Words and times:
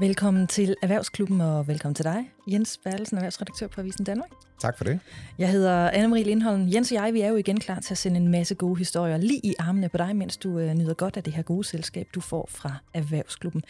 Velkommen 0.00 0.46
til 0.46 0.74
Erhvervsklubben, 0.82 1.40
og 1.40 1.68
velkommen 1.68 1.94
til 1.94 2.04
dig, 2.04 2.30
Jens 2.46 2.80
Bertelsen, 2.84 3.16
erhvervsredaktør 3.16 3.66
på 3.66 3.80
Avisen 3.80 4.04
Danmark. 4.04 4.30
Tak 4.60 4.76
for 4.76 4.84
det. 4.84 5.00
Jeg 5.38 5.50
hedder 5.50 5.90
Anne-Marie 5.90 6.24
Lindholm. 6.24 6.68
Jens 6.74 6.92
og 6.92 6.94
jeg, 6.94 7.14
vi 7.14 7.20
er 7.20 7.28
jo 7.28 7.36
igen 7.36 7.60
klar 7.60 7.80
til 7.80 7.94
at 7.94 7.98
sende 7.98 8.16
en 8.16 8.28
masse 8.28 8.54
gode 8.54 8.78
historier 8.78 9.16
lige 9.16 9.40
i 9.44 9.54
armene 9.58 9.88
på 9.88 9.98
dig, 9.98 10.16
mens 10.16 10.36
du 10.36 10.58
øh, 10.58 10.74
nyder 10.74 10.94
godt 10.94 11.16
af 11.16 11.22
det 11.22 11.32
her 11.32 11.42
gode 11.42 11.64
selskab, 11.64 12.06
du 12.14 12.20
får 12.20 12.48
fra 12.52 12.76
Erhvervsklubben. 12.94 13.62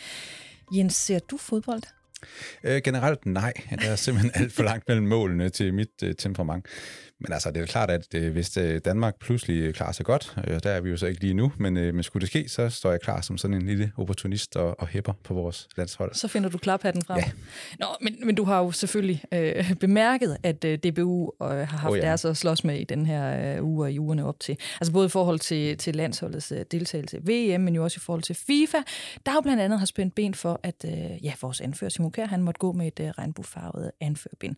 Jens, 0.72 0.94
ser 0.94 1.18
du 1.18 1.36
fodbold? 1.36 1.82
Øh, 2.64 2.82
generelt 2.84 3.26
nej. 3.26 3.52
Der 3.70 3.90
er 3.90 3.96
simpelthen 3.96 4.30
alt 4.34 4.52
for 4.52 4.62
langt 4.62 4.88
mellem 4.88 5.06
målene 5.06 5.48
til 5.48 5.74
mit 5.74 6.02
øh, 6.02 6.14
temperament. 6.14 6.66
Men 7.20 7.32
altså, 7.32 7.50
det 7.50 7.62
er 7.62 7.66
klart, 7.66 7.90
at 7.90 8.14
øh, 8.14 8.32
hvis 8.32 8.56
øh, 8.56 8.80
Danmark 8.84 9.18
pludselig 9.20 9.74
klarer 9.74 9.92
sig 9.92 10.06
godt, 10.06 10.36
øh, 10.46 10.60
der 10.62 10.70
er 10.70 10.80
vi 10.80 10.90
jo 10.90 10.96
så 10.96 11.06
ikke 11.06 11.20
lige 11.20 11.34
nu, 11.34 11.52
men, 11.58 11.76
øh, 11.76 11.94
men 11.94 12.02
skulle 12.02 12.20
det 12.20 12.28
ske, 12.28 12.48
så 12.48 12.68
står 12.68 12.90
jeg 12.90 13.00
klar 13.00 13.20
som 13.20 13.38
sådan 13.38 13.56
en 13.56 13.66
lille 13.66 13.92
opportunist 13.96 14.56
og, 14.56 14.80
og 14.80 14.86
hæpper 14.86 15.12
på 15.24 15.34
vores 15.34 15.68
landshold. 15.76 16.14
Så 16.14 16.28
finder 16.28 16.48
du 16.48 16.58
klaphatten 16.58 17.02
frem. 17.02 17.18
Ja. 17.18 17.30
Nå, 17.78 17.86
men, 18.00 18.16
men 18.24 18.34
du 18.34 18.44
har 18.44 18.58
jo 18.58 18.70
selvfølgelig 18.70 19.22
øh, 19.32 19.74
bemærket, 19.80 20.36
at 20.42 20.64
øh, 20.64 20.78
DBU 20.78 21.32
øh, 21.42 21.48
har 21.48 21.64
haft 21.64 21.92
oh, 21.92 21.98
ja. 21.98 22.02
deres 22.02 22.24
at 22.24 22.36
slås 22.36 22.64
med 22.64 22.78
i 22.78 22.84
den 22.84 23.06
her 23.06 23.56
øh, 23.56 23.64
uge 23.64 23.84
og 23.84 23.92
i 23.92 23.98
ugerne 23.98 24.24
op 24.24 24.40
til. 24.40 24.56
Altså 24.80 24.92
både 24.92 25.06
i 25.06 25.08
forhold 25.08 25.38
til, 25.38 25.78
til 25.78 25.96
landsholdets 25.96 26.52
øh, 26.52 26.64
deltagelse 26.70 27.18
VM, 27.18 27.60
men 27.60 27.74
jo 27.74 27.84
også 27.84 27.98
i 27.98 28.04
forhold 28.04 28.22
til 28.22 28.34
FIFA, 28.46 28.78
der 29.26 29.32
jo 29.34 29.40
blandt 29.40 29.62
andet 29.62 29.78
har 29.78 29.86
spændt 29.86 30.14
ben 30.14 30.34
for, 30.34 30.60
at 30.62 30.84
øh, 30.84 31.24
ja, 31.24 31.32
vores 31.40 31.60
anfører 31.60 31.90
Simon 31.90 32.12
Kjær, 32.12 32.26
han 32.26 32.42
måtte 32.42 32.58
gå 32.58 32.72
med 32.72 32.86
et 32.86 33.00
øh, 33.00 33.08
regnbuefarvet 33.08 33.90
anførbind. 34.00 34.56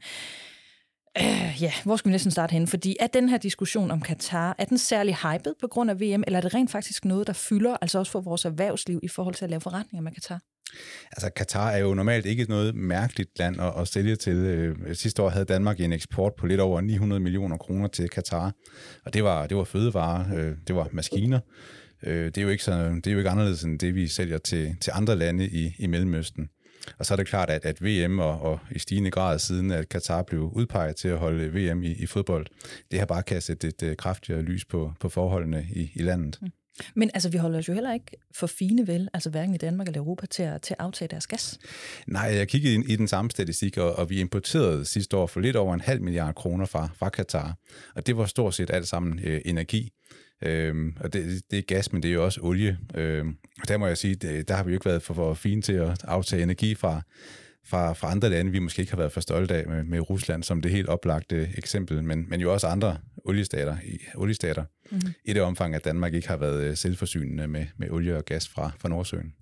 Øh, 1.20 1.62
ja, 1.62 1.72
hvor 1.84 1.96
skal 1.96 2.08
vi 2.08 2.12
næsten 2.12 2.30
starte 2.30 2.52
henne? 2.52 2.66
Fordi 2.66 2.96
er 3.00 3.06
den 3.06 3.28
her 3.28 3.38
diskussion 3.38 3.90
om 3.90 4.00
Katar, 4.00 4.54
er 4.58 4.64
den 4.64 4.78
særlig 4.78 5.16
hyped 5.16 5.54
på 5.60 5.66
grund 5.66 5.90
af 5.90 6.00
VM, 6.00 6.24
eller 6.26 6.36
er 6.36 6.40
det 6.40 6.54
rent 6.54 6.70
faktisk 6.70 7.04
noget, 7.04 7.26
der 7.26 7.32
fylder, 7.32 7.76
altså 7.80 7.98
også 7.98 8.12
for 8.12 8.20
vores 8.20 8.44
erhvervsliv 8.44 9.00
i 9.02 9.08
forhold 9.08 9.34
til 9.34 9.44
at 9.44 9.50
lave 9.50 9.60
forretninger 9.60 10.02
med 10.02 10.12
Katar? 10.12 10.40
Altså, 11.12 11.30
Katar 11.36 11.70
er 11.70 11.78
jo 11.78 11.94
normalt 11.94 12.26
ikke 12.26 12.44
noget 12.48 12.74
mærkeligt 12.74 13.38
land 13.38 13.60
at, 13.60 13.72
at 13.78 13.88
sælge 13.88 14.16
til. 14.16 14.36
Øh, 14.36 14.94
sidste 14.94 15.22
år 15.22 15.28
havde 15.28 15.44
Danmark 15.44 15.80
en 15.80 15.92
eksport 15.92 16.32
på 16.38 16.46
lidt 16.46 16.60
over 16.60 16.80
900 16.80 17.20
millioner 17.20 17.56
kroner 17.56 17.88
til 17.88 18.08
Katar, 18.08 18.52
og 19.04 19.14
det 19.14 19.24
var, 19.24 19.46
det 19.46 19.56
var 19.56 19.64
fødevarer, 19.64 20.34
øh, 20.36 20.54
det 20.66 20.76
var 20.76 20.88
maskiner. 20.92 21.40
Øh, 22.02 22.24
det 22.24 22.38
er 22.38 22.42
jo 22.42 22.48
ikke, 22.48 22.64
så, 22.64 22.72
det 22.72 23.06
er 23.06 23.12
jo 23.12 23.18
ikke 23.18 23.30
anderledes 23.30 23.62
end 23.62 23.78
det, 23.78 23.94
vi 23.94 24.08
sælger 24.08 24.38
til, 24.38 24.76
til 24.80 24.92
andre 24.94 25.16
lande 25.16 25.48
i, 25.48 25.74
i 25.78 25.86
Mellemøsten. 25.86 26.48
Og 26.98 27.06
så 27.06 27.14
er 27.14 27.16
det 27.16 27.26
klart, 27.26 27.50
at, 27.50 27.64
at 27.64 27.84
VM 27.84 28.18
og, 28.18 28.40
og 28.40 28.58
i 28.70 28.78
stigende 28.78 29.10
grad 29.10 29.38
siden, 29.38 29.70
at 29.70 29.88
Katar 29.88 30.22
blev 30.22 30.42
udpeget 30.42 30.96
til 30.96 31.08
at 31.08 31.18
holde 31.18 31.48
VM 31.48 31.82
i, 31.82 31.92
i 31.92 32.06
fodbold, 32.06 32.46
det 32.90 32.98
har 32.98 33.06
bare 33.06 33.22
kastet 33.22 33.64
et, 33.64 33.82
et 33.82 33.98
kraftigere 33.98 34.42
lys 34.42 34.64
på, 34.64 34.92
på 35.00 35.08
forholdene 35.08 35.66
i, 35.70 35.90
i 35.94 36.02
landet. 36.02 36.38
Mm. 36.42 36.48
Men 36.94 37.10
altså, 37.14 37.28
vi 37.28 37.38
holder 37.38 37.58
os 37.58 37.68
jo 37.68 37.72
heller 37.72 37.92
ikke 37.92 38.16
for 38.34 38.46
fine 38.46 38.86
vel, 38.86 39.08
altså 39.14 39.30
hverken 39.30 39.54
i 39.54 39.58
Danmark 39.58 39.86
eller 39.86 40.00
Europa, 40.00 40.26
til 40.26 40.42
at, 40.42 40.62
til 40.62 40.74
at 40.78 40.84
aftage 40.84 41.08
deres 41.08 41.26
gas. 41.26 41.58
Nej, 42.06 42.22
jeg 42.22 42.48
kiggede 42.48 42.74
i, 42.74 42.92
i 42.92 42.96
den 42.96 43.08
samme 43.08 43.30
statistik, 43.30 43.78
og, 43.78 43.98
og 43.98 44.10
vi 44.10 44.20
importerede 44.20 44.84
sidste 44.84 45.16
år 45.16 45.26
for 45.26 45.40
lidt 45.40 45.56
over 45.56 45.74
en 45.74 45.80
halv 45.80 46.02
milliard 46.02 46.34
kroner 46.34 46.66
fra, 46.66 46.88
fra 46.94 47.08
Katar. 47.08 47.56
Og 47.94 48.06
det 48.06 48.16
var 48.16 48.26
stort 48.26 48.54
set 48.54 48.70
alt 48.70 48.88
sammen 48.88 49.20
øh, 49.24 49.40
energi. 49.44 49.92
Øhm, 50.42 50.96
og 51.00 51.12
det, 51.12 51.42
det 51.50 51.58
er 51.58 51.62
gas, 51.62 51.92
men 51.92 52.02
det 52.02 52.08
er 52.08 52.14
jo 52.14 52.24
også 52.24 52.40
olie. 52.42 52.78
Øhm, 52.94 53.36
og 53.62 53.68
der 53.68 53.76
må 53.76 53.86
jeg 53.86 53.98
sige, 53.98 54.14
det, 54.14 54.48
der 54.48 54.54
har 54.54 54.64
vi 54.64 54.70
jo 54.70 54.74
ikke 54.74 54.86
været 54.86 55.02
for, 55.02 55.14
for 55.14 55.34
fine 55.34 55.62
til 55.62 55.72
at 55.72 56.04
aftage 56.04 56.42
energi 56.42 56.74
fra, 56.74 57.02
fra, 57.66 57.92
fra 57.92 58.10
andre 58.10 58.30
lande, 58.30 58.52
vi 58.52 58.58
måske 58.58 58.80
ikke 58.80 58.92
har 58.92 58.96
været 58.96 59.12
for 59.12 59.20
stolte 59.20 59.54
af 59.54 59.66
med, 59.66 59.84
med 59.84 60.10
Rusland 60.10 60.42
som 60.42 60.62
det 60.62 60.70
helt 60.70 60.88
oplagte 60.88 61.48
eksempel, 61.58 62.04
men, 62.04 62.26
men 62.28 62.40
jo 62.40 62.52
også 62.52 62.66
andre 62.66 62.98
oliestater, 63.24 63.76
i, 63.84 63.98
oliestater 64.14 64.64
mm-hmm. 64.90 65.12
i 65.24 65.32
det 65.32 65.42
omfang, 65.42 65.74
at 65.74 65.84
Danmark 65.84 66.14
ikke 66.14 66.28
har 66.28 66.36
været 66.36 66.64
øh, 66.64 66.76
selvforsynende 66.76 67.46
med, 67.46 67.66
med 67.76 67.90
olie 67.90 68.16
og 68.16 68.24
gas 68.24 68.48
fra, 68.48 68.70
fra 68.78 68.88
Nordsøen. 68.88 69.32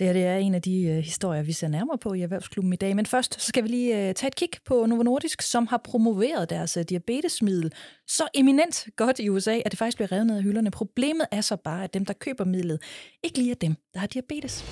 Det 0.00 0.08
her 0.08 0.12
det 0.12 0.24
er 0.24 0.36
en 0.36 0.54
af 0.54 0.62
de 0.62 0.82
øh, 0.82 0.96
historier, 0.96 1.42
vi 1.42 1.52
ser 1.52 1.68
nærmere 1.68 1.98
på 1.98 2.12
i 2.12 2.20
Erhvervsklubben 2.20 2.72
i 2.72 2.76
dag. 2.76 2.96
Men 2.96 3.06
først 3.06 3.42
så 3.42 3.46
skal 3.46 3.62
vi 3.62 3.68
lige 3.68 4.08
øh, 4.08 4.14
tage 4.14 4.28
et 4.28 4.34
kig 4.34 4.48
på 4.64 4.86
Novo 4.86 5.02
Nordisk, 5.02 5.42
som 5.42 5.66
har 5.66 5.80
promoveret 5.84 6.50
deres 6.50 6.76
øh, 6.76 6.84
diabetesmiddel 6.88 7.72
så 8.06 8.28
eminent 8.34 8.86
godt 8.96 9.18
i 9.18 9.28
USA, 9.28 9.58
at 9.64 9.70
det 9.70 9.78
faktisk 9.78 9.96
bliver 9.96 10.12
revet 10.12 10.26
ned 10.26 10.36
af 10.36 10.42
hylderne. 10.42 10.70
Problemet 10.70 11.26
er 11.30 11.40
så 11.40 11.56
bare, 11.56 11.84
at 11.84 11.94
dem, 11.94 12.04
der 12.04 12.12
køber 12.12 12.44
midlet, 12.44 12.82
ikke 13.22 13.38
lige 13.38 13.50
er 13.50 13.54
dem, 13.54 13.74
der 13.94 14.00
har 14.00 14.06
diabetes. 14.06 14.64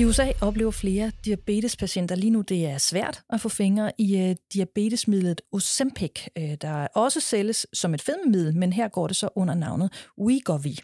I 0.00 0.04
USA 0.04 0.32
oplever 0.40 0.70
flere 0.70 1.12
diabetespatienter 1.24 2.14
lige 2.14 2.30
nu, 2.30 2.40
det 2.40 2.66
er 2.66 2.78
svært 2.78 3.22
at 3.30 3.40
få 3.40 3.48
fingre 3.48 3.92
i 3.98 4.18
øh, 4.18 4.36
diabetesmidlet 4.54 5.40
Ozempic, 5.52 6.26
øh, 6.38 6.54
der 6.60 6.86
også 6.94 7.20
sælges 7.20 7.66
som 7.72 7.94
et 7.94 8.02
fedmemiddel, 8.02 8.56
men 8.56 8.72
her 8.72 8.88
går 8.88 9.06
det 9.06 9.16
så 9.16 9.28
under 9.36 9.54
navnet 9.54 10.08
Wegovy. 10.20 10.76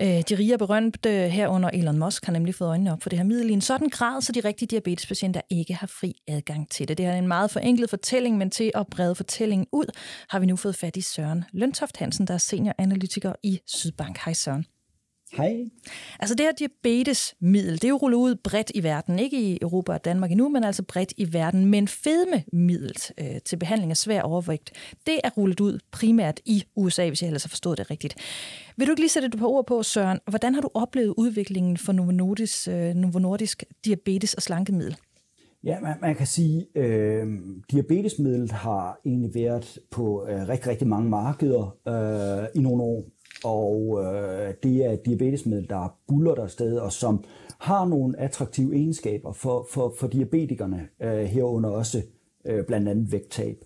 Uh, 0.00 0.06
de 0.06 0.34
rige 0.38 0.54
og 0.54 0.58
berømte 0.58 1.28
herunder 1.28 1.70
Elon 1.70 1.98
Musk 1.98 2.24
har 2.24 2.32
nemlig 2.32 2.54
fået 2.54 2.68
øjnene 2.68 2.92
op 2.92 3.02
for 3.02 3.08
det 3.08 3.18
her 3.18 3.24
middel 3.26 3.50
i 3.50 3.52
en 3.52 3.60
sådan 3.60 3.88
grad, 3.88 4.22
så 4.22 4.32
de 4.32 4.40
rigtige 4.40 4.68
diabetespatienter 4.68 5.40
ikke 5.50 5.74
har 5.74 5.86
fri 5.86 6.14
adgang 6.28 6.70
til 6.70 6.88
det. 6.88 6.98
Det 6.98 7.06
er 7.06 7.14
en 7.14 7.28
meget 7.28 7.50
forenklet 7.50 7.90
fortælling, 7.90 8.38
men 8.38 8.50
til 8.50 8.70
at 8.74 8.86
brede 8.86 9.14
fortællingen 9.14 9.66
ud, 9.72 9.86
har 10.28 10.38
vi 10.38 10.46
nu 10.46 10.56
fået 10.56 10.76
fat 10.76 10.96
i 10.96 11.00
Søren 11.00 11.44
Løntoft 11.52 11.96
Hansen, 11.96 12.26
der 12.26 12.34
er 12.34 12.38
senioranalytiker 12.38 13.32
i 13.42 13.60
Sydbank. 13.66 14.18
Hej 14.24 14.32
Søren. 14.32 14.66
Hej. 15.36 15.64
Altså 16.20 16.34
det 16.34 16.46
her 16.46 16.52
diabetesmiddel, 16.52 17.74
det 17.74 17.84
er 17.84 17.88
jo 17.88 17.96
rullet 17.96 18.18
ud 18.18 18.34
bredt 18.34 18.72
i 18.74 18.82
verden, 18.82 19.18
ikke 19.18 19.40
i 19.40 19.58
Europa 19.62 19.92
og 19.92 20.04
Danmark 20.04 20.30
endnu, 20.30 20.48
men 20.48 20.64
altså 20.64 20.82
bredt 20.82 21.12
i 21.16 21.32
verden. 21.32 21.66
Men 21.66 21.88
fedmemiddel 21.88 22.96
øh, 23.18 23.40
til 23.44 23.56
behandling 23.56 23.90
af 23.90 23.96
svær 23.96 24.22
overvægt, 24.22 24.72
det 25.06 25.20
er 25.24 25.30
rullet 25.30 25.60
ud 25.60 25.78
primært 25.90 26.40
i 26.44 26.64
USA, 26.76 27.08
hvis 27.08 27.22
jeg 27.22 27.28
ellers 27.28 27.44
har 27.44 27.48
forstået 27.48 27.78
det 27.78 27.90
rigtigt. 27.90 28.14
Vil 28.76 28.86
du 28.86 28.92
ikke 28.92 29.02
lige 29.02 29.10
sætte 29.10 29.26
et 29.26 29.38
par 29.38 29.46
ord 29.46 29.66
på, 29.66 29.82
Søren? 29.82 30.18
Hvordan 30.28 30.54
har 30.54 30.60
du 30.60 30.70
oplevet 30.74 31.14
udviklingen 31.16 31.76
for 31.76 31.92
Novo 31.92 32.10
Nordisk, 32.10 32.68
øh, 32.68 32.94
Novo 32.94 33.18
Nordisk 33.18 33.64
diabetes- 33.86 34.34
og 34.34 34.42
slankemiddel? 34.42 34.96
Ja, 35.64 35.80
man, 35.80 35.94
man 36.00 36.14
kan 36.16 36.26
sige, 36.26 36.66
at 36.74 36.84
øh, 36.84 37.26
diabetesmidlet 37.70 38.52
har 38.52 39.00
egentlig 39.06 39.34
været 39.34 39.78
på 39.90 40.26
øh, 40.28 40.48
rigtig, 40.48 40.70
rigtig 40.70 40.88
mange 40.88 41.10
markeder 41.10 41.76
øh, 41.88 42.48
i 42.54 42.62
nogle 42.62 42.82
år 42.82 43.04
og 43.44 44.00
øh, 44.04 44.54
det 44.62 44.84
er 44.84 44.90
et 44.90 45.06
diabetesmiddel, 45.06 45.68
der 45.68 45.98
buller 46.08 46.34
der 46.34 46.46
sted, 46.46 46.76
og 46.76 46.92
som 46.92 47.24
har 47.58 47.84
nogle 47.84 48.20
attraktive 48.20 48.74
egenskaber 48.74 49.32
for, 49.32 49.66
for, 49.70 49.94
for 49.98 50.06
diabetikerne, 50.06 50.88
øh, 51.02 51.24
herunder 51.24 51.70
også 51.70 52.02
øh, 52.46 52.64
blandt 52.66 52.88
andet 52.88 53.12
vægttab. 53.12 53.56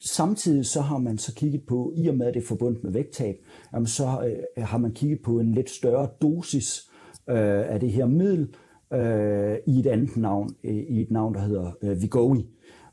Samtidig 0.00 0.66
så 0.66 0.80
har 0.80 0.98
man 0.98 1.18
så 1.18 1.34
kigget 1.34 1.62
på, 1.68 1.92
i 1.96 2.08
og 2.08 2.16
med 2.16 2.26
at 2.26 2.34
det 2.34 2.42
er 2.42 2.46
forbundet 2.46 2.84
med 2.84 2.92
vægttab, 2.92 3.36
jamen 3.72 3.86
så 3.86 4.04
øh, 4.04 4.64
har 4.64 4.78
man 4.78 4.92
kigget 4.92 5.22
på 5.22 5.40
en 5.40 5.52
lidt 5.52 5.70
større 5.70 6.08
dosis 6.22 6.90
øh, 7.30 7.72
af 7.72 7.80
det 7.80 7.92
her 7.92 8.06
middel 8.06 8.54
øh, 8.92 9.56
i 9.66 9.78
et 9.78 9.86
andet 9.86 10.16
navn, 10.16 10.50
øh, 10.64 10.74
i 10.74 11.00
et 11.00 11.10
navn, 11.10 11.34
der 11.34 11.40
hedder 11.40 11.70
øh, 11.82 12.02
Vigovi. 12.02 12.46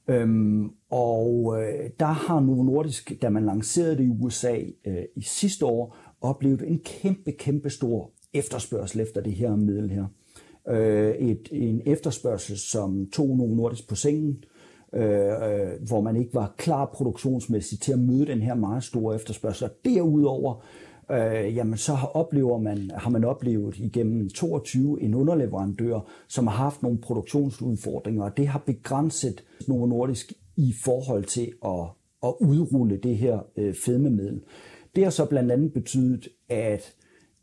Øhm, 0.10 0.70
og 0.90 1.56
øh, 1.62 1.90
der 2.00 2.06
har 2.06 2.40
Novo 2.40 2.64
Nordisk, 2.64 3.12
da 3.22 3.30
man 3.30 3.46
lancerede 3.46 3.98
det 3.98 4.04
i 4.04 4.10
USA 4.10 4.58
øh, 4.88 5.04
i 5.16 5.22
sidste 5.22 5.66
år, 5.66 5.98
oplevet 6.22 6.62
en 6.68 6.80
kæmpe, 6.80 7.31
kæmpe 7.31 7.69
stor 7.69 8.12
efterspørgsel 8.34 9.02
efter 9.02 9.22
det 9.22 9.34
her 9.34 9.56
middel 9.56 9.90
her. 9.90 10.06
Øh, 10.69 11.16
et, 11.16 11.50
en 11.52 11.81
efterspørgsel, 11.85 12.57
som 12.57 13.09
tog 13.13 13.38
nogle 13.38 13.56
nordisk 13.56 13.90
på 13.90 13.96
sengen, 13.96 14.44
øh, 14.94 15.03
øh, 15.03 15.88
hvor 15.88 16.02
man 16.02 16.16
ikke 16.16 16.34
var 16.34 16.53
klar 16.57 16.85
produktionsmæssigt 16.94 17.81
til 17.81 17.91
at 17.91 18.00
møde 18.00 18.25
den 18.25 18.41
her 18.41 18.56
meget 18.56 18.84
store 18.84 19.16
efterspørgsel. 19.16 19.66
Og 19.66 19.75
derudover, 19.85 20.63
øh, 21.12 21.56
jamen 21.56 21.78
så 21.78 21.94
har, 21.94 22.07
oplever 22.07 22.57
man, 22.57 22.91
har 22.96 23.09
man 23.09 23.24
oplevet 23.24 23.78
igennem 23.78 24.30
22 24.30 25.01
en 25.01 25.13
underleverandør, 25.13 26.00
som 26.28 26.47
har 26.47 26.56
haft 26.56 26.84
nogle 26.84 26.97
produktionsudfordringer, 26.97 28.24
og 28.24 28.38
det 28.38 28.47
har 28.47 28.63
begrænset 28.66 29.44
Novo 29.68 29.86
Nordisk 29.86 30.34
i 30.57 30.74
forhold 30.84 31.24
til 31.24 31.53
at, 31.66 31.88
at 32.24 32.34
udrulle 32.40 32.97
det 32.97 33.18
her 33.18 33.40
øh, 33.57 33.74
fedmemiddel. 33.86 34.41
Det 34.96 35.04
har 35.04 35.12
så 35.12 35.26
blandt 35.26 35.52
andet 35.52 35.74
betydet, 35.74 36.28
at 36.50 36.96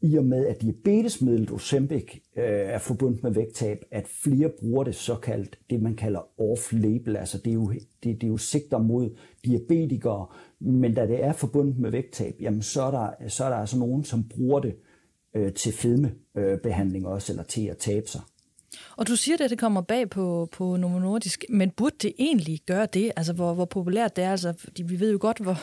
i 0.03 0.17
og 0.17 0.25
med, 0.25 0.47
at 0.47 0.63
diabetesmidlet 0.63 1.51
Ozempic 1.51 2.15
øh, 2.37 2.45
er 2.45 2.79
forbundet 2.79 3.23
med 3.23 3.31
vægttab, 3.31 3.85
at 3.91 4.07
flere 4.09 4.51
bruger 4.61 4.85
det 4.85 4.95
såkaldt, 4.95 5.59
det 5.71 5.83
man 5.83 5.95
kalder 5.95 6.21
off-label, 6.41 7.17
altså 7.17 7.39
det 7.39 7.51
er, 7.51 7.55
jo, 7.55 7.73
det, 7.73 7.81
det 8.03 8.23
er 8.23 8.29
jo 8.29 8.37
sigter 8.37 8.79
mod 8.79 9.17
diabetikere, 9.45 10.27
men 10.61 10.95
da 10.95 11.07
det 11.07 11.25
er 11.25 11.33
forbundet 11.33 11.79
med 11.79 11.91
vægttab, 11.91 12.35
jamen 12.41 12.63
så 12.63 12.83
er 12.83 12.91
der, 12.91 13.29
så 13.29 13.45
er 13.45 13.49
der 13.49 13.57
altså 13.57 13.79
nogen, 13.79 14.05
som 14.05 14.29
bruger 14.29 14.61
det 14.61 14.75
øh, 15.37 15.53
til 15.53 15.73
fedmebehandling 15.73 17.05
øh, 17.05 17.11
også, 17.11 17.33
eller 17.33 17.45
til 17.45 17.67
at 17.67 17.77
tabe 17.77 18.09
sig. 18.09 18.21
Og 18.97 19.09
du 19.09 19.17
siger, 19.17 19.37
at 19.45 19.51
det 19.51 19.59
kommer 19.59 19.81
bag 19.81 20.11
på, 20.11 20.49
på 20.53 20.77
Novo 20.77 20.99
Nordisk, 20.99 21.45
men 21.49 21.71
burde 21.71 21.97
det 22.03 22.13
egentlig 22.19 22.61
gøre 22.67 22.87
det? 22.95 23.13
Altså, 23.17 23.33
hvor, 23.33 23.55
hvor 23.55 23.65
populært 23.65 24.17
det 24.17 24.25
er? 24.25 24.31
Altså, 24.31 24.55
fordi 24.59 24.83
vi 24.83 25.01
ved 25.01 25.13
jo 25.13 25.19
godt, 25.21 25.39
hvor, 25.39 25.59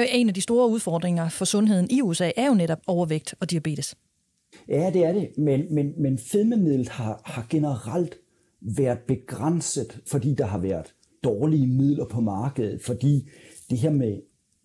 Øh, 0.00 0.06
en 0.12 0.28
af 0.28 0.34
de 0.34 0.40
store 0.40 0.68
udfordringer 0.68 1.28
for 1.28 1.44
sundheden 1.44 1.88
i 1.90 2.02
USA 2.02 2.30
er 2.36 2.46
jo 2.46 2.54
netop 2.54 2.78
overvægt 2.86 3.34
og 3.40 3.50
diabetes. 3.50 3.96
Ja, 4.68 4.90
det 4.94 5.04
er 5.04 5.12
det, 5.12 5.38
men, 5.38 5.74
men, 5.74 5.92
men 6.02 6.18
fedmemidlet 6.18 6.88
har, 6.88 7.22
har 7.24 7.46
generelt 7.50 8.14
været 8.60 8.98
begrænset, 8.98 10.00
fordi 10.10 10.34
der 10.34 10.46
har 10.46 10.58
været 10.58 10.94
dårlige 11.24 11.66
midler 11.66 12.04
på 12.04 12.20
markedet, 12.20 12.82
fordi 12.82 13.28
det 13.70 13.78
her 13.78 13.90
med 13.90 14.20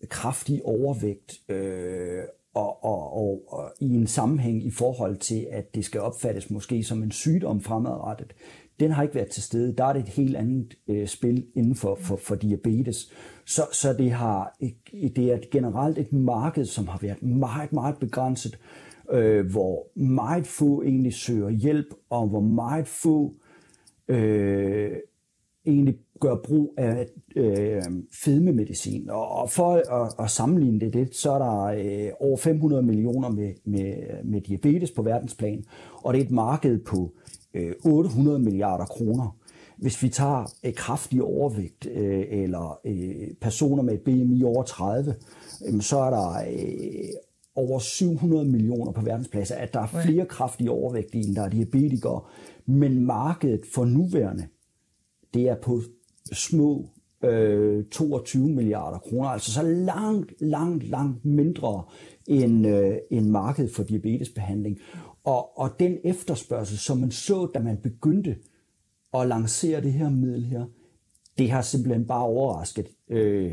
kraftig 0.08 0.62
overvægt 0.64 1.40
øh, 1.48 2.22
og, 2.54 2.84
og, 2.84 3.12
og, 3.12 3.42
og 3.48 3.72
i 3.80 3.94
en 3.94 4.06
sammenhæng 4.06 4.66
i 4.66 4.70
forhold 4.70 5.16
til, 5.16 5.46
at 5.50 5.74
det 5.74 5.84
skal 5.84 6.00
opfattes 6.00 6.50
måske 6.50 6.84
som 6.84 7.02
en 7.02 7.10
sygdom 7.10 7.60
fremadrettet, 7.60 8.32
den 8.80 8.90
har 8.90 9.02
ikke 9.02 9.14
været 9.14 9.30
til 9.30 9.42
stede. 9.42 9.76
Der 9.76 9.84
er 9.84 9.92
det 9.92 10.02
et 10.02 10.08
helt 10.08 10.36
andet 10.36 10.74
øh, 10.88 11.06
spil 11.08 11.46
inden 11.54 11.74
for, 11.74 11.94
for, 11.94 12.16
for 12.16 12.34
diabetes. 12.34 13.12
Så, 13.50 13.62
så 13.72 13.92
det, 13.92 14.10
har, 14.10 14.56
det 15.16 15.32
er 15.32 15.38
generelt 15.50 15.98
et 15.98 16.12
marked, 16.12 16.64
som 16.64 16.88
har 16.88 16.98
været 17.02 17.22
meget, 17.22 17.72
meget 17.72 17.96
begrænset, 18.00 18.58
øh, 19.12 19.50
hvor 19.50 19.98
meget 19.98 20.46
få 20.46 20.82
egentlig 20.82 21.14
søger 21.14 21.50
hjælp, 21.50 21.86
og 22.10 22.28
hvor 22.28 22.40
meget 22.40 22.88
få 22.88 23.34
øh, 24.08 24.92
egentlig 25.66 25.98
gør 26.20 26.36
brug 26.44 26.74
af 26.76 27.06
øh, 27.36 27.82
fedmemedicin. 28.24 29.10
Og, 29.10 29.28
og 29.28 29.50
for 29.50 29.74
at, 29.74 30.14
at 30.24 30.30
sammenligne 30.30 30.80
det, 30.80 30.94
lidt, 30.94 31.16
så 31.16 31.32
er 31.32 31.38
der 31.38 31.62
øh, 31.64 32.12
over 32.20 32.36
500 32.36 32.82
millioner 32.82 33.28
med, 33.28 33.52
med, 33.64 33.94
med 34.24 34.40
diabetes 34.40 34.90
på 34.90 35.02
verdensplan, 35.02 35.64
og 35.94 36.14
det 36.14 36.20
er 36.20 36.24
et 36.24 36.30
marked 36.30 36.78
på 36.78 37.12
øh, 37.54 37.72
800 37.84 38.38
milliarder 38.38 38.84
kroner. 38.84 39.36
Hvis 39.80 40.02
vi 40.02 40.08
tager 40.08 40.52
øh, 40.64 40.74
kraftig 40.74 41.22
overvægt 41.22 41.86
øh, 41.86 42.24
eller 42.30 42.80
øh, 42.84 43.34
personer 43.40 43.82
med 43.82 43.94
et 43.94 44.00
BMI 44.00 44.42
over 44.42 44.62
30, 44.62 45.14
øh, 45.66 45.80
så 45.80 45.98
er 45.98 46.10
der 46.10 46.28
øh, 46.28 47.08
over 47.54 47.78
700 47.78 48.44
millioner 48.44 48.92
på 48.92 49.00
verdenspladser, 49.00 49.54
at 49.54 49.74
der 49.74 49.80
er 49.80 49.86
flere 49.86 50.26
kraftige 50.26 50.70
overvægtige, 50.70 51.26
end 51.26 51.36
der 51.36 51.42
er 51.42 51.48
diabetikere. 51.48 52.20
Men 52.66 53.06
markedet 53.06 53.60
for 53.74 53.84
nuværende, 53.84 54.46
det 55.34 55.48
er 55.48 55.56
på 55.62 55.80
små 56.32 56.88
øh, 57.24 57.84
22 57.84 58.48
milliarder 58.48 58.98
kroner, 58.98 59.28
altså 59.28 59.52
så 59.52 59.62
langt, 59.62 60.32
langt, 60.40 60.88
langt 60.88 61.24
mindre 61.24 61.84
end, 62.26 62.66
øh, 62.66 62.96
end 63.10 63.26
markedet 63.26 63.70
for 63.70 63.82
diabetesbehandling. 63.82 64.78
Og, 65.24 65.58
og 65.58 65.70
den 65.80 65.98
efterspørgsel, 66.04 66.78
som 66.78 66.98
man 66.98 67.10
så, 67.10 67.50
da 67.54 67.58
man 67.58 67.76
begyndte 67.82 68.36
at 69.14 69.28
lancere 69.28 69.80
det 69.80 69.92
her 69.92 70.10
middel 70.10 70.44
her, 70.44 70.64
det 71.38 71.50
har 71.50 71.62
simpelthen 71.62 72.06
bare 72.06 72.22
overrasket 72.22 72.86
øh, 73.10 73.52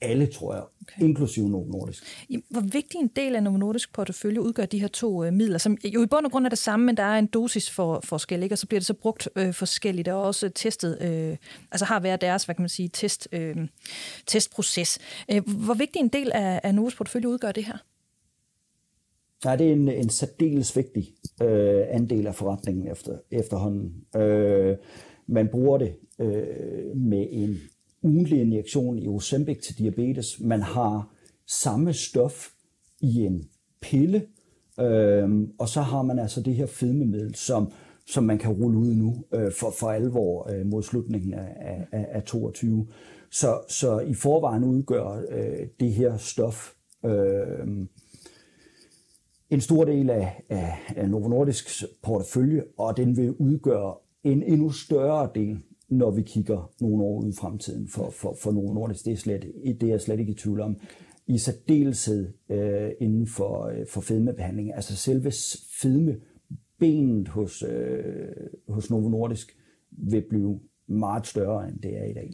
alle, 0.00 0.26
tror 0.26 0.54
jeg, 0.54 0.62
okay. 0.82 1.02
inklusive 1.02 1.50
Novo 1.50 1.64
Nordisk. 1.64 2.26
Hvor 2.50 2.60
vigtig 2.60 2.98
en 2.98 3.08
del 3.16 3.36
af 3.36 3.42
Novo 3.42 3.56
Nordisk 3.56 3.92
portefølje 3.92 4.42
udgør 4.42 4.66
de 4.66 4.80
her 4.80 4.88
to 4.88 5.24
øh, 5.24 5.32
midler, 5.32 5.58
som 5.58 5.78
jo 5.84 6.02
i 6.02 6.06
bund 6.06 6.26
og 6.26 6.32
grund 6.32 6.44
er 6.44 6.48
det 6.48 6.58
samme, 6.58 6.86
men 6.86 6.96
der 6.96 7.02
er 7.02 7.18
en 7.18 7.26
dosis 7.26 7.70
for 7.70 8.00
forskel, 8.04 8.42
ikke? 8.42 8.54
og 8.54 8.58
så 8.58 8.66
bliver 8.66 8.80
det 8.80 8.86
så 8.86 8.94
brugt 8.94 9.28
øh, 9.36 9.54
forskelligt. 9.54 10.08
Er 10.08 10.12
også 10.12 10.48
testet, 10.48 10.98
øh, 11.00 11.36
altså 11.72 11.84
har 11.84 12.00
været 12.00 12.20
deres, 12.20 12.44
hvad 12.44 12.54
kan 12.54 12.62
man 12.62 12.68
sige, 12.68 12.88
test, 12.88 13.28
øh, 13.32 13.56
testproces. 14.26 14.98
Øh, 15.32 15.42
hvor 15.64 15.74
vigtig 15.74 16.00
en 16.00 16.08
del 16.08 16.32
af, 16.34 16.60
af 16.62 16.74
Novos 16.74 16.94
portefølje 16.94 17.28
udgør 17.28 17.52
det 17.52 17.64
her? 17.64 17.78
Nej, 19.44 19.56
det 19.56 19.68
er 19.68 19.72
en, 19.72 19.88
en 19.88 20.08
særdeles 20.08 20.76
vigtig 20.76 21.14
øh, 21.42 21.84
andel 21.90 22.26
af 22.26 22.34
forretningen 22.34 22.92
efter, 22.92 23.18
efterhånden. 23.30 23.92
Øh, 24.16 24.76
man 25.26 25.48
bruger 25.48 25.78
det 25.78 25.94
øh, 26.20 26.96
med 26.96 27.26
en 27.30 27.56
ugentlig 28.02 28.40
injektion 28.40 28.98
i 28.98 29.08
Ozempic 29.08 29.62
til 29.62 29.78
diabetes. 29.78 30.40
Man 30.40 30.62
har 30.62 31.14
samme 31.46 31.92
stof 31.92 32.48
i 33.00 33.20
en 33.20 33.48
pille, 33.80 34.26
øh, 34.80 35.48
og 35.58 35.68
så 35.68 35.80
har 35.80 36.02
man 36.02 36.18
altså 36.18 36.42
det 36.42 36.54
her 36.54 36.66
fedmemiddel, 36.66 37.34
som, 37.34 37.72
som 38.06 38.24
man 38.24 38.38
kan 38.38 38.52
rulle 38.52 38.78
ud 38.78 38.94
nu 38.94 39.24
øh, 39.34 39.52
for, 39.52 39.70
for 39.70 39.90
alvor 39.90 40.50
øh, 40.52 40.66
mod 40.66 40.82
slutningen 40.82 41.34
af, 41.34 41.86
af, 41.92 42.06
af 42.10 42.22
22. 42.22 42.86
Så, 43.30 43.60
så 43.68 43.98
i 43.98 44.14
forvejen 44.14 44.64
udgør 44.64 45.22
øh, 45.30 45.66
det 45.80 45.92
her 45.92 46.16
stof 46.16 46.72
øh, 47.04 47.86
en 49.50 49.60
stor 49.60 49.84
del 49.84 50.10
af, 50.10 50.42
af, 50.48 50.78
af 50.96 51.10
Novo 51.10 51.28
Nordisks 51.28 51.84
portefølje, 52.02 52.64
og 52.78 52.96
den 52.96 53.16
vil 53.16 53.32
udgøre 53.32 53.94
en 54.24 54.42
endnu 54.42 54.70
større 54.70 55.30
del 55.34 55.58
når 55.88 56.10
vi 56.10 56.22
kigger 56.22 56.72
nogle 56.80 57.04
år 57.04 57.22
ud 57.22 57.28
i 57.28 57.36
fremtiden 57.38 57.88
for, 57.88 58.10
for, 58.10 58.36
for 58.42 58.52
Novo 58.52 58.72
nordisk. 58.72 59.04
Det 59.04 59.12
er, 59.12 59.16
slet, 59.16 59.52
det 59.64 59.82
er 59.82 59.86
jeg 59.88 60.00
slet 60.00 60.20
ikke 60.20 60.32
i 60.32 60.34
tvivl 60.34 60.60
om. 60.60 60.76
I 61.26 61.38
særdeleshed 61.38 62.32
øh, 62.50 62.90
inden 63.00 63.26
for, 63.26 63.66
øh, 63.66 63.86
for 63.86 64.00
fedmebehandling. 64.00 64.74
Altså 64.74 64.96
selve 64.96 65.32
fedmebenet 65.80 67.28
hos, 67.28 67.62
øh, 67.62 68.28
hos 68.68 68.90
Novo 68.90 69.08
Nordisk 69.08 69.56
vil 69.90 70.24
blive 70.28 70.60
meget 70.86 71.26
større, 71.26 71.68
end 71.68 71.80
det 71.80 71.98
er 71.98 72.04
i 72.04 72.12
dag. 72.12 72.30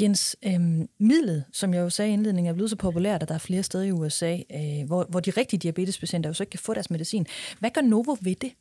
Jens, 0.00 0.36
øhm, 0.44 0.88
midlet, 0.98 1.44
som 1.52 1.74
jeg 1.74 1.80
jo 1.80 1.90
sagde 1.90 2.10
i 2.10 2.12
indledningen, 2.12 2.50
er 2.50 2.54
blevet 2.54 2.70
så 2.70 2.76
populært, 2.76 3.22
at 3.22 3.28
der 3.28 3.34
er 3.34 3.38
flere 3.38 3.62
steder 3.62 3.84
i 3.84 3.92
USA, 3.92 4.38
øh, 4.54 4.86
hvor, 4.86 5.06
hvor 5.08 5.20
de 5.20 5.30
rigtige 5.30 5.60
diabetespatienter 5.60 6.30
jo 6.30 6.34
så 6.34 6.42
ikke 6.42 6.50
kan 6.50 6.60
få 6.60 6.74
deres 6.74 6.90
medicin. 6.90 7.26
Hvad 7.58 7.70
gør 7.70 7.80
Novo 7.80 8.16
ved 8.20 8.34
det? 8.34 8.52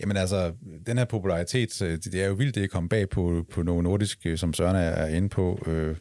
Jamen 0.00 0.16
altså, 0.16 0.52
den 0.86 0.98
her 0.98 1.04
popularitet, 1.04 1.82
øh, 1.82 1.98
det 2.04 2.22
er 2.22 2.26
jo 2.26 2.34
vildt, 2.34 2.54
det 2.54 2.64
er 2.64 2.68
kommet 2.68 2.90
bag 2.90 3.08
på, 3.08 3.46
på 3.52 3.62
Novo 3.62 3.80
Nordisk, 3.80 4.18
øh, 4.24 4.38
som 4.38 4.54
Søren 4.54 4.76
er 4.76 5.06
inde 5.06 5.28
på, 5.28 5.62
øh, 5.66 5.96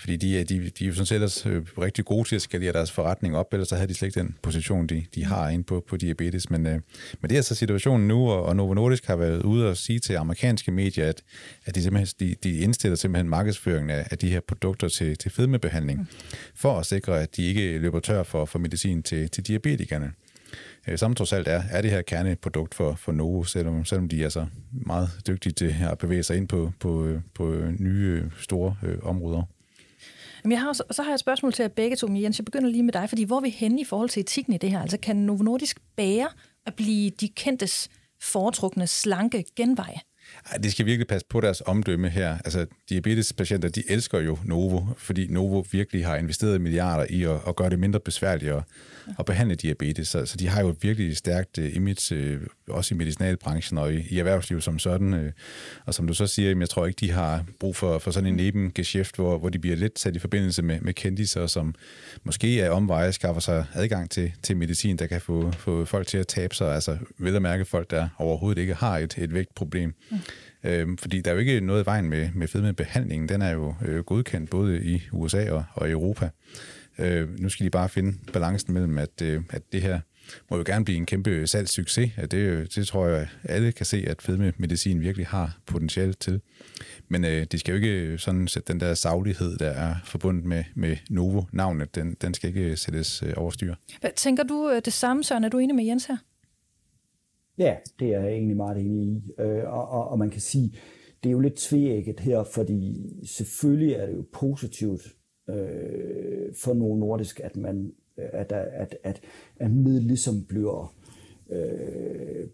fordi 0.00 0.16
de, 0.16 0.44
de, 0.44 0.70
de 0.78 0.84
er 0.84 0.88
jo 0.88 0.94
sådan 0.94 1.06
set 1.06 1.14
ellers 1.14 1.46
øh, 1.46 1.62
rigtig 1.78 2.04
gode 2.04 2.28
til 2.28 2.36
at 2.36 2.42
skalere 2.42 2.72
deres 2.72 2.92
forretning 2.92 3.36
op, 3.36 3.46
ellers 3.52 3.68
så 3.68 3.74
havde 3.74 3.88
de 3.88 3.94
slet 3.94 4.08
ikke 4.08 4.20
den 4.20 4.36
position, 4.42 4.86
de, 4.86 5.04
de 5.14 5.24
har 5.24 5.48
inde 5.48 5.64
på, 5.64 5.84
på 5.88 5.96
diabetes. 5.96 6.50
Men, 6.50 6.66
øh, 6.66 6.72
men 7.20 7.28
det 7.28 7.32
er 7.32 7.36
altså 7.36 7.54
situationen 7.54 8.08
nu, 8.08 8.30
og, 8.30 8.42
og 8.42 8.56
Novo 8.56 8.74
Nordisk 8.74 9.06
har 9.06 9.16
været 9.16 9.42
ude 9.42 9.68
og 9.70 9.76
sige 9.76 9.98
til 9.98 10.14
amerikanske 10.14 10.70
medier, 10.70 11.08
at, 11.08 11.22
at 11.64 11.74
de, 11.74 11.82
simpelthen, 11.82 12.28
de, 12.28 12.34
de 12.42 12.58
indstiller 12.58 12.96
simpelthen 12.96 13.28
markedsføringen 13.28 13.90
af, 13.90 14.06
af 14.10 14.18
de 14.18 14.30
her 14.30 14.40
produkter 14.48 14.88
til, 14.88 15.18
til 15.18 15.30
fedmebehandling, 15.30 16.08
for 16.54 16.78
at 16.78 16.86
sikre, 16.86 17.22
at 17.22 17.36
de 17.36 17.46
ikke 17.46 17.78
løber 17.78 18.00
tør 18.00 18.22
for, 18.22 18.44
for 18.44 18.58
medicin 18.58 19.02
til, 19.02 19.30
til 19.30 19.46
diabetikerne 19.46 20.12
øh, 20.88 20.98
som 20.98 21.14
trods 21.14 21.32
alt 21.32 21.48
er, 21.48 21.62
er 21.70 21.82
det 21.82 21.90
her 21.90 22.02
kerneprodukt 22.02 22.74
for, 22.74 22.94
for 22.94 23.12
Novo, 23.12 23.44
selvom, 23.44 23.84
selvom 23.84 24.08
de 24.08 24.24
er 24.24 24.28
så 24.28 24.46
meget 24.72 25.10
dygtige 25.26 25.52
til 25.52 25.76
at 25.90 25.98
bevæge 25.98 26.22
sig 26.22 26.36
ind 26.36 26.48
på, 26.48 26.72
på, 26.80 27.18
på 27.34 27.56
nye 27.78 28.30
store 28.38 28.76
øh, 28.82 28.98
områder. 29.02 29.42
Jamen 30.44 30.52
jeg 30.52 30.60
har, 30.60 30.72
så, 30.72 30.82
så 30.90 31.02
har 31.02 31.10
jeg 31.10 31.14
et 31.14 31.20
spørgsmål 31.20 31.52
til 31.52 31.62
jer 31.62 31.68
begge 31.68 31.96
to, 31.96 32.06
men 32.06 32.22
Jens, 32.22 32.38
jeg 32.38 32.44
begynder 32.44 32.68
lige 32.68 32.82
med 32.82 32.92
dig, 32.92 33.08
fordi 33.08 33.24
hvor 33.24 33.36
er 33.36 33.40
vi 33.40 33.50
henne 33.50 33.80
i 33.80 33.84
forhold 33.84 34.08
til 34.08 34.20
etikken 34.20 34.52
i 34.52 34.58
det 34.58 34.70
her? 34.70 34.80
Altså 34.80 34.98
kan 34.98 35.16
Novo 35.16 35.42
Nordisk 35.42 35.78
bære 35.96 36.28
at 36.66 36.74
blive 36.74 37.10
de 37.10 37.28
kendtes 37.28 37.88
foretrukne 38.20 38.86
slanke 38.86 39.44
genveje? 39.56 40.00
Ej, 40.50 40.58
de 40.58 40.70
skal 40.70 40.86
virkelig 40.86 41.06
passe 41.06 41.26
på 41.30 41.40
deres 41.40 41.62
omdømme 41.66 42.08
her. 42.08 42.38
Altså, 42.44 42.66
diabetespatienter, 42.88 43.68
de 43.68 43.82
elsker 43.88 44.20
jo 44.20 44.38
Novo, 44.44 44.80
fordi 44.96 45.26
Novo 45.26 45.64
virkelig 45.72 46.06
har 46.06 46.16
investeret 46.16 46.60
milliarder 46.60 47.06
i 47.10 47.22
at, 47.22 47.40
at 47.48 47.56
gøre 47.56 47.70
det 47.70 47.78
mindre 47.78 48.00
besværligt 48.00 48.52
at, 48.52 48.62
at 49.18 49.24
behandle 49.24 49.54
diabetes. 49.54 50.08
Så, 50.08 50.26
så 50.26 50.36
de 50.36 50.48
har 50.48 50.60
jo 50.60 50.68
et 50.68 50.76
virkelig 50.82 51.16
stærkt 51.16 51.58
uh, 51.58 51.76
image, 51.76 52.34
uh, 52.34 52.42
også 52.68 52.94
i 52.94 52.98
medicinalbranchen 52.98 53.78
og 53.78 53.94
i, 53.94 54.06
i 54.10 54.18
erhvervslivet 54.18 54.62
som 54.62 54.78
sådan. 54.78 55.12
Uh, 55.12 55.30
og 55.86 55.94
som 55.94 56.06
du 56.06 56.14
så 56.14 56.26
siger, 56.26 56.58
jeg 56.58 56.68
tror 56.68 56.86
ikke, 56.86 56.98
de 57.00 57.10
har 57.10 57.44
brug 57.60 57.76
for, 57.76 57.98
for 57.98 58.10
sådan 58.10 58.28
en 58.28 58.34
nebengeschæft, 58.34 59.16
hvor, 59.16 59.38
hvor 59.38 59.48
de 59.48 59.58
bliver 59.58 59.76
lidt 59.76 59.98
sat 59.98 60.16
i 60.16 60.18
forbindelse 60.18 60.62
med, 60.62 60.80
med 60.80 60.94
kendiser, 60.94 61.46
som 61.46 61.74
måske 62.24 62.60
er 62.60 62.70
omveje 62.70 63.12
skaffer 63.12 63.40
sig 63.40 63.64
adgang 63.74 64.10
til, 64.10 64.32
til 64.42 64.56
medicin, 64.56 64.96
der 64.96 65.06
kan 65.06 65.20
få, 65.20 65.52
få 65.52 65.84
folk 65.84 66.06
til 66.06 66.18
at 66.18 66.26
tabe 66.26 66.54
sig. 66.54 66.74
Altså 66.74 66.98
vel 67.18 67.36
at 67.36 67.42
mærke 67.42 67.64
folk, 67.64 67.90
der 67.90 68.08
overhovedet 68.18 68.60
ikke 68.60 68.74
har 68.74 68.98
et, 68.98 69.18
et 69.18 69.34
vægtproblem. 69.34 69.94
Mm. 70.10 70.18
Øhm, 70.64 70.98
fordi 70.98 71.20
der 71.20 71.30
er 71.30 71.34
jo 71.34 71.40
ikke 71.40 71.60
noget 71.60 71.82
i 71.82 71.86
vejen 71.86 72.08
med, 72.08 72.28
med 72.34 72.48
fedmebehandlingen. 72.48 73.28
Den 73.28 73.42
er 73.42 73.50
jo 73.50 73.74
øh, 73.84 74.04
godkendt 74.04 74.50
både 74.50 74.84
i 74.84 75.02
USA 75.12 75.50
og, 75.50 75.64
og 75.74 75.90
Europa. 75.90 76.28
Øh, 76.98 77.40
nu 77.40 77.48
skal 77.48 77.66
de 77.66 77.70
bare 77.70 77.88
finde 77.88 78.18
balancen 78.32 78.74
mellem, 78.74 78.98
at, 78.98 79.22
øh, 79.22 79.42
at 79.50 79.62
det 79.72 79.82
her 79.82 80.00
må 80.50 80.56
jo 80.56 80.62
gerne 80.66 80.84
blive 80.84 80.98
en 80.98 81.06
kæmpe 81.06 81.46
salgssucces. 81.46 82.10
At 82.16 82.30
det, 82.30 82.74
det 82.74 82.86
tror 82.86 83.06
jeg, 83.06 83.28
alle 83.44 83.72
kan 83.72 83.86
se, 83.86 84.04
at 84.06 84.22
fedmemedicin 84.22 85.00
virkelig 85.00 85.26
har 85.26 85.58
potentiale 85.66 86.12
til. 86.12 86.40
Men 87.08 87.24
øh, 87.24 87.46
det 87.52 87.60
skal 87.60 87.72
jo 87.72 87.76
ikke 87.76 88.18
sådan 88.18 88.48
sætte 88.48 88.72
den 88.72 88.80
der 88.80 88.94
saglighed, 88.94 89.56
der 89.56 89.70
er 89.70 89.94
forbundet 90.04 90.44
med, 90.44 90.64
med 90.74 90.96
Novo-navnet, 91.10 91.94
den, 91.94 92.16
den 92.20 92.34
skal 92.34 92.48
ikke 92.48 92.76
sættes 92.76 93.22
øh, 93.22 93.32
overstyr. 93.36 93.74
Hvad 94.00 94.10
tænker 94.16 94.42
du 94.42 94.70
øh, 94.70 94.82
det 94.84 94.92
samme, 94.92 95.24
Søren? 95.24 95.44
Er 95.44 95.48
du 95.48 95.58
enig 95.58 95.76
med 95.76 95.84
Jens 95.84 96.06
her? 96.06 96.16
Ja, 97.58 97.76
det 97.98 98.14
er 98.14 98.20
jeg 98.20 98.30
egentlig 98.30 98.56
meget 98.56 98.78
enig 98.78 99.06
i. 99.06 99.22
Øh, 99.40 99.64
og, 99.72 99.88
og, 99.88 100.08
og 100.08 100.18
man 100.18 100.30
kan 100.30 100.40
sige, 100.40 100.74
det 101.22 101.28
er 101.28 101.32
jo 101.32 101.40
lidt 101.40 101.54
tvækket 101.54 102.20
her, 102.20 102.44
fordi 102.54 103.10
selvfølgelig 103.26 103.92
er 103.92 104.06
det 104.06 104.12
jo 104.12 104.24
positivt 104.32 105.02
øh, 105.50 106.54
for 106.54 106.74
nogle 106.74 107.00
nordisk, 107.00 107.40
at 107.40 107.56
man 107.56 107.92
øh, 108.18 108.24
at, 108.32 108.52
at, 108.52 108.96
at, 109.02 109.20
at 109.56 109.70
middel 109.70 110.02
ligesom 110.02 110.44
bliver, 110.44 110.94
øh, 111.50 112.46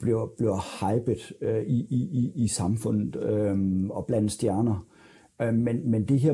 bliver, 0.00 0.26
bliver 0.36 0.58
hypet 0.80 1.32
øh, 1.40 1.62
i, 1.62 1.86
i, 1.90 2.32
i 2.34 2.48
samfundet 2.48 3.16
øh, 3.16 3.86
og 3.90 4.06
blandt 4.06 4.32
stjerner. 4.32 4.86
Øh, 5.42 5.54
men 5.54 5.90
men 5.90 6.04
det 6.04 6.20
her, 6.20 6.32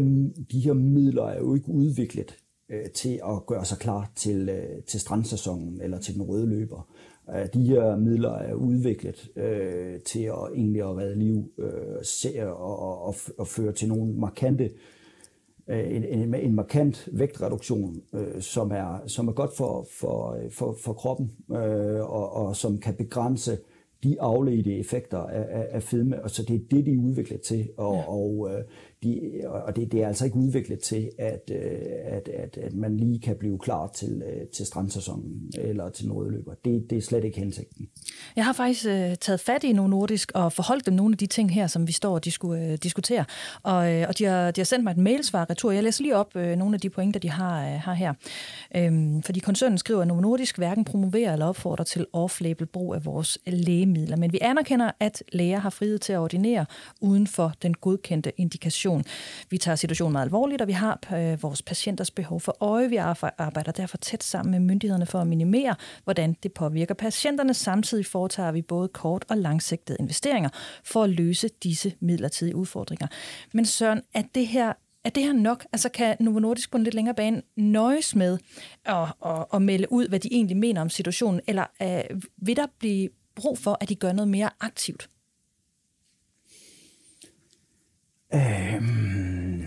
de 0.52 0.60
her 0.60 0.72
midler 0.72 1.24
er 1.24 1.38
jo 1.38 1.54
ikke 1.54 1.68
udviklet 1.68 2.36
øh, 2.70 2.90
til 2.94 3.20
at 3.24 3.46
gøre 3.46 3.64
sig 3.64 3.78
klar 3.78 4.12
til, 4.16 4.48
øh, 4.48 4.82
til 4.82 5.00
strandsæsonen 5.00 5.80
eller 5.80 5.98
til 5.98 6.14
den 6.14 6.22
røde 6.22 6.46
løber. 6.46 6.94
Øh, 7.34 7.46
de 7.54 7.62
her 7.62 7.96
midler 7.96 8.32
er 8.32 8.54
udviklet 8.54 9.30
øh, 9.36 10.00
til 10.00 10.22
at 10.22 10.52
egentlig 10.54 10.82
at 10.82 10.96
redde 10.96 11.18
liv 11.18 11.52
øh, 11.58 12.46
og, 12.46 13.02
og, 13.02 13.14
og 13.38 13.46
føre 13.46 13.72
til 13.72 13.88
nogle 13.88 14.12
markante 14.14 14.64
øh, 14.64 14.70
en, 15.68 16.04
en, 16.04 16.34
en 16.34 16.54
markant 16.54 17.08
vægtreduktion, 17.12 18.00
øh, 18.14 18.40
som, 18.40 18.70
er, 18.70 19.02
som 19.06 19.28
er 19.28 19.32
godt 19.32 19.56
for, 19.56 19.86
for, 19.90 20.38
for, 20.50 20.76
for 20.84 20.92
kroppen, 20.92 21.32
øh, 21.50 22.10
og, 22.10 22.32
og 22.32 22.56
som 22.56 22.78
kan 22.78 22.94
begrænse 22.94 23.58
de 24.02 24.20
afledte 24.20 24.78
effekter 24.78 25.18
af, 25.18 25.46
af, 25.50 25.66
af 25.70 25.82
fedme, 25.82 26.22
og 26.24 26.30
så 26.30 26.42
det 26.42 26.54
er 26.54 26.60
det, 26.70 26.86
de 26.86 26.92
er 26.92 26.98
udviklet 26.98 27.40
til, 27.40 27.68
og, 27.76 27.94
ja. 27.94 28.08
og, 28.08 28.50
øh, 28.52 28.64
de, 29.02 29.42
og 29.44 29.76
det, 29.76 29.92
det 29.92 30.02
er 30.02 30.08
altså 30.08 30.24
ikke 30.24 30.36
udviklet 30.36 30.78
til, 30.78 31.10
at, 31.18 31.50
øh, 31.52 31.58
at, 32.04 32.28
at, 32.28 32.56
at 32.56 32.74
man 32.74 32.96
lige 32.96 33.20
kan 33.20 33.36
blive 33.36 33.58
klar 33.58 33.86
til, 33.86 34.22
øh, 34.26 34.46
til 34.46 34.66
strandsæsonen 34.66 35.52
eller 35.58 35.88
til 35.88 36.08
nordløber. 36.08 36.54
Det, 36.64 36.90
det 36.90 36.98
er 36.98 37.02
slet 37.02 37.24
ikke 37.24 37.38
hensigten. 37.38 37.88
Jeg 38.36 38.44
har 38.44 38.52
faktisk 38.52 38.86
uh, 38.86 39.14
taget 39.20 39.40
fat 39.40 39.64
i 39.64 39.72
nogle 39.72 39.90
nordisk 39.90 40.32
og 40.34 40.52
forholdt 40.52 40.86
dem 40.86 40.94
nogle 40.94 41.14
af 41.14 41.18
de 41.18 41.26
ting 41.26 41.54
her, 41.54 41.66
som 41.66 41.86
vi 41.86 41.92
står 41.92 42.14
og 42.14 42.24
disku, 42.24 42.52
uh, 42.52 42.74
diskuterer. 42.74 43.24
Og, 43.62 43.76
uh, 43.76 44.08
og 44.08 44.18
de, 44.18 44.24
har, 44.24 44.50
de 44.50 44.60
har 44.60 44.64
sendt 44.64 44.84
mig 44.84 44.90
et 44.90 44.96
mailsvar 44.96 45.50
retur. 45.50 45.72
Jeg 45.72 45.82
læser 45.82 46.02
lige 46.02 46.16
op 46.16 46.36
uh, 46.36 46.42
nogle 46.42 46.74
af 46.74 46.80
de 46.80 46.90
pointer, 46.90 47.20
de 47.20 47.30
har, 47.30 47.74
uh, 47.74 47.80
har 47.80 47.94
her. 47.94 48.12
Um, 48.88 49.22
fordi 49.22 49.40
koncernen 49.40 49.78
skriver, 49.78 50.02
at 50.02 50.08
Novo 50.08 50.20
Nordisk 50.20 50.56
hverken 50.58 50.84
promoverer 50.84 51.32
eller 51.32 51.46
opfordrer 51.46 51.84
til 51.84 52.06
off-label 52.16 52.64
brug 52.64 52.94
af 52.94 53.04
vores 53.04 53.38
lægemidler. 53.46 54.16
Men 54.16 54.32
vi 54.32 54.38
anerkender, 54.42 54.90
at 55.00 55.22
læger 55.32 55.58
har 55.58 55.70
frihed 55.70 55.98
til 55.98 56.12
at 56.12 56.18
ordinere 56.18 56.66
uden 57.00 57.26
for 57.26 57.52
den 57.62 57.74
godkendte 57.74 58.32
indikation 58.36 58.87
situation. 58.88 59.04
Vi 59.50 59.58
tager 59.58 59.76
situationen 59.76 60.12
meget 60.12 60.24
alvorligt, 60.24 60.62
og 60.62 60.68
vi 60.68 60.72
har 60.72 60.98
øh, 61.14 61.42
vores 61.42 61.62
patienters 61.62 62.10
behov 62.10 62.40
for 62.40 62.56
øje. 62.60 62.88
Vi 62.88 62.96
arbejder 62.96 63.72
derfor 63.72 63.96
tæt 63.96 64.24
sammen 64.24 64.50
med 64.50 64.60
myndighederne 64.60 65.06
for 65.06 65.20
at 65.20 65.26
minimere, 65.26 65.74
hvordan 66.04 66.36
det 66.42 66.52
påvirker 66.52 66.94
patienterne. 66.94 67.54
Samtidig 67.54 68.06
foretager 68.06 68.52
vi 68.52 68.62
både 68.62 68.88
kort- 68.88 69.24
og 69.28 69.36
langsigtede 69.36 69.96
investeringer 70.00 70.50
for 70.84 71.02
at 71.02 71.10
løse 71.10 71.48
disse 71.62 71.92
midlertidige 72.00 72.56
udfordringer. 72.56 73.06
Men 73.52 73.64
Søren, 73.64 74.02
er 74.14 74.22
det 74.34 74.46
her 74.46 74.72
er 75.04 75.10
det 75.10 75.22
her 75.22 75.32
nok? 75.32 75.66
Altså 75.72 75.88
kan 75.88 76.16
Novo 76.20 76.38
Nordisk 76.38 76.70
på 76.70 76.76
en 76.78 76.84
lidt 76.84 76.94
længere 76.94 77.14
bane 77.14 77.42
nøjes 77.56 78.14
med 78.14 78.38
at, 78.84 79.08
at, 79.26 79.44
at 79.54 79.62
melde 79.62 79.92
ud, 79.92 80.08
hvad 80.08 80.20
de 80.20 80.28
egentlig 80.32 80.56
mener 80.56 80.80
om 80.80 80.90
situationen, 80.90 81.40
eller 81.46 81.64
uh, 81.80 82.20
vil 82.36 82.56
der 82.56 82.66
blive 82.78 83.08
brug 83.34 83.58
for, 83.58 83.78
at 83.80 83.88
de 83.88 83.94
gør 83.94 84.12
noget 84.12 84.28
mere 84.28 84.50
aktivt? 84.60 85.08
Øhm, 88.34 89.62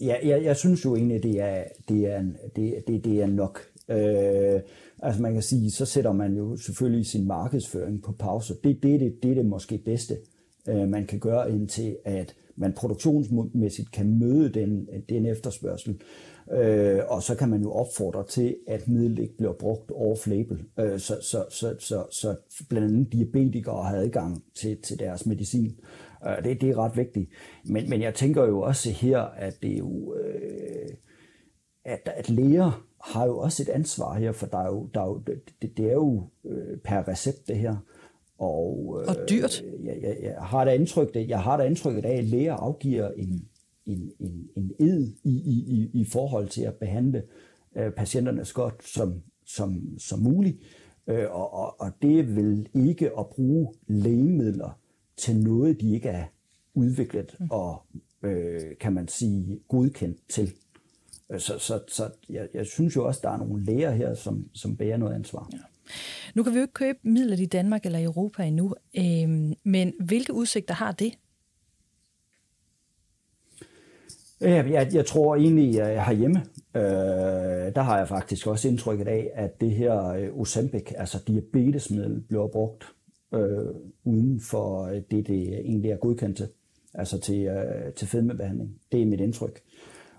ja, 0.00 0.16
jeg, 0.24 0.44
jeg 0.44 0.56
synes 0.56 0.84
jo 0.84 0.96
egentlig, 0.96 1.22
det 1.22 1.40
er, 1.40 1.64
det 1.88 2.06
er, 2.06 2.22
det, 2.56 2.84
det, 2.86 3.04
det 3.04 3.22
er 3.22 3.26
nok. 3.26 3.60
Øh, 3.88 4.60
altså 5.02 5.22
man 5.22 5.32
kan 5.32 5.42
sige, 5.42 5.70
så 5.70 5.84
sætter 5.86 6.12
man 6.12 6.36
jo 6.36 6.56
selvfølgelig 6.56 7.06
sin 7.06 7.26
markedsføring 7.26 8.02
på 8.02 8.12
pause. 8.12 8.54
Det, 8.64 8.82
det, 8.82 9.00
det, 9.00 9.22
det 9.22 9.30
er 9.30 9.34
det 9.34 9.46
måske 9.46 9.78
bedste, 9.78 10.16
øh, 10.68 10.88
man 10.88 11.06
kan 11.06 11.18
gøre 11.18 11.50
indtil, 11.50 11.96
at 12.04 12.34
man 12.56 12.72
produktionsmæssigt 12.72 13.92
kan 13.92 14.18
møde 14.18 14.48
den, 14.48 14.88
den 15.08 15.26
efterspørgsel. 15.26 16.00
Øh, 16.52 17.00
og 17.08 17.22
så 17.22 17.34
kan 17.34 17.48
man 17.48 17.62
jo 17.62 17.72
opfordre 17.72 18.26
til, 18.26 18.56
at 18.66 18.88
middel 18.88 19.18
ikke 19.18 19.36
bliver 19.36 19.52
brugt 19.52 19.90
off-label, 19.90 20.82
øh, 20.82 20.98
så, 20.98 21.16
så, 21.22 21.44
så, 21.50 21.74
så, 21.80 22.04
så 22.10 22.36
blandt 22.68 22.88
andet 22.88 23.12
diabetikere 23.12 23.82
har 23.82 23.96
adgang 23.96 24.44
til, 24.54 24.82
til 24.82 24.98
deres 24.98 25.26
medicin. 25.26 25.66
Øh, 25.66 26.03
det, 26.44 26.60
det 26.60 26.70
er 26.70 26.78
ret 26.78 26.96
vigtigt. 26.96 27.30
Men, 27.64 27.90
men 27.90 28.02
jeg 28.02 28.14
tænker 28.14 28.44
jo 28.44 28.60
også 28.60 28.90
her, 28.90 29.20
at 29.20 29.62
det 29.62 29.72
er 29.72 29.78
jo, 29.78 30.14
øh, 30.14 30.88
at, 31.84 32.08
at 32.16 32.30
læger 32.30 32.86
har 33.04 33.26
jo 33.26 33.38
også 33.38 33.62
et 33.62 33.68
ansvar 33.68 34.14
her, 34.14 34.32
for 34.32 34.46
der 34.46 34.58
er 34.58 34.66
jo, 34.66 34.88
der 34.94 35.00
er 35.00 35.06
jo, 35.06 35.22
det, 35.62 35.76
det 35.76 35.86
er 35.86 35.92
jo 35.92 36.28
øh, 36.44 36.78
per 36.78 37.08
recept 37.08 37.48
det 37.48 37.56
her. 37.56 37.76
Og, 38.38 39.00
øh, 39.00 39.08
og 39.08 39.28
dyrt. 39.30 39.64
Jeg, 39.84 39.98
jeg, 40.02 40.16
jeg, 40.22 40.34
har 40.38 40.64
da 40.64 40.72
indtryk, 40.72 41.14
det, 41.14 41.28
jeg 41.28 41.42
har 41.42 41.56
da 41.56 41.64
indtrykket 41.64 42.04
af, 42.04 42.16
at 42.16 42.24
læger 42.24 42.54
afgiver 42.54 43.10
en, 43.10 43.48
en, 43.86 44.12
en, 44.20 44.48
en 44.56 44.72
ed 44.78 45.12
i, 45.24 45.30
i, 45.30 45.64
i, 45.68 46.00
i 46.00 46.04
forhold 46.04 46.48
til 46.48 46.62
at 46.62 46.74
behandle 46.74 47.22
øh, 47.76 47.92
patienterne 47.92 48.44
så 48.44 48.54
godt 48.54 48.84
som, 48.84 49.22
som, 49.46 49.98
som 49.98 50.18
muligt. 50.18 50.58
Øh, 51.06 51.26
og, 51.30 51.54
og, 51.54 51.80
og 51.80 51.92
det 52.02 52.36
vil 52.36 52.68
ikke 52.74 53.10
at 53.18 53.26
bruge 53.26 53.68
lægemidler 53.86 54.78
til 55.16 55.36
noget, 55.36 55.80
de 55.80 55.94
ikke 55.94 56.08
er 56.08 56.24
udviklet 56.74 57.36
mm. 57.40 57.46
og, 57.50 57.82
øh, 58.22 58.60
kan 58.80 58.92
man 58.92 59.08
sige, 59.08 59.60
godkendt 59.68 60.18
til. 60.28 60.52
Så, 61.38 61.58
så, 61.58 61.80
så 61.88 62.10
jeg, 62.28 62.48
jeg 62.54 62.66
synes 62.66 62.96
jo 62.96 63.06
også, 63.06 63.20
der 63.22 63.30
er 63.30 63.36
nogle 63.36 63.64
læger 63.64 63.90
her, 63.90 64.14
som, 64.14 64.48
som 64.52 64.76
bærer 64.76 64.96
noget 64.96 65.14
ansvar. 65.14 65.48
Ja. 65.52 65.58
Nu 66.34 66.42
kan 66.42 66.52
vi 66.52 66.58
jo 66.58 66.62
ikke 66.62 66.74
købe 66.74 66.98
midler 67.02 67.36
i 67.36 67.46
Danmark 67.46 67.86
eller 67.86 68.04
Europa 68.04 68.42
endnu, 68.42 68.74
øh, 68.98 69.54
men 69.64 69.92
hvilke 70.00 70.32
udsigter 70.32 70.74
har 70.74 70.92
det? 70.92 71.18
Jeg, 74.40 74.90
jeg 74.94 75.06
tror 75.06 75.36
egentlig, 75.36 75.82
at 75.82 75.94
jeg 75.94 76.16
hjemme, 76.16 76.38
øh, 76.74 77.74
der 77.74 77.82
har 77.82 77.98
jeg 77.98 78.08
faktisk 78.08 78.46
også 78.46 78.68
indtrykket 78.68 79.08
af, 79.08 79.30
at 79.34 79.60
det 79.60 79.70
her 79.70 80.06
øh, 80.06 80.40
Ozempic, 80.40 80.92
altså 80.96 81.18
diabetesmiddel, 81.26 82.20
bliver 82.20 82.48
brugt 82.48 82.84
øh, 83.34 83.74
uden 84.04 84.40
for 84.40 84.84
øh, 84.84 85.02
det, 85.10 85.26
det 85.26 85.58
egentlig 85.60 85.90
er 85.90 85.96
godkendt 85.96 86.36
til, 86.36 86.48
altså 86.94 87.20
til, 87.20 87.46
øh, 87.46 87.92
til 87.92 88.08
fedmebehandling. 88.08 88.76
Det 88.92 89.02
er 89.02 89.06
mit 89.06 89.20
indtryk. 89.20 89.60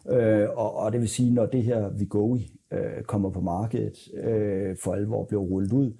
Øh, 0.10 0.50
og, 0.50 0.76
og 0.76 0.92
det 0.92 1.02
vil 1.02 1.10
sige, 1.10 1.34
når 1.34 1.46
det 1.46 1.64
her 1.64 1.90
Vigovi 1.90 2.52
øh, 2.72 3.04
kommer 3.04 3.30
på 3.30 3.42
markedet, 3.42 4.10
øh, 4.14 4.78
for 4.78 4.94
alvor 4.94 5.26
bliver 5.26 5.42
rullet 5.42 5.74
ud, 5.74 5.94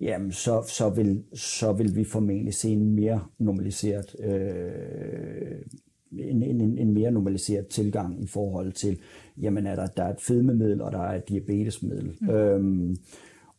jamen 0.00 0.32
så, 0.32 0.62
så, 0.68 0.90
vil, 0.90 1.24
så 1.34 1.72
vil 1.72 1.96
vi 1.96 2.04
formentlig 2.04 2.54
se 2.54 2.68
en 2.68 2.94
mere 2.94 3.24
normaliseret 3.38 4.16
øh, 4.20 5.62
en, 6.18 6.42
en, 6.42 6.78
en 6.78 6.94
mere 6.94 7.10
normaliseret 7.10 7.66
tilgang 7.66 8.22
i 8.22 8.26
forhold 8.26 8.72
til, 8.72 8.98
jamen 9.40 9.66
er 9.66 9.76
der, 9.76 9.86
der 9.86 10.04
er 10.04 10.12
et 10.12 10.20
fedmemiddel, 10.20 10.82
og 10.82 10.92
der 10.92 10.98
er 10.98 11.16
et 11.16 11.28
diabetesmiddel. 11.28 12.16
Mm. 12.20 12.30
Øhm, 12.30 12.96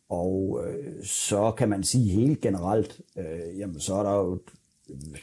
og 0.08 0.64
øh, 0.66 1.04
så 1.04 1.52
kan 1.58 1.68
man 1.68 1.82
sige 1.82 2.10
helt 2.10 2.40
generelt, 2.40 3.00
øh, 3.18 3.58
jamen 3.58 3.80
så 3.80 3.94
er 3.94 4.02
der 4.02 4.14
jo 4.14 4.32
et 4.32 4.40
øh, 4.90 5.18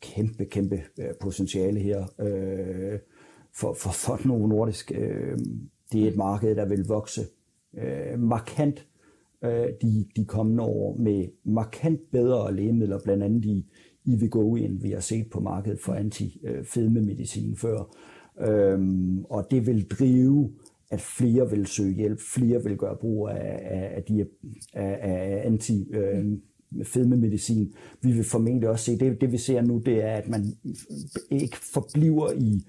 kæmpe, 0.00 0.44
kæmpe 0.44 0.82
øh, 0.98 1.14
potentiale 1.20 1.80
her 1.80 2.06
øh, 2.20 2.98
for, 3.54 3.74
for, 3.74 3.90
for 3.90 4.20
Novo 4.28 4.46
Nordisk. 4.46 4.92
Øh, 4.94 5.38
det 5.92 6.04
er 6.04 6.08
et 6.08 6.16
marked, 6.16 6.56
der 6.56 6.64
vil 6.64 6.86
vokse 6.86 7.20
øh, 7.74 8.18
markant 8.18 8.86
øh, 9.44 9.68
de, 9.82 10.06
de 10.16 10.24
kommende 10.24 10.62
år 10.62 10.96
med 10.98 11.26
markant 11.44 12.00
bedre 12.12 12.54
lægemidler, 12.54 12.98
blandt 13.04 13.22
andet 13.22 13.44
i, 13.44 13.66
i 14.04 14.16
Vigovi, 14.16 14.64
end 14.64 14.80
vi 14.82 14.90
har 14.90 15.00
set 15.00 15.30
på 15.30 15.40
markedet 15.40 15.80
for 15.80 15.94
anti-fedmemedicin 15.94 17.50
øh, 17.50 17.56
før. 17.56 17.96
Øhm, 18.40 19.24
og 19.24 19.46
det 19.50 19.66
vil 19.66 19.88
drive 19.90 20.50
at 20.90 21.00
flere 21.00 21.50
vil 21.50 21.66
søge 21.66 21.94
hjælp, 21.94 22.20
flere 22.34 22.62
vil 22.64 22.76
gøre 22.76 22.96
brug 23.00 23.28
af, 23.28 23.58
af, 23.62 23.92
af, 23.96 24.02
de, 24.02 24.26
af, 24.74 24.98
af 25.02 25.42
anti 25.46 25.86
øh, 25.92 26.24
fedmemedicin. 26.84 27.72
Vi 28.02 28.12
vil 28.12 28.24
formentlig 28.24 28.68
også 28.68 28.84
se, 28.84 28.98
det, 28.98 29.20
det 29.20 29.32
vi 29.32 29.38
ser 29.38 29.62
nu, 29.62 29.82
det 29.86 30.04
er, 30.04 30.12
at 30.12 30.28
man 30.28 30.44
ikke 31.30 31.56
forbliver 31.56 32.32
i, 32.32 32.62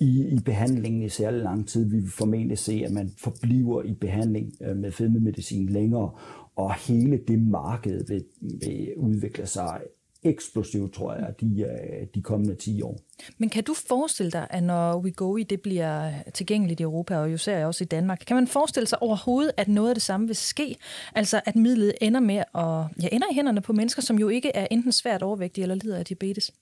i, 0.00 0.26
i 0.26 0.38
behandlingen 0.44 1.02
i 1.02 1.08
særlig 1.08 1.42
lang 1.42 1.68
tid. 1.68 1.90
Vi 1.90 1.96
vil 1.96 2.10
formentlig 2.10 2.58
se, 2.58 2.82
at 2.86 2.92
man 2.92 3.10
forbliver 3.18 3.82
i 3.82 3.94
behandling 3.94 4.52
øh, 4.62 4.76
med 4.76 4.92
fedmemedicin 4.92 5.68
længere, 5.68 6.10
og 6.56 6.74
hele 6.74 7.20
det 7.28 7.42
marked 7.42 8.06
vil, 8.08 8.24
vil 8.40 8.88
udvikle 8.96 9.46
sig 9.46 9.80
eksplosivt, 10.26 10.92
tror 10.92 11.14
jeg, 11.14 11.34
de, 11.40 11.60
øh, 11.60 12.06
de 12.14 12.22
kommende 12.22 12.54
10 12.54 12.82
år. 12.82 12.98
Men 13.38 13.48
kan 13.48 13.64
du 13.64 13.74
forestille 13.88 14.32
dig, 14.32 14.46
at 14.50 14.62
når 14.62 14.98
WeGoI 14.98 15.42
det 15.42 15.60
bliver 15.60 16.12
tilgængeligt 16.34 16.80
i 16.80 16.82
Europa, 16.82 17.16
og 17.16 17.32
jo 17.32 17.36
ser 17.36 17.66
også 17.66 17.84
i 17.84 17.86
Danmark, 17.86 18.22
kan 18.26 18.36
man 18.36 18.46
forestille 18.46 18.86
sig 18.86 19.02
overhovedet, 19.02 19.52
at 19.56 19.68
noget 19.68 19.88
af 19.88 19.94
det 19.94 20.02
samme 20.02 20.26
vil 20.26 20.36
ske? 20.36 20.76
Altså 21.14 21.40
at 21.44 21.56
midlet 21.56 21.92
ender 22.00 22.20
med 22.20 22.36
at, 22.36 23.02
ja, 23.02 23.08
ender 23.12 23.26
i 23.32 23.34
hænderne 23.34 23.60
på 23.60 23.72
mennesker, 23.72 24.02
som 24.02 24.18
jo 24.18 24.28
ikke 24.28 24.56
er 24.56 24.66
enten 24.70 24.92
svært 24.92 25.22
overvægtige 25.22 25.62
eller 25.62 25.74
lider 25.74 25.98
af 25.98 26.04
diabetes? 26.04 26.52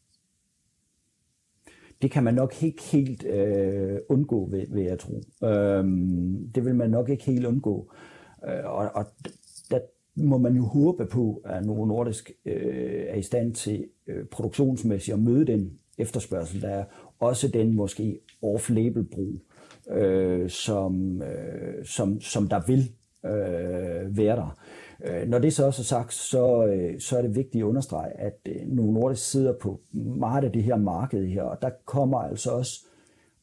Det 2.03 2.11
kan 2.11 2.25
man 2.25 2.35
nok 2.35 2.63
ikke 2.63 2.83
helt 2.83 3.25
øh, 3.25 3.99
undgå, 4.09 4.49
vil, 4.51 4.67
vil 4.71 4.85
jeg 4.85 4.99
tro. 4.99 5.23
Øhm, 5.49 6.53
det 6.55 6.65
vil 6.65 6.75
man 6.75 6.91
nok 6.91 7.09
ikke 7.09 7.25
helt 7.25 7.47
undgå. 7.47 7.93
Øh, 8.49 8.65
og, 8.65 8.91
og 8.95 9.07
må 10.17 10.39
man 10.39 10.57
jo 10.57 10.65
håbe 10.65 11.07
på, 11.07 11.43
at 11.45 11.67
Novo 11.67 11.85
Nordisk 11.85 12.33
øh, 12.45 13.05
er 13.09 13.15
i 13.15 13.23
stand 13.23 13.55
til 13.55 13.85
øh, 14.07 14.25
produktionsmæssigt 14.27 15.15
at 15.15 15.23
møde 15.23 15.47
den 15.47 15.79
efterspørgsel, 15.99 16.63
der 16.63 16.69
er. 16.69 16.85
Også 17.19 17.49
den 17.49 17.77
måske 17.77 18.21
off-label 18.43 19.03
brug, 19.15 19.35
øh, 19.97 20.51
som, 20.51 21.23
øh, 21.23 21.85
som, 21.85 22.21
som 22.21 22.49
der 22.49 22.61
vil 22.67 22.91
øh, 23.25 24.17
være 24.17 24.37
der. 24.37 24.59
Øh, 25.05 25.29
når 25.29 25.39
det 25.39 25.53
så 25.53 25.67
også 25.67 25.83
er 25.83 25.85
sagt, 25.85 26.15
så, 26.15 26.67
øh, 26.67 27.01
så 27.01 27.19
er 27.19 27.23
det 27.23 27.35
vigtigt 27.35 27.63
at 27.63 27.67
understrege, 27.67 28.21
at 28.21 28.39
øh, 28.49 28.57
Novo 28.67 28.93
Nordisk 28.93 29.31
sidder 29.31 29.53
på 29.61 29.81
meget 29.93 30.45
af 30.45 30.53
det 30.53 30.63
her 30.63 30.77
marked 30.77 31.27
her, 31.27 31.43
og 31.43 31.63
der 31.63 31.71
kommer 31.85 32.19
altså 32.19 32.51
også 32.51 32.87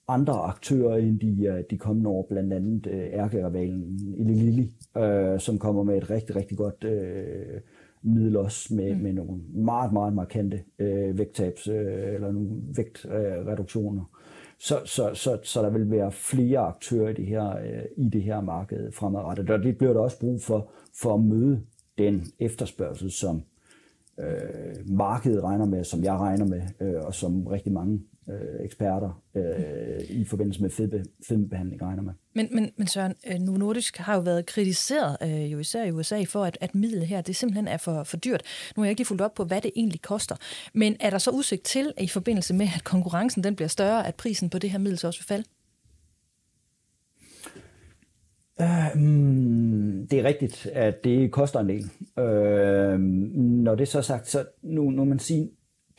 andre 0.08 0.34
aktører 0.34 0.98
end 0.98 1.20
de, 1.20 1.46
øh, 1.46 1.64
de 1.70 1.78
kommende 1.78 2.10
år, 2.10 2.28
blandt 2.30 2.54
andet 2.54 2.88
øh, 2.88 3.00
ærkerivalen 3.14 4.00
Eli 4.18 4.34
Lilly, 4.34 4.66
øh, 4.98 5.40
som 5.40 5.58
kommer 5.58 5.84
med 5.84 5.98
et 5.98 6.10
rigtig, 6.10 6.36
rigtig 6.36 6.58
godt 6.58 6.84
øh, 6.84 7.62
middel 8.04 8.38
også 8.38 8.76
med, 8.76 8.96
mm. 8.96 9.02
med 9.02 9.14
nogle 9.14 9.42
meget, 9.54 9.94
meget 9.94 10.14
markante 10.14 10.64
øh, 10.80 11.18
vægttabs 11.18 11.68
øh, 11.68 12.14
eller 12.14 12.32
nogle 12.32 12.50
vægtreduktioner. 12.76 14.02
Øh, 14.02 14.08
Så, 14.60 14.82
så, 14.86 15.14
så, 15.14 15.40
så 15.44 15.62
der 15.62 15.70
vil 15.70 15.92
være 15.92 16.12
flere 16.12 16.60
aktører 16.60 17.10
i 17.10 17.14
det 17.14 17.26
her, 17.26 17.50
øh, 17.50 17.84
i 17.98 18.10
det 18.10 18.24
her 18.24 18.42
marked 18.42 18.92
fremadrettet. 18.92 19.50
Og 19.50 19.64
det 19.64 19.78
bliver 19.78 19.94
der 19.94 20.00
også 20.00 20.20
brug 20.20 20.42
for, 20.42 20.72
for 21.02 21.14
at 21.14 21.22
møde 21.22 21.62
den 21.98 22.24
efterspørgsel, 22.40 23.12
som 23.12 23.42
øh, 24.20 24.90
markedet 24.90 25.44
regner 25.44 25.66
med, 25.66 25.84
som 25.84 26.04
jeg 26.04 26.14
regner 26.14 26.46
med, 26.46 26.62
øh, 26.82 27.06
og 27.06 27.16
som 27.16 27.48
rigtig 27.48 27.72
mange 27.72 28.02
øh, 28.30 28.66
eksperter 28.66 29.22
øh, 29.36 30.02
i 30.10 30.26
forbindelse 30.26 30.62
med 30.62 30.70
fedmebehandling 31.28 31.82
regner 31.82 32.04
med. 32.04 32.14
Men, 32.36 32.48
men, 32.52 32.72
men 32.78 32.88
Søren, 32.88 33.16
øh, 33.28 33.40
nu 33.40 33.52
Nordisk 33.52 33.98
har 33.98 34.16
jo 34.16 34.22
været 34.22 34.46
kritiseret, 34.46 35.18
øh, 35.24 35.52
jo 35.52 35.60
især 35.60 35.84
i 35.84 35.92
USA, 35.92 36.24
for 36.24 36.44
at, 36.44 36.58
at 36.62 36.76
midlet 36.76 37.08
her, 37.08 37.22
det 37.22 37.36
simpelthen 37.36 37.68
er 37.68 37.78
for, 37.78 38.04
for 38.04 38.18
dyrt. 38.18 38.44
Nu 38.76 38.82
har 38.82 38.86
jeg 38.86 38.92
ikke 38.92 39.06
fulgt 39.06 39.22
op 39.22 39.34
på, 39.34 39.44
hvad 39.44 39.62
det 39.62 39.72
egentlig 39.76 40.02
koster. 40.02 40.36
Men 40.74 40.96
er 41.00 41.10
der 41.10 41.18
så 41.18 41.32
udsigt 41.32 41.64
til, 41.64 41.94
at 41.98 42.04
i 42.04 42.08
forbindelse 42.08 42.54
med, 42.54 42.68
at 42.76 42.84
konkurrencen 42.84 43.44
den 43.44 43.56
bliver 43.56 43.70
større, 43.70 44.08
at 44.08 44.16
prisen 44.16 44.50
på 44.50 44.58
det 44.58 44.72
her 44.72 44.80
middel 44.80 44.98
så 44.98 45.08
også 45.08 45.20
vil 45.20 45.26
falde? 45.26 45.44
Mm, 48.96 50.08
det 50.12 50.20
er 50.20 50.24
rigtigt, 50.24 50.66
at 50.66 51.04
det 51.04 51.32
koster 51.32 51.60
en 51.60 51.70
del. 51.70 51.84
Uh, 52.18 53.00
når 53.64 53.76
det 53.76 53.82
er 53.82 53.92
så 53.92 54.02
sagt, 54.02 54.28
så 54.28 54.46
nu, 54.62 54.90
nu 54.90 55.06
man 55.06 55.20
siger, 55.20 55.48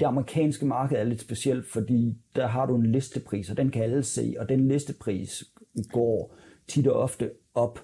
det 0.00 0.06
amerikanske 0.06 0.66
marked 0.66 0.96
er 0.96 1.04
lidt 1.04 1.20
specielt, 1.20 1.66
fordi 1.66 2.18
der 2.36 2.46
har 2.46 2.66
du 2.66 2.76
en 2.76 2.86
listepris, 2.86 3.50
og 3.50 3.56
den 3.56 3.70
kan 3.70 3.82
alle 3.82 4.02
se, 4.02 4.34
og 4.38 4.48
den 4.48 4.68
listepris 4.68 5.44
går 5.92 6.34
tit 6.68 6.86
og 6.86 7.00
ofte 7.00 7.30
op. 7.54 7.78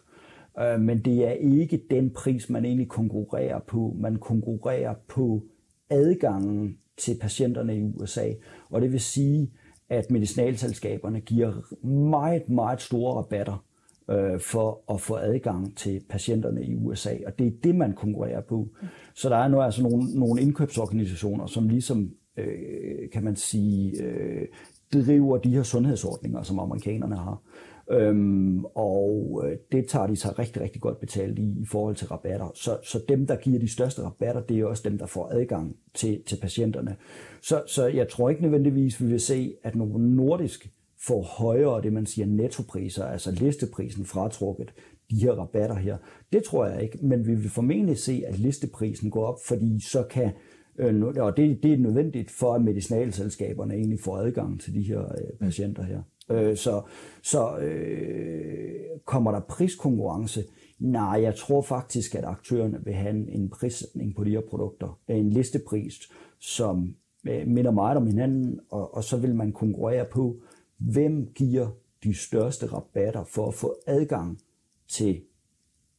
Øh, 0.60 0.80
men 0.80 0.98
det 0.98 1.26
er 1.26 1.32
ikke 1.32 1.82
den 1.90 2.10
pris, 2.10 2.50
man 2.50 2.64
egentlig 2.64 2.88
konkurrerer 2.88 3.58
på. 3.58 3.96
Man 3.98 4.16
konkurrerer 4.16 4.94
på 5.08 5.42
adgangen 5.90 6.78
til 6.96 7.18
patienterne 7.20 7.76
i 7.76 7.82
USA. 7.82 8.32
Og 8.70 8.80
det 8.80 8.92
vil 8.92 9.00
sige, 9.00 9.50
at 9.88 10.10
medicinalselskaberne 10.10 11.20
giver 11.20 11.52
meget, 11.86 12.48
meget 12.48 12.80
store 12.80 13.14
rabatter 13.14 13.64
øh, 14.10 14.40
for 14.40 14.92
at 14.94 15.00
få 15.00 15.16
adgang 15.16 15.76
til 15.76 16.00
patienterne 16.08 16.64
i 16.64 16.74
USA. 16.74 17.14
Og 17.26 17.38
det 17.38 17.46
er 17.46 17.50
det, 17.64 17.74
man 17.74 17.92
konkurrerer 17.92 18.40
på. 18.40 18.68
Så 19.14 19.28
der 19.28 19.36
er 19.36 19.48
nu 19.48 19.60
altså 19.60 19.82
nogle, 19.82 20.14
nogle 20.14 20.40
indkøbsorganisationer, 20.40 21.46
som 21.46 21.68
ligesom, 21.68 22.10
øh, 22.36 23.10
kan 23.12 23.24
man 23.24 23.36
sige, 23.36 24.02
øh, 24.02 24.46
driver 24.92 25.38
de 25.38 25.50
her 25.54 25.62
sundhedsordninger, 25.62 26.42
som 26.42 26.58
amerikanerne 26.58 27.16
har. 27.16 27.42
Øhm, 27.90 28.64
og 28.64 29.42
øh, 29.44 29.56
det 29.72 29.86
tager 29.88 30.06
de 30.06 30.16
sig 30.16 30.38
rigtig, 30.38 30.62
rigtig 30.62 30.82
godt 30.82 31.00
betalt 31.00 31.38
i, 31.38 31.60
i 31.60 31.66
forhold 31.66 31.96
til 31.96 32.06
rabatter. 32.08 32.50
Så, 32.54 32.78
så 32.82 33.00
dem, 33.08 33.26
der 33.26 33.36
giver 33.36 33.58
de 33.58 33.72
største 33.72 34.02
rabatter, 34.02 34.40
det 34.40 34.58
er 34.58 34.66
også 34.66 34.88
dem, 34.88 34.98
der 34.98 35.06
får 35.06 35.28
adgang 35.32 35.76
til, 35.94 36.22
til 36.26 36.38
patienterne. 36.42 36.96
Så, 37.42 37.62
så 37.66 37.86
jeg 37.86 38.08
tror 38.08 38.30
ikke 38.30 38.42
nødvendigvis, 38.42 39.00
vi 39.00 39.06
vil 39.06 39.20
se, 39.20 39.54
at 39.62 39.76
nogle 39.76 40.14
nordisk 40.14 40.70
får 41.06 41.22
højere, 41.22 41.82
det 41.82 41.92
man 41.92 42.06
siger, 42.06 42.26
nettopriser, 42.26 43.04
altså 43.04 43.30
listeprisen 43.30 44.04
fratrukket, 44.04 44.72
de 45.10 45.16
her 45.16 45.32
rabatter 45.32 45.76
her. 45.76 45.96
Det 46.32 46.44
tror 46.44 46.66
jeg 46.66 46.82
ikke, 46.82 46.98
men 47.02 47.26
vi 47.26 47.34
vil 47.34 47.50
formentlig 47.50 47.98
se, 47.98 48.22
at 48.26 48.38
listeprisen 48.38 49.10
går 49.10 49.26
op, 49.26 49.38
fordi 49.46 49.80
så 49.80 50.02
kan, 50.10 50.30
øh, 50.78 51.02
og 51.02 51.36
det, 51.36 51.62
det 51.62 51.72
er 51.72 51.78
nødvendigt 51.78 52.30
for, 52.30 52.54
at 52.54 52.62
medicinalselskaberne 52.62 53.74
egentlig 53.74 54.00
får 54.00 54.16
adgang 54.16 54.60
til 54.60 54.74
de 54.74 54.82
her 54.82 55.00
øh, 55.00 55.38
patienter 55.40 55.82
her. 55.82 56.02
Øh, 56.30 56.56
så 56.56 56.82
så 57.22 57.58
øh, 57.58 59.00
kommer 59.04 59.30
der 59.30 59.40
priskonkurrence? 59.40 60.44
Nej, 60.78 61.22
jeg 61.22 61.34
tror 61.34 61.62
faktisk, 61.62 62.14
at 62.14 62.24
aktørerne 62.24 62.80
vil 62.84 62.94
have 62.94 63.30
en 63.30 63.48
prissætning 63.50 64.16
på 64.16 64.24
de 64.24 64.30
her 64.30 64.40
produkter. 64.50 64.98
En 65.08 65.30
listepris, 65.30 65.94
som 66.40 66.94
øh, 67.28 67.46
minder 67.46 67.70
meget 67.70 67.96
om 67.96 68.06
hinanden, 68.06 68.60
og, 68.70 68.94
og 68.94 69.04
så 69.04 69.16
vil 69.16 69.34
man 69.34 69.52
konkurrere 69.52 70.04
på, 70.04 70.36
hvem 70.78 71.32
giver 71.34 71.70
de 72.02 72.14
største 72.14 72.66
rabatter 72.66 73.24
for 73.24 73.48
at 73.48 73.54
få 73.54 73.76
adgang 73.86 74.40
til 74.88 75.22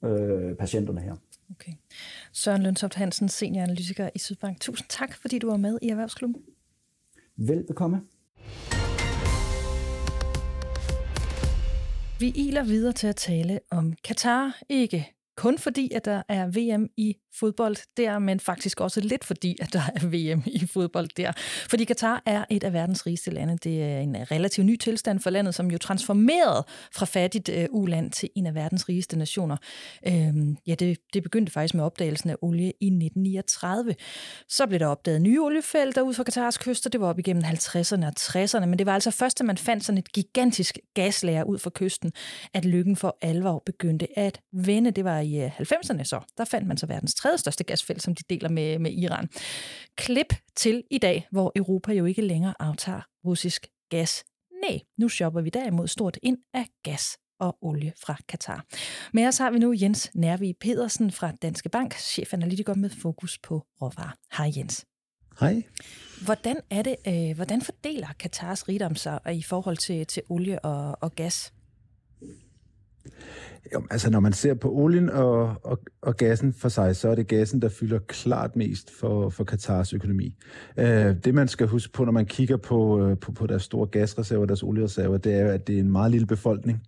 øh, 0.03 0.55
patienterne 0.55 1.01
her. 1.01 1.15
Okay. 1.51 1.71
Søren 2.33 2.63
Løntoft 2.63 2.95
Hansen, 2.95 3.29
senioranalytiker 3.29 4.09
i 4.15 4.19
Sydbank. 4.19 4.59
Tusind 4.61 4.87
tak, 4.89 5.13
fordi 5.13 5.39
du 5.39 5.49
var 5.49 5.57
med 5.57 5.79
i 5.81 5.89
Erhvervsklubben. 5.89 6.41
Velbekomme. 7.37 8.01
Vi 12.19 12.29
iler 12.35 12.63
videre 12.63 12.93
til 12.93 13.07
at 13.07 13.15
tale 13.15 13.59
om 13.71 13.93
Katar, 14.03 14.61
ikke 14.69 15.13
kun 15.39 15.57
fordi, 15.57 15.91
at 15.95 16.05
der 16.05 16.23
er 16.27 16.47
VM 16.47 16.89
i 16.97 17.15
fodbold 17.33 17.75
der, 17.97 18.19
men 18.19 18.39
faktisk 18.39 18.79
også 18.79 19.01
lidt 19.01 19.23
fordi, 19.23 19.57
at 19.61 19.73
der 19.73 19.81
er 19.95 20.07
VM 20.07 20.43
i 20.45 20.67
fodbold 20.67 21.09
der. 21.17 21.31
Fordi 21.69 21.83
Katar 21.83 22.23
er 22.25 22.45
et 22.49 22.63
af 22.63 22.73
verdens 22.73 23.05
rigeste 23.05 23.31
lande. 23.31 23.57
Det 23.63 23.83
er 23.83 23.99
en 23.99 24.31
relativt 24.31 24.65
ny 24.65 24.75
tilstand 24.75 25.19
for 25.19 25.29
landet, 25.29 25.55
som 25.55 25.71
jo 25.71 25.77
transformeret 25.77 26.63
fra 26.93 27.05
fattigt 27.05 27.49
uh, 27.49 27.63
uland 27.69 28.11
til 28.11 28.29
en 28.35 28.45
af 28.45 28.55
verdens 28.55 28.89
rigeste 28.89 29.17
nationer. 29.17 29.57
Øhm, 30.07 30.57
ja, 30.67 30.75
det, 30.75 30.97
det 31.13 31.23
begyndte 31.23 31.51
faktisk 31.51 31.73
med 31.73 31.83
opdagelsen 31.83 32.29
af 32.29 32.35
olie 32.41 32.73
i 32.81 32.87
1939. 32.87 33.95
Så 34.47 34.67
blev 34.67 34.79
der 34.79 34.87
opdaget 34.87 35.21
nye 35.21 35.41
oliefelter 35.41 36.01
ud 36.01 36.13
for 36.13 36.23
Katars 36.23 36.57
kyster. 36.57 36.89
Det 36.89 37.01
var 37.01 37.07
op 37.07 37.19
igennem 37.19 37.43
50'erne 37.43 38.05
og 38.05 38.13
60'erne, 38.19 38.65
men 38.65 38.79
det 38.79 38.85
var 38.85 38.93
altså 38.93 39.11
først, 39.11 39.39
da 39.39 39.43
man 39.43 39.57
fandt 39.57 39.85
sådan 39.85 39.97
et 39.97 40.11
gigantisk 40.11 40.77
gaslager 40.93 41.43
ud 41.43 41.59
for 41.59 41.69
kysten, 41.69 42.11
at 42.53 42.65
lykken 42.65 42.95
for 42.95 43.17
alvor 43.21 43.63
begyndte 43.65 44.19
at 44.19 44.41
vende. 44.53 44.91
Det 44.91 45.03
var 45.03 45.19
i 45.19 45.35
øh, 45.43 45.59
90'erne 45.59 46.03
så. 46.03 46.19
Der 46.37 46.45
fandt 46.45 46.67
man 46.67 46.77
så 46.77 46.85
verdens 46.85 47.13
tredje 47.19 47.37
største 47.37 47.63
gasfelt, 47.63 48.03
som 48.03 48.15
de 48.15 48.23
deler 48.29 48.49
med, 48.49 48.79
med 48.79 48.91
Iran. 48.91 49.29
Klip 49.95 50.33
til 50.55 50.83
i 50.91 50.97
dag, 50.97 51.27
hvor 51.31 51.51
Europa 51.55 51.93
jo 51.93 52.05
ikke 52.05 52.21
længere 52.21 52.53
aftager 52.59 53.01
russisk 53.25 53.67
gas. 53.89 54.23
Nej, 54.63 54.79
nu 54.97 55.09
shopper 55.09 55.41
vi 55.41 55.49
derimod 55.49 55.87
stort 55.87 56.17
ind 56.23 56.37
af 56.53 56.65
gas 56.83 57.17
og 57.39 57.57
olie 57.61 57.93
fra 58.05 58.15
Katar. 58.27 58.65
Med 59.13 59.27
os 59.27 59.37
har 59.37 59.51
vi 59.51 59.59
nu 59.59 59.75
Jens 59.81 60.11
Nærvig 60.15 60.55
Pedersen 60.61 61.11
fra 61.11 61.31
Danske 61.31 61.69
Bank, 61.69 61.93
chefanalytiker 61.93 62.75
med 62.75 62.89
fokus 62.89 63.39
på 63.43 63.65
råvarer. 63.81 64.13
Hej 64.37 64.51
Jens. 64.57 64.85
Hej. 65.39 65.63
Hvordan 66.25 66.57
er 66.69 66.81
det, 66.81 66.95
øh, 67.07 67.35
hvordan 67.35 67.61
fordeler 67.61 68.07
Katars 68.19 68.69
rigdom 68.69 68.95
sig 68.95 69.19
i 69.33 69.43
forhold 69.43 69.77
til, 69.77 70.07
til 70.07 70.23
olie 70.29 70.59
og, 70.65 70.97
og 71.01 71.15
gas? 71.15 71.53
Jo, 73.73 73.81
altså 73.91 74.09
når 74.09 74.19
man 74.19 74.33
ser 74.33 74.53
på 74.53 74.71
olien 74.71 75.09
og, 75.09 75.55
og, 75.63 75.79
og 76.01 76.17
gassen 76.17 76.53
for 76.53 76.69
sig, 76.69 76.95
så 76.95 77.09
er 77.09 77.15
det 77.15 77.27
gassen, 77.27 77.61
der 77.61 77.69
fylder 77.69 77.99
klart 77.99 78.55
mest 78.55 78.91
for, 78.99 79.29
for 79.29 79.43
Katars 79.43 79.93
økonomi. 79.93 80.35
Øh, 80.77 81.15
det 81.23 81.33
man 81.33 81.47
skal 81.47 81.67
huske 81.67 81.93
på, 81.93 82.05
når 82.05 82.11
man 82.11 82.25
kigger 82.25 82.57
på, 82.57 83.07
øh, 83.07 83.17
på, 83.17 83.31
på 83.31 83.47
deres 83.47 83.63
store 83.63 83.87
gasreserver, 83.87 84.45
deres 84.45 84.63
oliereserver, 84.63 85.17
det 85.17 85.33
er 85.33 85.41
jo, 85.41 85.49
at 85.49 85.67
det 85.67 85.75
er 85.75 85.79
en 85.79 85.91
meget 85.91 86.11
lille 86.11 86.27
befolkning. 86.27 86.81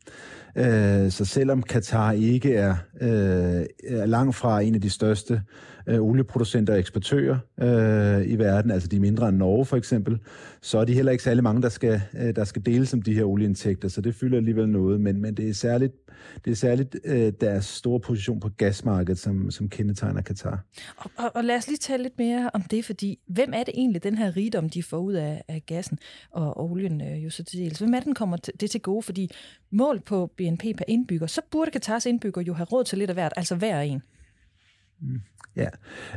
Øh, 0.56 1.12
så 1.12 1.26
selvom 1.26 1.64
Katar 1.64 2.12
ikke 2.12 2.56
er, 2.56 2.76
øh, 3.02 3.66
er 3.88 4.06
langt 4.06 4.36
fra 4.36 4.62
en 4.62 4.76
af 4.76 4.82
de 4.82 4.90
største 4.90 5.42
øh, 5.88 6.02
olieproducenter 6.02 6.74
og 6.74 6.80
eksportører 6.80 7.38
øh, 7.62 8.32
i 8.32 8.36
verden, 8.36 8.72
altså 8.72 8.88
de 8.88 8.96
er 8.96 9.00
mindre 9.00 9.30
end 9.30 9.38
Norge 9.38 9.66
for 9.66 9.78
eksempel, 9.78 10.20
så 10.62 10.78
er 10.78 10.86
de 10.86 10.94
heller 10.94 11.12
ikke 11.12 11.24
særlig 11.24 11.44
mange, 11.44 11.62
der 11.62 11.70
skal, 11.70 12.02
øh, 12.14 12.36
der 12.36 12.44
skal 12.44 12.66
dele 12.66 12.88
om 12.94 13.02
de 13.02 13.14
her 13.14 13.24
olieindtægter, 13.24 13.88
så 13.88 14.02
det 14.02 14.16
fylder 14.16 14.38
alligevel 14.38 14.70
noget, 14.70 15.02
men, 15.02 15.22
men 15.22 15.34
det 15.38 15.50
er 15.50 15.54
særligt, 15.54 15.94
det 16.46 16.52
er 16.52 16.56
særligt 16.56 16.96
øh, 17.06 17.34
deres 17.42 17.66
store 17.66 18.00
position 18.00 18.40
på 18.40 18.50
gasmarkedet, 18.50 19.20
som, 19.20 19.52
som 19.52 19.70
kendetegner 19.70 20.22
Katar. 20.22 20.66
Og, 20.98 21.12
og, 21.18 21.32
og 21.36 21.44
lad 21.44 21.56
os 21.56 21.68
lige 21.68 21.78
tale 21.78 22.04
lidt 22.04 22.18
mere 22.18 22.50
om 22.54 22.62
det, 22.62 22.86
fordi 22.86 23.20
hvem 23.28 23.54
er 23.54 23.64
det 23.64 23.74
egentlig, 23.74 24.04
den 24.04 24.18
her 24.18 24.38
rigdom, 24.38 24.70
de 24.70 24.84
får 24.84 24.98
ud 24.98 25.14
af, 25.14 25.44
af 25.48 25.64
gassen 25.66 26.00
og 26.32 26.72
olien 26.72 27.02
øh, 27.02 27.24
jo 27.24 27.30
så 27.30 27.44
til 27.44 27.60
dels? 27.60 27.80
Hvem 27.80 27.94
er 27.94 28.00
den 28.00 28.16
kommer 28.16 28.38
det 28.38 28.72
til 28.72 28.82
gode? 28.82 29.02
Fordi 29.02 29.32
mål 29.72 30.00
på 30.00 30.32
BNP 30.38 30.62
per 30.62 30.86
indbygger, 30.88 31.28
så 31.28 31.42
burde 31.52 31.72
Katars 31.72 32.06
indbygger 32.06 32.42
jo 32.42 32.54
have 32.54 32.66
råd 32.66 32.84
til 32.84 32.98
lidt 32.98 33.10
af 33.10 33.16
hvert, 33.16 33.34
altså 33.36 33.56
hver 33.56 33.82
en. 33.82 34.02
Mm. 35.02 35.22
Ja, 35.56 35.68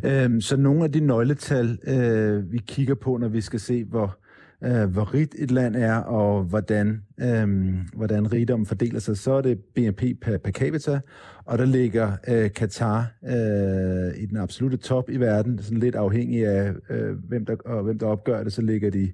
øhm, 0.04 0.40
så 0.40 0.56
nogle 0.56 0.84
af 0.84 0.92
de 0.92 1.00
nøgletal, 1.00 1.78
øh, 1.86 2.52
vi 2.52 2.58
kigger 2.58 2.94
på, 2.94 3.16
når 3.16 3.28
vi 3.28 3.40
skal 3.40 3.60
se, 3.60 3.84
hvor, 3.84 4.18
øh, 4.64 4.84
hvor 4.84 5.14
rigt 5.14 5.34
et 5.38 5.50
land 5.50 5.76
er, 5.76 5.96
og 5.96 6.44
hvordan, 6.44 7.02
øh, 7.20 7.74
hvordan 7.94 8.32
rigdom 8.32 8.66
fordeler 8.66 9.00
sig, 9.00 9.16
så 9.16 9.32
er 9.32 9.40
det 9.40 9.58
BNP 9.74 10.02
per, 10.20 10.38
per 10.38 10.50
capita, 10.50 11.00
og 11.44 11.58
der 11.58 11.64
ligger 11.64 12.12
øh, 12.28 12.52
Katar 12.52 13.12
øh, 13.24 14.22
i 14.22 14.26
den 14.26 14.36
absolute 14.36 14.76
top 14.76 15.10
i 15.10 15.16
verden, 15.16 15.58
sådan 15.62 15.78
lidt 15.78 15.94
afhængig 15.94 16.46
af, 16.46 16.72
øh, 16.90 17.16
hvem, 17.28 17.44
der, 17.44 17.56
og 17.64 17.82
hvem 17.82 17.98
der 17.98 18.06
opgør 18.06 18.44
det, 18.44 18.52
så 18.52 18.62
ligger, 18.62 18.90
de, 18.90 19.12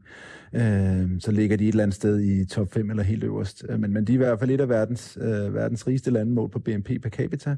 øh, 0.53 1.21
så 1.21 1.33
ligger 1.33 1.57
de 1.57 1.65
et 1.65 1.69
eller 1.69 1.83
andet 1.83 1.95
sted 1.95 2.21
i 2.21 2.45
top 2.45 2.73
5 2.73 2.91
eller 2.91 3.03
helt 3.03 3.25
øverst. 3.25 3.65
Øh, 3.69 3.81
men, 3.81 3.93
men 3.93 4.05
de 4.05 4.13
er 4.13 4.15
i 4.15 4.19
hvert 4.19 4.39
fald 4.39 4.51
et 4.51 4.61
af 4.61 4.69
verdens, 4.69 5.19
øh, 5.21 5.55
verdens 5.55 5.87
rigeste 5.87 6.11
lande 6.11 6.33
mål 6.33 6.51
på 6.51 6.59
BNP 6.59 6.91
per 7.03 7.11
capita. 7.11 7.57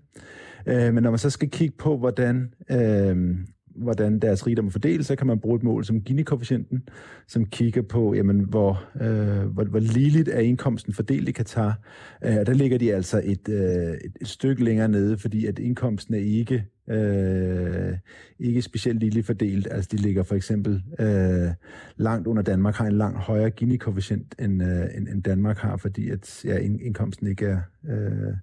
Øh, 0.66 0.94
men 0.94 1.02
når 1.02 1.10
man 1.10 1.18
så 1.18 1.30
skal 1.30 1.50
kigge 1.50 1.74
på, 1.78 1.98
hvordan... 1.98 2.54
Øh, 2.70 3.36
hvordan 3.76 4.18
deres 4.18 4.46
rigdom 4.46 4.66
er 4.66 4.70
fordelt, 4.70 5.06
så 5.06 5.16
kan 5.16 5.26
man 5.26 5.40
bruge 5.40 5.56
et 5.56 5.62
mål 5.62 5.84
som 5.84 6.00
Gini-koefficienten, 6.00 6.88
som 7.28 7.46
kigger 7.46 7.82
på, 7.82 8.14
jamen, 8.14 8.40
hvor, 8.40 8.84
øh, 9.00 9.46
hvor, 9.46 9.64
hvor 9.64 9.78
ligeligt 9.78 10.28
er 10.28 10.40
indkomsten 10.40 10.92
fordelt 10.92 11.28
i 11.28 11.32
Katar. 11.32 11.78
Øh, 12.24 12.46
der 12.46 12.52
ligger 12.52 12.78
de 12.78 12.94
altså 12.94 13.20
et, 13.24 13.48
øh, 13.48 13.92
et, 14.04 14.12
et 14.20 14.28
stykke 14.28 14.64
længere 14.64 14.88
nede, 14.88 15.18
fordi 15.18 15.46
at 15.46 15.58
indkomsten 15.58 16.14
er 16.14 16.18
ikke 16.18 16.64
øh, 16.92 17.98
ikke 18.38 18.62
specielt 18.62 19.00
lille 19.00 19.22
fordelt. 19.22 19.68
Altså 19.70 19.88
de 19.92 19.96
ligger 19.96 20.22
for 20.22 20.34
eksempel 20.34 20.82
øh, 20.98 21.50
langt 21.96 22.26
under 22.26 22.42
Danmark, 22.42 22.74
har 22.74 22.86
en 22.86 22.98
langt 22.98 23.18
højere 23.18 23.50
Gini-koefficient, 23.50 24.34
end, 24.38 24.62
øh, 24.62 24.96
end, 24.96 25.08
end 25.08 25.22
Danmark 25.22 25.58
har, 25.58 25.76
fordi 25.76 26.10
at 26.10 26.44
ja, 26.44 26.58
indkomsten 26.58 27.26
ikke 27.26 27.46
er 27.46 27.60
øh, 27.88 28.34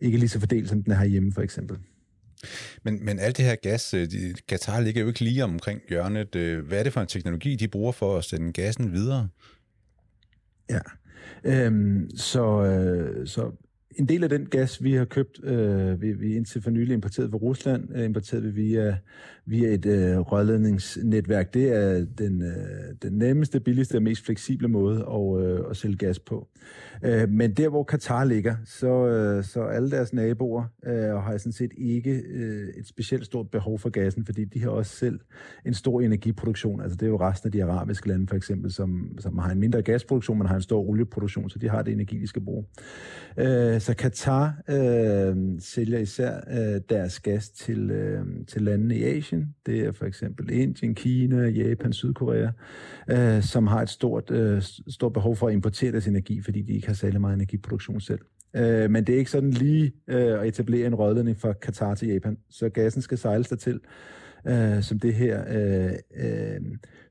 ikke 0.00 0.18
lige 0.18 0.28
så 0.28 0.38
fordelt, 0.38 0.68
som 0.68 0.82
den 0.82 0.92
er 0.92 0.96
herhjemme 0.96 1.32
for 1.32 1.42
eksempel. 1.42 1.78
Men, 2.82 3.04
men 3.04 3.18
alt 3.18 3.36
det 3.36 3.44
her 3.44 3.56
gas, 3.62 3.94
øh, 3.94 4.06
de, 4.10 4.34
Katar 4.48 4.80
ligger 4.80 5.00
jo 5.00 5.08
ikke 5.08 5.20
lige 5.20 5.44
omkring 5.44 5.80
hjørnet. 5.88 6.34
Øh, 6.34 6.66
hvad 6.66 6.78
er 6.78 6.82
det 6.82 6.92
for 6.92 7.00
en 7.00 7.06
teknologi, 7.06 7.56
de 7.56 7.68
bruger 7.68 7.92
for 7.92 8.18
at 8.18 8.24
sende 8.24 8.52
gassen 8.52 8.92
videre? 8.92 9.28
Ja, 10.70 10.80
øhm, 11.44 12.10
så, 12.16 12.64
øh, 12.64 13.26
så 13.26 13.52
en 13.96 14.06
del 14.06 14.22
af 14.22 14.28
den 14.28 14.46
gas, 14.46 14.82
vi 14.82 14.92
har 14.92 15.04
købt, 15.04 15.44
øh, 15.44 16.02
vi, 16.02 16.12
vi 16.12 16.36
indtil 16.36 16.62
for 16.62 16.70
nylig 16.70 16.94
importeret 16.94 17.30
fra 17.30 17.38
Rusland, 17.38 17.96
øh, 17.96 18.04
importeret 18.04 18.44
vi 18.44 18.50
via, 18.50 18.98
via 19.48 19.74
et 19.74 19.86
øh, 19.86 20.18
rørledningsnetværk. 20.18 21.54
Det 21.54 21.76
er 21.76 22.06
den, 22.18 22.42
øh, 22.42 22.94
den 23.02 23.12
nemmeste, 23.12 23.60
billigste 23.60 23.96
og 23.96 24.02
mest 24.02 24.24
fleksible 24.24 24.68
måde 24.68 24.98
at, 24.98 25.44
øh, 25.44 25.70
at 25.70 25.76
sælge 25.76 25.96
gas 25.96 26.18
på. 26.18 26.48
Øh, 27.04 27.28
men 27.28 27.52
der, 27.52 27.68
hvor 27.68 27.84
Katar 27.84 28.24
ligger, 28.24 28.56
så, 28.64 29.06
øh, 29.06 29.44
så 29.44 29.62
alle 29.62 29.90
deres 29.90 30.12
naboer 30.12 30.64
øh, 30.86 30.94
har 30.94 31.38
sådan 31.38 31.52
set 31.52 31.70
ikke 31.76 32.22
øh, 32.30 32.68
et 32.76 32.86
specielt 32.86 33.24
stort 33.24 33.50
behov 33.50 33.78
for 33.78 33.88
gassen, 33.88 34.24
fordi 34.24 34.44
de 34.44 34.62
har 34.62 34.70
også 34.70 34.96
selv 34.96 35.20
en 35.66 35.74
stor 35.74 36.00
energiproduktion. 36.00 36.80
Altså 36.80 36.96
det 36.96 37.02
er 37.02 37.10
jo 37.10 37.20
resten 37.20 37.48
af 37.48 37.52
de 37.52 37.64
arabiske 37.64 38.08
lande 38.08 38.26
for 38.26 38.36
eksempel, 38.36 38.72
som, 38.72 39.18
som 39.18 39.38
har 39.38 39.50
en 39.50 39.60
mindre 39.60 39.82
gasproduktion, 39.82 40.38
men 40.38 40.46
har 40.46 40.56
en 40.56 40.62
stor 40.62 40.80
olieproduktion, 40.80 41.50
så 41.50 41.58
de 41.58 41.68
har 41.68 41.82
det 41.82 41.92
energi, 41.92 42.18
de 42.18 42.26
skal 42.26 42.42
bruge. 42.42 42.64
Øh, 43.38 43.80
så 43.80 43.94
Katar 43.98 44.62
øh, 44.68 45.36
sælger 45.58 45.98
især 45.98 46.40
øh, 46.50 46.80
deres 46.88 47.20
gas 47.20 47.48
til, 47.48 47.90
øh, 47.90 48.26
til 48.46 48.62
landene 48.62 48.96
i 48.96 49.04
Asien. 49.04 49.37
Det 49.66 49.80
er 49.80 49.92
for 49.92 50.04
eksempel 50.04 50.50
Indien, 50.50 50.94
Kina, 50.94 51.48
Japan, 51.48 51.92
Sydkorea, 51.92 52.50
øh, 53.10 53.42
som 53.42 53.66
har 53.66 53.82
et 53.82 53.88
stort, 53.88 54.30
øh, 54.30 54.62
stort 54.88 55.12
behov 55.12 55.36
for 55.36 55.48
at 55.48 55.52
importere 55.52 55.92
deres 55.92 56.06
energi, 56.06 56.42
fordi 56.42 56.62
de 56.62 56.72
ikke 56.72 56.86
har 56.86 56.94
særlig 56.94 57.20
meget 57.20 57.34
energiproduktion 57.34 58.00
selv. 58.00 58.20
Øh, 58.56 58.90
men 58.90 59.04
det 59.04 59.14
er 59.14 59.18
ikke 59.18 59.30
sådan 59.30 59.50
lige 59.50 59.92
øh, 60.08 60.40
at 60.40 60.46
etablere 60.46 60.86
en 60.86 60.94
rødledning 60.94 61.40
fra 61.40 61.52
Katar 61.52 61.94
til 61.94 62.08
Japan, 62.08 62.38
så 62.50 62.68
gassen 62.68 63.02
skal 63.02 63.18
sejles 63.18 63.48
dertil 63.48 63.80
øh, 64.46 64.82
som 64.82 64.98
det 64.98 65.14
her 65.14 65.44
øh, 65.48 65.92
øh, 66.16 66.60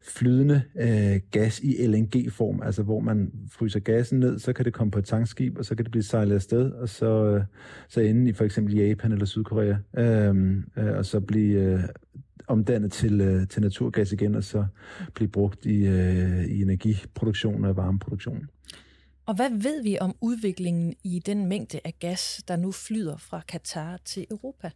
flydende 0.02 0.62
øh, 0.80 1.20
gas 1.32 1.60
i 1.60 1.88
LNG-form, 1.88 2.62
altså 2.64 2.84
hvor 2.84 3.00
man 3.00 3.32
fryser 3.52 3.80
gassen 3.80 4.20
ned, 4.20 4.40
så 4.40 4.54
kan 4.54 4.66
det 4.66 4.74
komme 4.74 4.92
på 4.92 5.00
et 5.00 5.06
tankskib, 5.06 5.58
og 5.58 5.66
så 5.66 5.76
kan 5.76 5.86
det 5.86 5.92
blive 5.92 6.04
sejlet 6.04 6.36
afsted, 6.36 6.72
og 6.72 6.90
så, 6.90 7.26
øh, 7.26 7.44
så 7.90 8.02
ende 8.02 8.30
i 8.30 8.34
for 8.34 8.46
eksempel 8.46 8.76
Japan 8.76 9.12
eller 9.12 9.26
Sydkorea, 9.26 9.76
øh, 9.98 10.36
øh, 10.78 10.98
og 10.98 11.06
så 11.06 11.20
blive 11.20 11.62
øh, 11.62 11.84
omdannet 12.48 12.92
til, 12.92 13.22
øh, 13.22 13.48
til 13.48 13.62
naturgas 13.62 14.12
igen, 14.12 14.36
og 14.36 14.44
så 14.44 14.66
blive 15.14 15.28
brugt 15.28 15.66
i, 15.66 15.88
øh, 15.88 16.46
i 16.46 16.62
energiproduktion 16.62 17.66
og 17.66 17.76
varmeproduktion. 17.76 18.48
Og 19.26 19.36
hvad 19.36 19.50
ved 19.50 19.84
vi 19.84 19.98
om 20.02 20.16
udviklingen 20.22 20.94
i 21.04 21.22
den 21.26 21.46
mængde 21.46 21.80
af 21.86 21.94
gas, 22.00 22.44
der 22.48 22.56
nu 22.56 22.72
flyder 22.72 23.18
fra 23.18 23.42
Katar 23.48 24.00
til 24.06 24.26
Europa? 24.32 24.72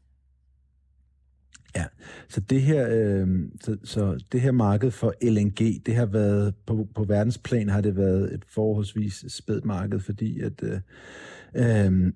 Ja, 1.75 1.85
så 2.29 2.41
det 2.41 2.61
her, 2.61 2.87
øh, 2.91 3.27
så, 3.61 3.77
så 3.83 4.23
det 4.31 4.41
her 4.41 4.51
marked 4.51 4.91
for 4.91 5.13
LNG, 5.21 5.85
det 5.85 5.95
har 5.95 6.05
været 6.05 6.55
på, 6.65 6.87
på 6.95 7.03
verdensplan 7.03 7.69
har 7.69 7.81
det 7.81 7.97
været 7.97 8.33
et 8.33 8.45
forholdsvis 8.49 9.25
spædt 9.27 9.65
marked, 9.65 9.99
fordi 9.99 10.41
at 10.41 10.63
øh, 10.63 10.79
øh, 11.55 11.91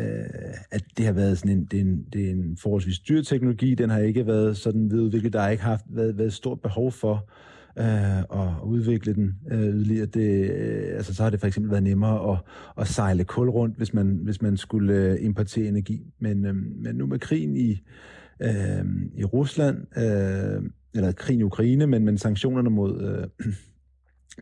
øh, 0.00 0.54
at 0.70 0.84
det 0.96 1.06
har 1.06 1.12
været 1.12 1.38
sådan 1.38 1.56
en, 1.56 1.64
det 1.64 1.76
er 1.76 1.84
en, 1.84 2.06
det 2.12 2.26
er 2.26 2.30
en 2.30 2.56
forholdsvis 2.56 2.98
dyr 2.98 3.22
teknologi, 3.22 3.74
den 3.74 3.90
har 3.90 3.98
ikke 3.98 4.26
været 4.26 4.56
sådan 4.56 4.90
videreudviklet, 4.90 5.32
der 5.32 5.40
har 5.40 5.48
ikke 5.48 5.62
haft 5.62 5.84
været, 5.88 6.18
været 6.18 6.32
stort 6.32 6.60
behov 6.60 6.92
for 6.92 7.28
øh, 7.78 8.18
at 8.18 8.62
udvikle 8.62 9.14
den 9.14 9.38
øh, 9.50 9.60
yderligere. 9.60 10.06
Det, 10.06 10.50
øh, 10.50 10.96
altså, 10.96 11.14
så 11.14 11.22
har 11.22 11.30
det 11.30 11.40
for 11.40 11.46
eksempel 11.46 11.70
været 11.70 11.82
nemmere 11.82 12.32
at, 12.32 12.38
at 12.78 12.88
sejle 12.88 13.24
kul 13.24 13.48
rundt, 13.48 13.76
hvis 13.76 13.94
man, 13.94 14.20
hvis 14.22 14.42
man 14.42 14.56
skulle 14.56 14.94
øh, 14.94 15.24
importere 15.24 15.68
energi. 15.68 16.06
Men, 16.18 16.46
øh, 16.46 16.54
men 16.54 16.96
nu 16.96 17.06
med 17.06 17.18
krigen 17.18 17.56
i 17.56 17.82
øh, 18.40 18.84
i 19.14 19.24
Rusland, 19.24 19.98
øh, 19.98 20.70
eller 20.94 21.12
krigen 21.12 21.40
i 21.40 21.44
Ukraine, 21.44 21.86
men, 21.86 22.04
men 22.04 22.18
sanktionerne 22.18 22.70
mod, 22.70 23.02
øh, 23.02 23.52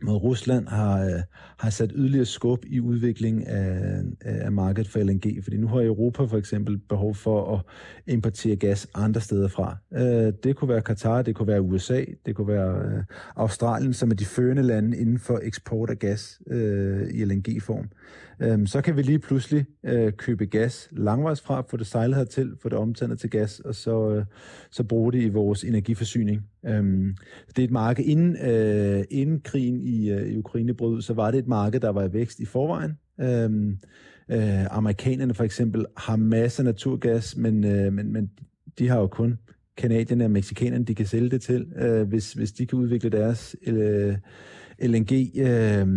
mod 0.01 0.15
Rusland 0.15 0.67
har, 0.67 1.05
øh, 1.05 1.21
har 1.57 1.69
sat 1.69 1.91
yderligere 1.95 2.25
skub 2.25 2.65
i 2.67 2.79
udviklingen 2.79 3.43
af, 3.47 4.01
af 4.21 4.51
markedet 4.51 4.89
for 4.89 4.99
LNG, 4.99 5.43
fordi 5.43 5.57
nu 5.57 5.67
har 5.67 5.81
Europa 5.81 6.23
for 6.23 6.37
eksempel 6.37 6.77
behov 6.77 7.15
for 7.15 7.55
at 7.55 7.61
importere 8.13 8.55
gas 8.55 8.87
andre 8.93 9.21
steder 9.21 9.47
fra. 9.47 9.77
Øh, 9.93 10.33
det 10.43 10.55
kunne 10.55 10.69
være 10.69 10.81
Katar, 10.81 11.21
det 11.21 11.35
kunne 11.35 11.47
være 11.47 11.61
USA, 11.61 12.03
det 12.25 12.35
kunne 12.35 12.47
være 12.47 12.75
øh, 12.85 13.03
Australien, 13.35 13.93
som 13.93 14.11
er 14.11 14.15
de 14.15 14.25
førende 14.25 14.63
lande 14.63 14.97
inden 14.97 15.19
for 15.19 15.39
eksport 15.43 15.89
af 15.89 15.99
gas 15.99 16.41
øh, 16.47 17.09
i 17.13 17.25
LNG-form. 17.25 17.89
Øh, 18.39 18.67
så 18.67 18.81
kan 18.81 18.97
vi 18.97 19.01
lige 19.01 19.19
pludselig 19.19 19.65
øh, 19.83 20.13
købe 20.13 20.45
gas 20.45 20.89
langvejs 20.91 21.41
fra, 21.41 21.61
få 21.69 21.77
det 21.77 21.87
sejlet 21.87 22.17
hertil, 22.17 22.53
få 22.61 22.69
det 22.69 22.77
omtændet 22.77 23.19
til 23.19 23.29
gas, 23.29 23.59
og 23.59 23.75
så, 23.75 24.09
øh, 24.09 24.25
så 24.71 24.83
bruge 24.83 25.11
det 25.11 25.21
i 25.21 25.29
vores 25.29 25.63
energiforsyning. 25.63 26.41
Øhm, 26.67 27.15
det 27.47 27.59
er 27.59 27.63
et 27.63 27.71
marked, 27.71 28.05
inden, 28.05 28.37
øh, 28.49 29.03
inden 29.09 29.39
krigen 29.39 29.81
i, 29.81 30.09
øh, 30.11 30.27
i 30.27 30.37
Ukraine 30.37 30.73
brød 30.73 31.01
så 31.01 31.13
var 31.13 31.31
det 31.31 31.37
et 31.37 31.47
marked, 31.47 31.79
der 31.79 31.89
var 31.89 32.03
i 32.03 32.13
vækst 32.13 32.39
i 32.39 32.45
forvejen. 32.45 32.91
Øhm, 33.21 33.77
øh, 34.29 34.75
amerikanerne 34.75 35.33
for 35.33 35.43
eksempel 35.43 35.85
har 35.97 36.15
masser 36.15 36.63
af 36.63 36.65
naturgas, 36.65 37.37
men, 37.37 37.63
øh, 37.63 37.93
men, 37.93 38.13
men 38.13 38.31
de 38.79 38.87
har 38.87 38.99
jo 38.99 39.07
kun 39.07 39.37
kanadierne 39.77 40.23
og 40.23 40.31
mexikanerne, 40.31 40.85
de 40.85 40.95
kan 40.95 41.05
sælge 41.05 41.29
det 41.29 41.41
til, 41.41 41.65
øh, 41.77 42.07
hvis, 42.07 42.33
hvis 42.33 42.51
de 42.51 42.65
kan 42.65 42.79
udvikle 42.79 43.09
deres 43.09 43.55
øh, 43.67 44.15
LNG, 44.79 45.37
øh, 45.37 45.87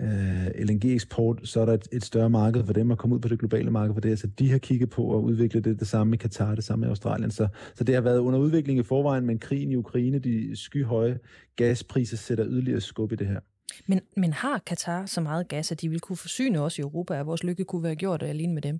øh, 0.00 0.66
LNG-eksport, 0.66 1.40
så 1.44 1.60
er 1.60 1.64
der 1.64 1.72
et, 1.72 1.88
et 1.92 2.04
større 2.04 2.30
marked 2.30 2.64
for 2.64 2.72
dem 2.72 2.90
at 2.90 2.98
komme 2.98 3.16
ud 3.16 3.20
på 3.20 3.28
det 3.28 3.38
globale 3.38 3.70
marked 3.70 3.94
for 3.94 4.00
det. 4.00 4.18
Så 4.18 4.26
de 4.26 4.50
har 4.50 4.58
kigget 4.58 4.90
på 4.90 5.18
at 5.18 5.20
udvikle 5.20 5.60
det, 5.60 5.80
det 5.80 5.88
samme 5.88 6.14
i 6.14 6.16
Katar, 6.16 6.54
det 6.54 6.64
samme 6.64 6.86
i 6.86 6.88
Australien. 6.88 7.30
Så, 7.30 7.48
så 7.74 7.84
det 7.84 7.94
har 7.94 8.02
været 8.02 8.18
under 8.18 8.38
udvikling 8.38 8.78
i 8.78 8.82
forvejen, 8.82 9.26
men 9.26 9.38
krigen 9.38 9.72
i 9.72 9.76
Ukraine, 9.76 10.18
de 10.18 10.56
skyhøje 10.56 11.18
gaspriser 11.56 12.16
sætter 12.16 12.46
yderligere 12.46 12.80
skub 12.80 13.12
i 13.12 13.16
det 13.16 13.26
her. 13.26 13.40
Men, 13.86 14.00
men 14.16 14.32
har 14.32 14.62
Katar 14.66 15.06
så 15.06 15.20
meget 15.20 15.48
gas, 15.48 15.72
at 15.72 15.80
de 15.80 15.88
vil 15.88 16.00
kunne 16.00 16.16
forsyne 16.16 16.60
os 16.60 16.78
i 16.78 16.80
Europa, 16.80 17.20
at 17.20 17.26
vores 17.26 17.44
lykke 17.44 17.64
kunne 17.64 17.82
være 17.82 17.94
gjort 17.94 18.22
alene 18.22 18.54
med 18.54 18.62
dem? 18.62 18.78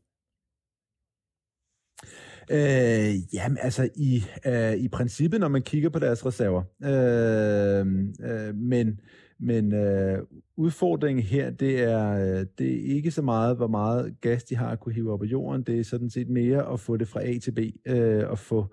Øh, 2.50 3.34
jamen, 3.34 3.58
altså 3.60 3.88
i, 3.96 4.24
øh, 4.46 4.72
i 4.72 4.88
princippet, 4.88 5.40
når 5.40 5.48
man 5.48 5.62
kigger 5.62 5.88
på 5.88 5.98
deres 5.98 6.26
reserver. 6.26 6.62
Øh, 6.84 7.86
øh, 8.30 8.54
men 8.54 9.00
men 9.38 9.74
øh, 9.74 10.18
udfordringen 10.56 11.24
her, 11.24 11.50
det 11.50 11.82
er, 11.82 12.10
øh, 12.12 12.46
det 12.58 12.72
er 12.72 12.94
ikke 12.94 13.10
så 13.10 13.22
meget, 13.22 13.56
hvor 13.56 13.66
meget 13.66 14.20
gas 14.20 14.44
de 14.44 14.56
har 14.56 14.68
at 14.68 14.80
kunne 14.80 14.94
hive 14.94 15.12
op 15.12 15.22
af 15.22 15.26
jorden. 15.26 15.62
Det 15.62 15.80
er 15.80 15.84
sådan 15.84 16.10
set 16.10 16.28
mere 16.28 16.72
at 16.72 16.80
få 16.80 16.96
det 16.96 17.08
fra 17.08 17.22
A 17.22 17.38
til 17.38 17.52
B 17.52 17.58
øh, 17.86 18.30
og 18.30 18.38
få, 18.38 18.66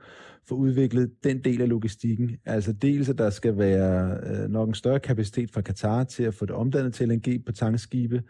få 0.48 0.56
udviklet 0.56 1.24
den 1.24 1.44
del 1.44 1.62
af 1.62 1.70
logistikken. 1.70 2.38
Altså 2.46 2.74
dels, 2.74 3.10
at 3.10 3.18
der 3.18 3.30
skal 3.30 3.58
være 3.58 4.18
øh, 4.24 4.50
nok 4.50 4.68
en 4.68 4.74
større 4.74 5.00
kapacitet 5.00 5.52
fra 5.52 5.62
Katar 5.62 6.04
til 6.04 6.24
at 6.24 6.34
få 6.34 6.46
det 6.46 6.56
omdannet 6.56 6.94
til 6.94 7.10
LNG 7.10 7.46
på 7.46 7.52
tankskibe 7.52 8.24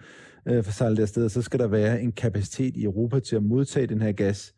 øh, 0.46 0.64
for 0.64 0.72
sejlet 0.72 1.00
afsted, 1.00 1.30
så 1.30 1.42
skal 1.42 1.60
der 1.60 1.68
være 1.68 2.02
en 2.02 2.12
kapacitet 2.12 2.78
i 2.78 2.84
Europa 2.84 3.20
til 3.20 3.36
at 3.36 3.44
modtage 3.44 3.88
den 3.88 4.02
her 4.02 4.12
gas 4.12 4.54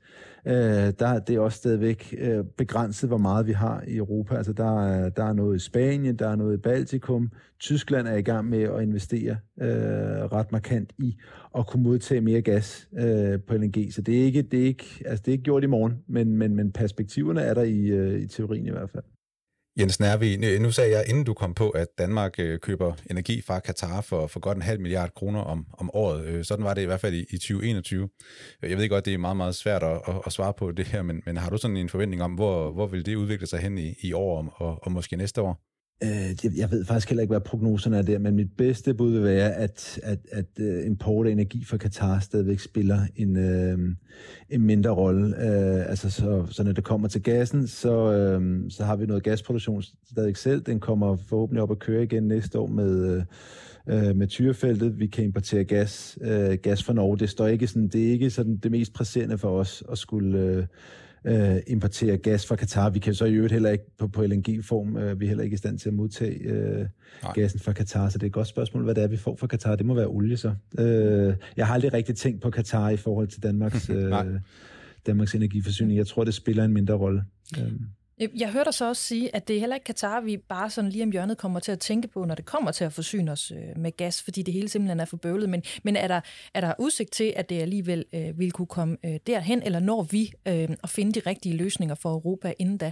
øh, 0.45 0.93
der 0.99 1.21
er 1.27 1.39
også 1.39 1.57
stadigvæk 1.57 2.15
øh, 2.17 2.43
begrænset, 2.57 3.09
hvor 3.09 3.17
meget 3.17 3.47
vi 3.47 3.51
har 3.51 3.83
i 3.87 3.97
Europa. 3.97 4.35
Altså 4.35 4.53
der 4.53 4.81
er, 4.81 5.09
der 5.09 5.23
er 5.23 5.33
noget 5.33 5.55
i 5.55 5.59
Spanien, 5.59 6.15
der 6.15 6.27
er 6.27 6.35
noget 6.35 6.53
i 6.53 6.57
Baltikum. 6.57 7.31
Tyskland 7.59 8.07
er 8.07 8.15
i 8.15 8.21
gang 8.21 8.49
med 8.49 8.61
at 8.61 8.81
investere 8.81 9.37
øh, 9.61 9.67
ret 10.31 10.51
markant 10.51 10.93
i 10.97 11.17
at 11.57 11.67
kunne 11.67 11.83
modtage 11.83 12.21
mere 12.21 12.41
gas 12.41 12.89
øh, 12.99 13.39
på 13.47 13.53
LNG. 13.53 13.93
Så 13.93 14.01
det 14.01 14.19
er 14.19 14.23
ikke, 14.23 14.41
det 14.41 14.61
er 14.61 14.65
ikke, 14.65 15.03
altså 15.05 15.21
det 15.25 15.27
er 15.27 15.33
ikke 15.33 15.43
gjort 15.43 15.63
i 15.63 15.67
morgen, 15.67 15.93
men, 16.07 16.37
men, 16.37 16.55
men 16.55 16.71
perspektiverne 16.71 17.41
er 17.41 17.53
der 17.53 17.63
i, 17.63 17.85
øh, 17.85 18.21
i 18.21 18.27
teorien 18.27 18.65
i 18.65 18.71
hvert 18.71 18.89
fald. 18.89 19.03
Jens 19.79 19.99
Nærvi, 19.99 20.57
nu 20.57 20.71
sagde 20.71 20.91
jeg, 20.91 21.05
inden 21.09 21.23
du 21.23 21.33
kom 21.33 21.53
på, 21.53 21.69
at 21.69 21.87
Danmark 21.97 22.39
øh, 22.39 22.59
køber 22.59 22.93
energi 23.11 23.41
fra 23.41 23.59
Katar 23.59 24.01
for, 24.01 24.27
for 24.27 24.39
godt 24.39 24.55
en 24.55 24.61
halv 24.61 24.81
milliard 24.81 25.13
kroner 25.13 25.41
om, 25.41 25.65
om 25.77 25.89
året. 25.93 26.25
Øh, 26.25 26.45
sådan 26.45 26.65
var 26.65 26.73
det 26.73 26.81
i 26.81 26.85
hvert 26.85 26.99
fald 26.99 27.13
i, 27.13 27.25
i 27.29 27.37
2021. 27.37 28.09
Øh, 28.63 28.69
jeg 28.69 28.77
ved 28.77 28.89
godt, 28.89 29.05
det 29.05 29.13
er 29.13 29.17
meget, 29.17 29.37
meget 29.37 29.55
svært 29.55 29.83
at, 29.83 30.01
at, 30.07 30.15
at 30.25 30.33
svare 30.33 30.53
på 30.53 30.71
det 30.71 30.85
her, 30.85 31.01
men, 31.01 31.21
men 31.25 31.37
har 31.37 31.49
du 31.49 31.57
sådan 31.57 31.77
en 31.77 31.89
forventning 31.89 32.23
om, 32.23 32.33
hvor, 32.33 32.71
hvor 32.71 32.87
vil 32.87 33.05
det 33.05 33.15
udvikle 33.15 33.47
sig 33.47 33.59
hen 33.59 33.77
i, 33.77 33.95
i 34.01 34.13
år 34.13 34.53
og, 34.55 34.79
og 34.81 34.91
måske 34.91 35.15
næste 35.15 35.41
år? 35.41 35.74
Øh, 36.03 36.57
jeg 36.57 36.71
ved 36.71 36.85
faktisk 36.85 37.09
heller 37.09 37.21
ikke, 37.21 37.31
hvad 37.31 37.41
prognoserne 37.41 37.97
er 37.97 38.01
der, 38.01 38.19
men 38.19 38.35
mit 38.35 38.51
bedste 38.57 38.93
bud 38.93 39.11
vil 39.11 39.23
være, 39.23 39.53
at, 39.53 39.99
at, 40.03 40.19
at 40.31 40.45
øh, 40.59 40.85
import 40.85 41.27
af 41.27 41.31
energi 41.31 41.63
fra 41.65 41.77
Katar 41.77 42.19
stadigvæk 42.19 42.59
spiller 42.59 42.99
en, 43.15 43.35
uh, 43.35 43.79
en 44.49 44.61
mindre 44.61 44.89
rolle. 44.89 45.27
Øh, 45.27 45.89
altså, 45.89 46.09
så, 46.09 46.45
så 46.49 46.63
når 46.63 46.71
det 46.71 46.83
kommer 46.83 47.07
til 47.07 47.23
gassen, 47.23 47.67
så, 47.67 48.37
uh, 48.37 48.69
så 48.69 48.83
har 48.83 48.95
vi 48.95 49.05
noget 49.05 49.23
gasproduktion 49.23 49.83
stadig 50.11 50.37
selv. 50.37 50.61
Den 50.61 50.79
kommer 50.79 51.15
forhåbentlig 51.15 51.63
op 51.63 51.71
at 51.71 51.79
køre 51.79 52.03
igen 52.03 52.23
næste 52.23 52.59
år 52.59 52.67
med, 52.67 53.23
uh, 53.87 54.15
med 54.15 54.27
tyrefeltet. 54.27 54.99
Vi 54.99 55.07
kan 55.07 55.23
importere 55.23 55.63
gas, 55.63 56.17
gas 56.63 56.83
fra 56.83 56.93
Norge. 56.93 57.17
Det, 57.17 57.29
står 57.29 57.47
ikke 57.47 57.67
sådan, 57.67 57.87
det 57.87 58.07
er 58.07 58.11
ikke 58.11 58.29
sådan 58.29 58.57
det 58.57 58.71
mest 58.71 58.93
presserende 58.93 59.37
for 59.37 59.59
os 59.59 59.83
at 59.91 59.97
skulle 59.97 60.67
øh, 61.25 61.57
importere 61.67 62.17
gas 62.17 62.47
fra 62.47 62.55
Katar. 62.55 62.89
Vi 62.89 62.99
kan 62.99 63.13
så 63.13 63.25
i 63.25 63.33
øvrigt 63.33 63.53
heller 63.53 63.69
ikke 63.69 63.83
på, 63.97 64.07
på 64.07 64.23
LNG-form, 64.23 64.97
øh, 64.97 65.19
vi 65.19 65.25
er 65.25 65.27
heller 65.27 65.43
ikke 65.43 65.53
i 65.53 65.57
stand 65.57 65.79
til 65.79 65.89
at 65.89 65.93
modtage 65.93 66.39
øh, 66.39 66.85
gassen 67.33 67.59
fra 67.59 67.73
Katar, 67.73 68.09
så 68.09 68.17
det 68.17 68.23
er 68.23 68.27
et 68.27 68.33
godt 68.33 68.47
spørgsmål, 68.47 68.83
hvad 68.83 68.95
det 68.95 69.03
er, 69.03 69.07
vi 69.07 69.17
får 69.17 69.35
fra 69.35 69.47
Katar. 69.47 69.75
Det 69.75 69.85
må 69.85 69.93
være 69.93 70.07
olie 70.07 70.37
så. 70.37 70.53
Øh, 70.79 71.35
jeg 71.57 71.67
har 71.67 71.73
aldrig 71.73 71.93
rigtig 71.93 72.15
tænkt 72.15 72.41
på 72.41 72.49
Katar 72.49 72.89
i 72.89 72.97
forhold 72.97 73.27
til 73.27 73.43
Danmarks, 73.43 73.89
øh, 73.95 74.13
Danmarks 75.05 75.35
energiforsyning. 75.35 75.97
Jeg 75.97 76.07
tror, 76.07 76.23
det 76.23 76.33
spiller 76.33 76.63
en 76.63 76.73
mindre 76.73 76.93
rolle. 76.93 77.23
Øh. 77.59 77.71
Jeg 78.19 78.51
hørte 78.51 78.65
dig 78.65 78.73
så 78.73 78.87
også 78.89 79.01
sige, 79.01 79.35
at 79.35 79.47
det 79.47 79.55
er 79.55 79.59
heller 79.59 79.75
ikke 79.75 79.83
Katar, 79.83 80.21
vi 80.21 80.37
bare 80.37 80.69
sådan 80.69 80.89
lige 80.89 81.03
om 81.03 81.11
hjørnet 81.11 81.37
kommer 81.37 81.59
til 81.59 81.71
at 81.71 81.79
tænke 81.79 82.07
på, 82.07 82.25
når 82.25 82.35
det 82.35 82.45
kommer 82.45 82.71
til 82.71 82.83
at 82.83 82.93
forsyne 82.93 83.31
os 83.31 83.51
øh, 83.51 83.81
med 83.81 83.97
gas, 83.97 84.23
fordi 84.23 84.41
det 84.41 84.53
hele 84.53 84.69
simpelthen 84.69 84.99
er 84.99 85.05
for 85.05 85.17
bøvlet. 85.17 85.49
Men, 85.49 85.63
men 85.83 85.95
er, 85.95 86.07
der, 86.07 86.21
er 86.53 86.61
der 86.61 86.73
udsigt 86.79 87.11
til, 87.11 87.33
at 87.35 87.49
det 87.49 87.61
alligevel 87.61 88.05
øh, 88.13 88.39
vil 88.39 88.51
kunne 88.51 88.65
komme 88.65 88.97
øh, 89.05 89.19
derhen, 89.27 89.63
eller 89.63 89.79
når 89.79 90.03
vi 90.03 90.31
øh, 90.47 90.69
at 90.83 90.89
finde 90.89 91.11
de 91.11 91.29
rigtige 91.29 91.57
løsninger 91.57 91.95
for 91.95 92.09
Europa 92.09 92.53
inden 92.59 92.77
da? 92.77 92.91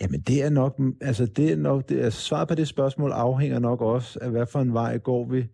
Jamen 0.00 0.20
det 0.20 0.42
er 0.42 0.50
nok, 0.50 0.80
altså 1.00 1.26
det 1.26 1.52
er 1.52 1.56
nok, 1.56 1.88
det, 1.88 2.00
altså 2.00 2.20
svaret 2.20 2.48
på 2.48 2.54
det 2.54 2.68
spørgsmål 2.68 3.12
afhænger 3.12 3.58
nok 3.58 3.80
også 3.80 4.18
af, 4.22 4.30
hvad 4.30 4.46
for 4.46 4.60
en 4.60 4.72
vej 4.72 4.98
går 4.98 5.24
vi 5.24 5.44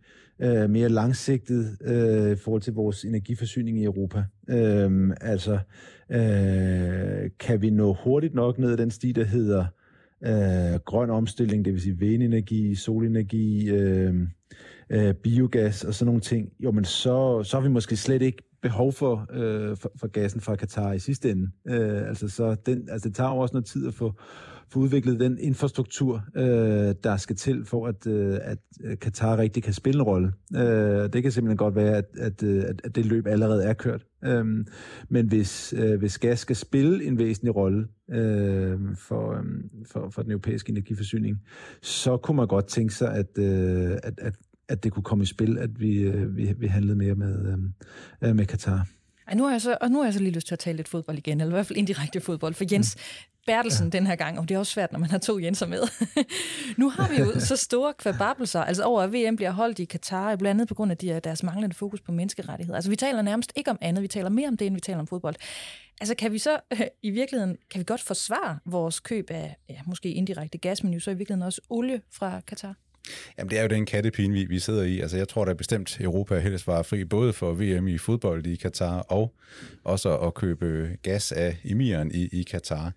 øh, 0.42 0.70
mere 0.70 0.88
langsigtet 0.88 1.78
øh, 1.84 2.32
i 2.32 2.36
forhold 2.36 2.62
til 2.62 2.72
vores 2.72 3.04
energiforsyning 3.04 3.80
i 3.80 3.84
Europa. 3.84 4.24
Øh, 4.48 5.10
altså, 5.20 5.58
øh, 6.12 7.30
kan 7.40 7.62
vi 7.62 7.70
nå 7.70 7.96
hurtigt 8.04 8.34
nok 8.34 8.58
ned 8.58 8.72
ad 8.72 8.76
den 8.76 8.90
sti, 8.90 9.12
der 9.12 9.24
hedder 9.24 9.64
øh, 10.24 10.80
grøn 10.84 11.10
omstilling, 11.10 11.64
det 11.64 11.72
vil 11.72 11.82
sige 11.82 11.98
vindenergi, 11.98 12.74
solenergi, 12.74 13.70
øh, 13.70 14.14
øh, 14.90 15.14
biogas 15.14 15.84
og 15.84 15.94
sådan 15.94 16.06
nogle 16.06 16.20
ting, 16.20 16.48
jo, 16.60 16.70
men 16.70 16.84
så, 16.84 17.42
så 17.42 17.56
har 17.56 17.62
vi 17.62 17.68
måske 17.68 17.96
slet 17.96 18.22
ikke 18.22 18.42
behov 18.62 18.92
for, 18.92 19.26
øh, 19.32 19.76
for, 19.76 19.92
for 19.96 20.06
gassen 20.06 20.40
fra 20.40 20.56
Katar 20.56 20.92
i 20.92 20.98
sidste 20.98 21.30
ende. 21.30 21.50
Øh, 21.68 22.08
altså, 22.08 22.28
så 22.28 22.56
den, 22.66 22.88
altså, 22.90 23.08
det 23.08 23.16
tager 23.16 23.30
jo 23.30 23.38
også 23.38 23.52
noget 23.54 23.66
tid 23.66 23.88
at 23.88 23.94
få, 23.94 24.14
få 24.72 24.78
udviklet 24.78 25.20
den 25.20 25.38
infrastruktur, 25.38 26.24
øh, 26.36 26.94
der 27.04 27.16
skal 27.16 27.36
til 27.36 27.64
for, 27.64 27.86
at, 27.86 28.06
øh, 28.06 28.38
at 28.42 28.58
øh, 28.84 28.98
Katar 28.98 29.38
rigtig 29.38 29.62
kan 29.62 29.72
spille 29.72 30.00
en 30.00 30.02
rolle. 30.02 30.32
Øh, 30.56 31.12
det 31.12 31.22
kan 31.22 31.32
simpelthen 31.32 31.56
godt 31.56 31.74
være, 31.74 31.96
at, 31.96 32.08
at, 32.18 32.42
øh, 32.42 32.64
at, 32.68 32.80
at 32.84 32.96
det 32.96 33.06
løb 33.06 33.26
allerede 33.26 33.64
er 33.64 33.72
kørt. 33.72 34.06
Øh, 34.24 34.44
men 35.08 35.28
hvis, 35.28 35.74
øh, 35.76 35.98
hvis 35.98 36.18
gas 36.18 36.38
skal 36.38 36.56
spille 36.56 37.04
en 37.04 37.18
væsentlig 37.18 37.56
rolle 37.56 37.86
øh, 38.10 38.78
for, 38.96 39.32
øh, 39.32 39.44
for, 39.86 40.10
for 40.10 40.22
den 40.22 40.30
europæiske 40.30 40.70
energiforsyning, 40.70 41.38
så 41.82 42.16
kunne 42.16 42.36
man 42.36 42.46
godt 42.46 42.66
tænke 42.66 42.94
sig, 42.94 43.14
at, 43.14 43.38
øh, 43.38 43.92
at, 44.02 44.14
at 44.18 44.34
at 44.68 44.84
det 44.84 44.92
kunne 44.92 45.02
komme 45.02 45.22
i 45.22 45.26
spil, 45.26 45.58
at 45.58 45.80
vi, 45.80 46.02
øh, 46.02 46.36
vi, 46.36 46.54
vi 46.58 46.66
handlede 46.66 46.96
mere 46.96 47.14
med, 47.14 47.58
øh, 48.22 48.36
med 48.36 48.46
Katar. 48.46 48.86
Ej, 49.28 49.34
nu 49.34 49.44
har, 49.44 49.50
jeg 49.50 49.60
så, 49.60 49.76
og 49.80 49.90
nu 49.90 49.98
har 49.98 50.04
jeg 50.04 50.14
så 50.14 50.20
lige 50.20 50.32
lyst 50.32 50.46
til 50.46 50.54
at 50.54 50.58
tale 50.58 50.76
lidt 50.76 50.88
fodbold 50.88 51.18
igen, 51.18 51.40
eller 51.40 51.52
i 51.52 51.56
hvert 51.56 51.66
fald 51.66 51.78
indirekte 51.78 52.20
fodbold, 52.20 52.54
for 52.54 52.64
Jens 52.72 52.96
Bertelsen 53.46 53.86
ja. 53.86 53.98
den 53.98 54.06
her 54.06 54.16
gang, 54.16 54.38
og 54.38 54.48
det 54.48 54.54
er 54.54 54.58
også 54.58 54.72
svært, 54.72 54.92
når 54.92 54.98
man 54.98 55.10
har 55.10 55.18
to 55.18 55.38
Jenser 55.38 55.66
med. 55.66 55.82
nu 56.80 56.90
har 56.90 57.08
vi 57.08 57.16
jo 57.16 57.40
så 57.40 57.56
store 57.56 57.94
kvababelser, 57.94 58.60
altså 58.60 58.82
over 58.82 59.02
at 59.02 59.12
VM 59.12 59.36
bliver 59.36 59.50
holdt 59.50 59.78
i 59.78 59.84
Katar, 59.84 60.36
blandt 60.36 60.60
andet 60.60 60.68
på 60.68 60.74
grund 60.74 60.90
af 60.90 60.96
de, 60.96 61.20
deres 61.24 61.42
manglende 61.42 61.76
fokus 61.76 62.00
på 62.00 62.12
menneskerettigheder. 62.12 62.76
Altså 62.76 62.90
vi 62.90 62.96
taler 62.96 63.22
nærmest 63.22 63.52
ikke 63.56 63.70
om 63.70 63.78
andet, 63.80 64.02
vi 64.02 64.08
taler 64.08 64.28
mere 64.28 64.48
om 64.48 64.56
det, 64.56 64.66
end 64.66 64.74
vi 64.74 64.80
taler 64.80 64.98
om 64.98 65.06
fodbold. 65.06 65.34
Altså 66.00 66.14
kan 66.14 66.32
vi 66.32 66.38
så 66.38 66.60
i 67.02 67.10
virkeligheden, 67.10 67.56
kan 67.70 67.78
vi 67.78 67.84
godt 67.84 68.02
forsvare 68.02 68.58
vores 68.64 69.00
køb 69.00 69.30
af, 69.30 69.56
ja, 69.68 69.80
måske 69.86 70.12
indirekte 70.12 70.58
gas, 70.58 70.84
men 70.84 70.92
jo 70.92 71.00
så 71.00 71.10
i 71.10 71.14
virkeligheden 71.14 71.46
også 71.46 71.60
olie 71.70 72.00
fra 72.10 72.40
Katar? 72.40 72.74
Jamen, 73.38 73.50
det 73.50 73.58
er 73.58 73.62
jo 73.62 73.68
den 73.68 73.86
kattepine, 73.86 74.34
vi, 74.34 74.44
vi 74.44 74.58
sidder 74.58 74.82
i. 74.82 75.00
Altså, 75.00 75.16
jeg 75.16 75.28
tror 75.28 75.44
da 75.44 75.52
bestemt, 75.52 76.00
Europa 76.00 76.38
helst 76.38 76.66
var 76.66 76.82
fri, 76.82 77.04
både 77.04 77.32
for 77.32 77.52
VM 77.52 77.88
i 77.88 77.98
fodbold 77.98 78.46
i 78.46 78.56
Katar, 78.56 78.98
og 78.98 79.34
også 79.84 80.16
at 80.16 80.34
købe 80.34 80.96
gas 81.02 81.32
af 81.32 81.56
emiren 81.64 82.10
i, 82.14 82.28
i 82.32 82.42
Katar. 82.42 82.92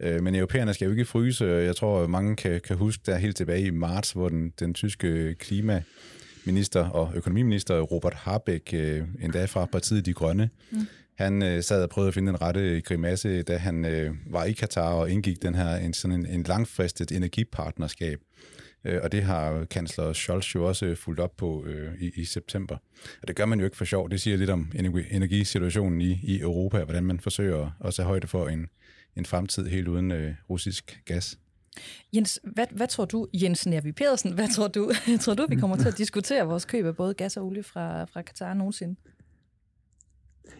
Øh, 0.00 0.22
men 0.22 0.34
europæerne 0.34 0.74
skal 0.74 0.84
jo 0.84 0.90
ikke 0.90 1.04
fryse. 1.04 1.44
Jeg 1.44 1.76
tror, 1.76 2.06
mange 2.06 2.36
kan, 2.36 2.60
kan 2.60 2.76
huske 2.76 3.02
der 3.06 3.16
helt 3.16 3.36
tilbage 3.36 3.66
i 3.66 3.70
marts, 3.70 4.12
hvor 4.12 4.28
den, 4.28 4.52
den 4.60 4.74
tyske 4.74 5.34
klima 5.34 5.82
minister 6.44 6.88
og 6.88 7.12
økonomiminister 7.14 7.80
Robert 7.80 8.14
Habeck, 8.14 8.74
øh, 8.74 9.02
endda 9.22 9.44
fra 9.44 9.66
partiet 9.66 10.06
De 10.06 10.12
Grønne, 10.12 10.50
mm 10.70 10.86
han 11.18 11.42
øh, 11.42 11.62
sad 11.62 11.82
og 11.82 11.90
prøvede 11.90 12.08
at 12.08 12.14
finde 12.14 12.30
en 12.30 12.42
rette 12.42 12.80
grimasse, 12.80 13.42
da 13.42 13.56
han 13.56 13.84
øh, 13.84 14.14
var 14.26 14.44
i 14.44 14.52
Katar 14.52 14.92
og 14.92 15.10
indgik 15.10 15.42
den 15.42 15.54
her 15.54 15.76
en, 15.76 15.94
sådan 15.94 16.20
en, 16.20 16.26
en 16.26 16.42
langfristet 16.42 17.12
energipartnerskab 17.12 18.18
Øh, 18.84 19.00
og 19.02 19.12
det 19.12 19.22
har 19.22 19.64
kansler 19.64 20.12
Scholz 20.12 20.54
jo 20.54 20.68
også 20.68 20.86
øh, 20.86 20.96
fulgt 20.96 21.20
op 21.20 21.36
på 21.36 21.64
øh, 21.64 21.94
i, 22.00 22.10
i 22.14 22.24
september. 22.24 22.76
Og 23.22 23.28
det 23.28 23.36
gør 23.36 23.46
man 23.46 23.58
jo 23.58 23.64
ikke 23.64 23.76
for 23.76 23.84
sjov. 23.84 24.10
Det 24.10 24.20
siger 24.20 24.36
lidt 24.36 24.50
om 24.50 24.72
energisituationen 25.10 26.00
i, 26.00 26.20
i 26.22 26.40
Europa, 26.40 26.84
hvordan 26.84 27.04
man 27.04 27.20
forsøger 27.20 27.70
at 27.84 27.94
tage 27.94 28.06
højde 28.06 28.26
for 28.26 28.48
en, 28.48 28.66
en 29.16 29.26
fremtid 29.26 29.66
helt 29.66 29.88
uden 29.88 30.12
øh, 30.12 30.34
russisk 30.50 31.02
gas. 31.04 31.38
Jens, 32.12 32.40
hvad, 32.54 32.66
hvad 32.70 32.86
tror 32.86 33.04
du, 33.04 33.26
Jens 33.34 33.66
Nervi 33.66 33.92
Pedersen, 33.92 34.32
hvad 34.32 34.48
tror 34.54 34.68
du, 34.68 34.92
tror 35.20 35.34
du, 35.34 35.46
vi 35.48 35.56
kommer 35.56 35.76
til 35.76 35.88
at 35.88 35.98
diskutere 35.98 36.46
vores 36.46 36.64
køb 36.64 36.86
af 36.86 36.96
både 36.96 37.14
gas 37.14 37.36
og 37.36 37.46
olie 37.46 37.62
fra, 37.62 38.04
fra 38.04 38.22
Katar 38.22 38.54
nogensinde? 38.54 38.96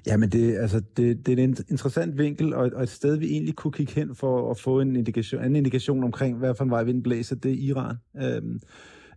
Ja, 0.06 0.16
men 0.16 0.28
det, 0.28 0.56
altså, 0.56 0.82
det, 0.96 1.26
det 1.26 1.38
er 1.38 1.44
en 1.44 1.56
interessant 1.70 2.18
vinkel, 2.18 2.54
og, 2.54 2.70
og 2.74 2.82
et 2.82 2.88
sted, 2.88 3.16
vi 3.16 3.26
egentlig 3.30 3.54
kunne 3.56 3.72
kigge 3.72 3.92
hen 3.92 4.14
for 4.14 4.50
at 4.50 4.58
få 4.58 4.80
en 4.80 4.96
indikation, 4.96 5.44
en 5.44 5.56
indikation 5.56 6.04
omkring, 6.04 6.38
hvad 6.38 6.54
for 6.54 6.64
en 6.64 6.70
vej 6.70 6.82
vinden 6.82 7.02
blæser, 7.02 7.36
det 7.36 7.50
er 7.50 7.56
Iran. 7.56 7.96
Øhm, 8.22 8.60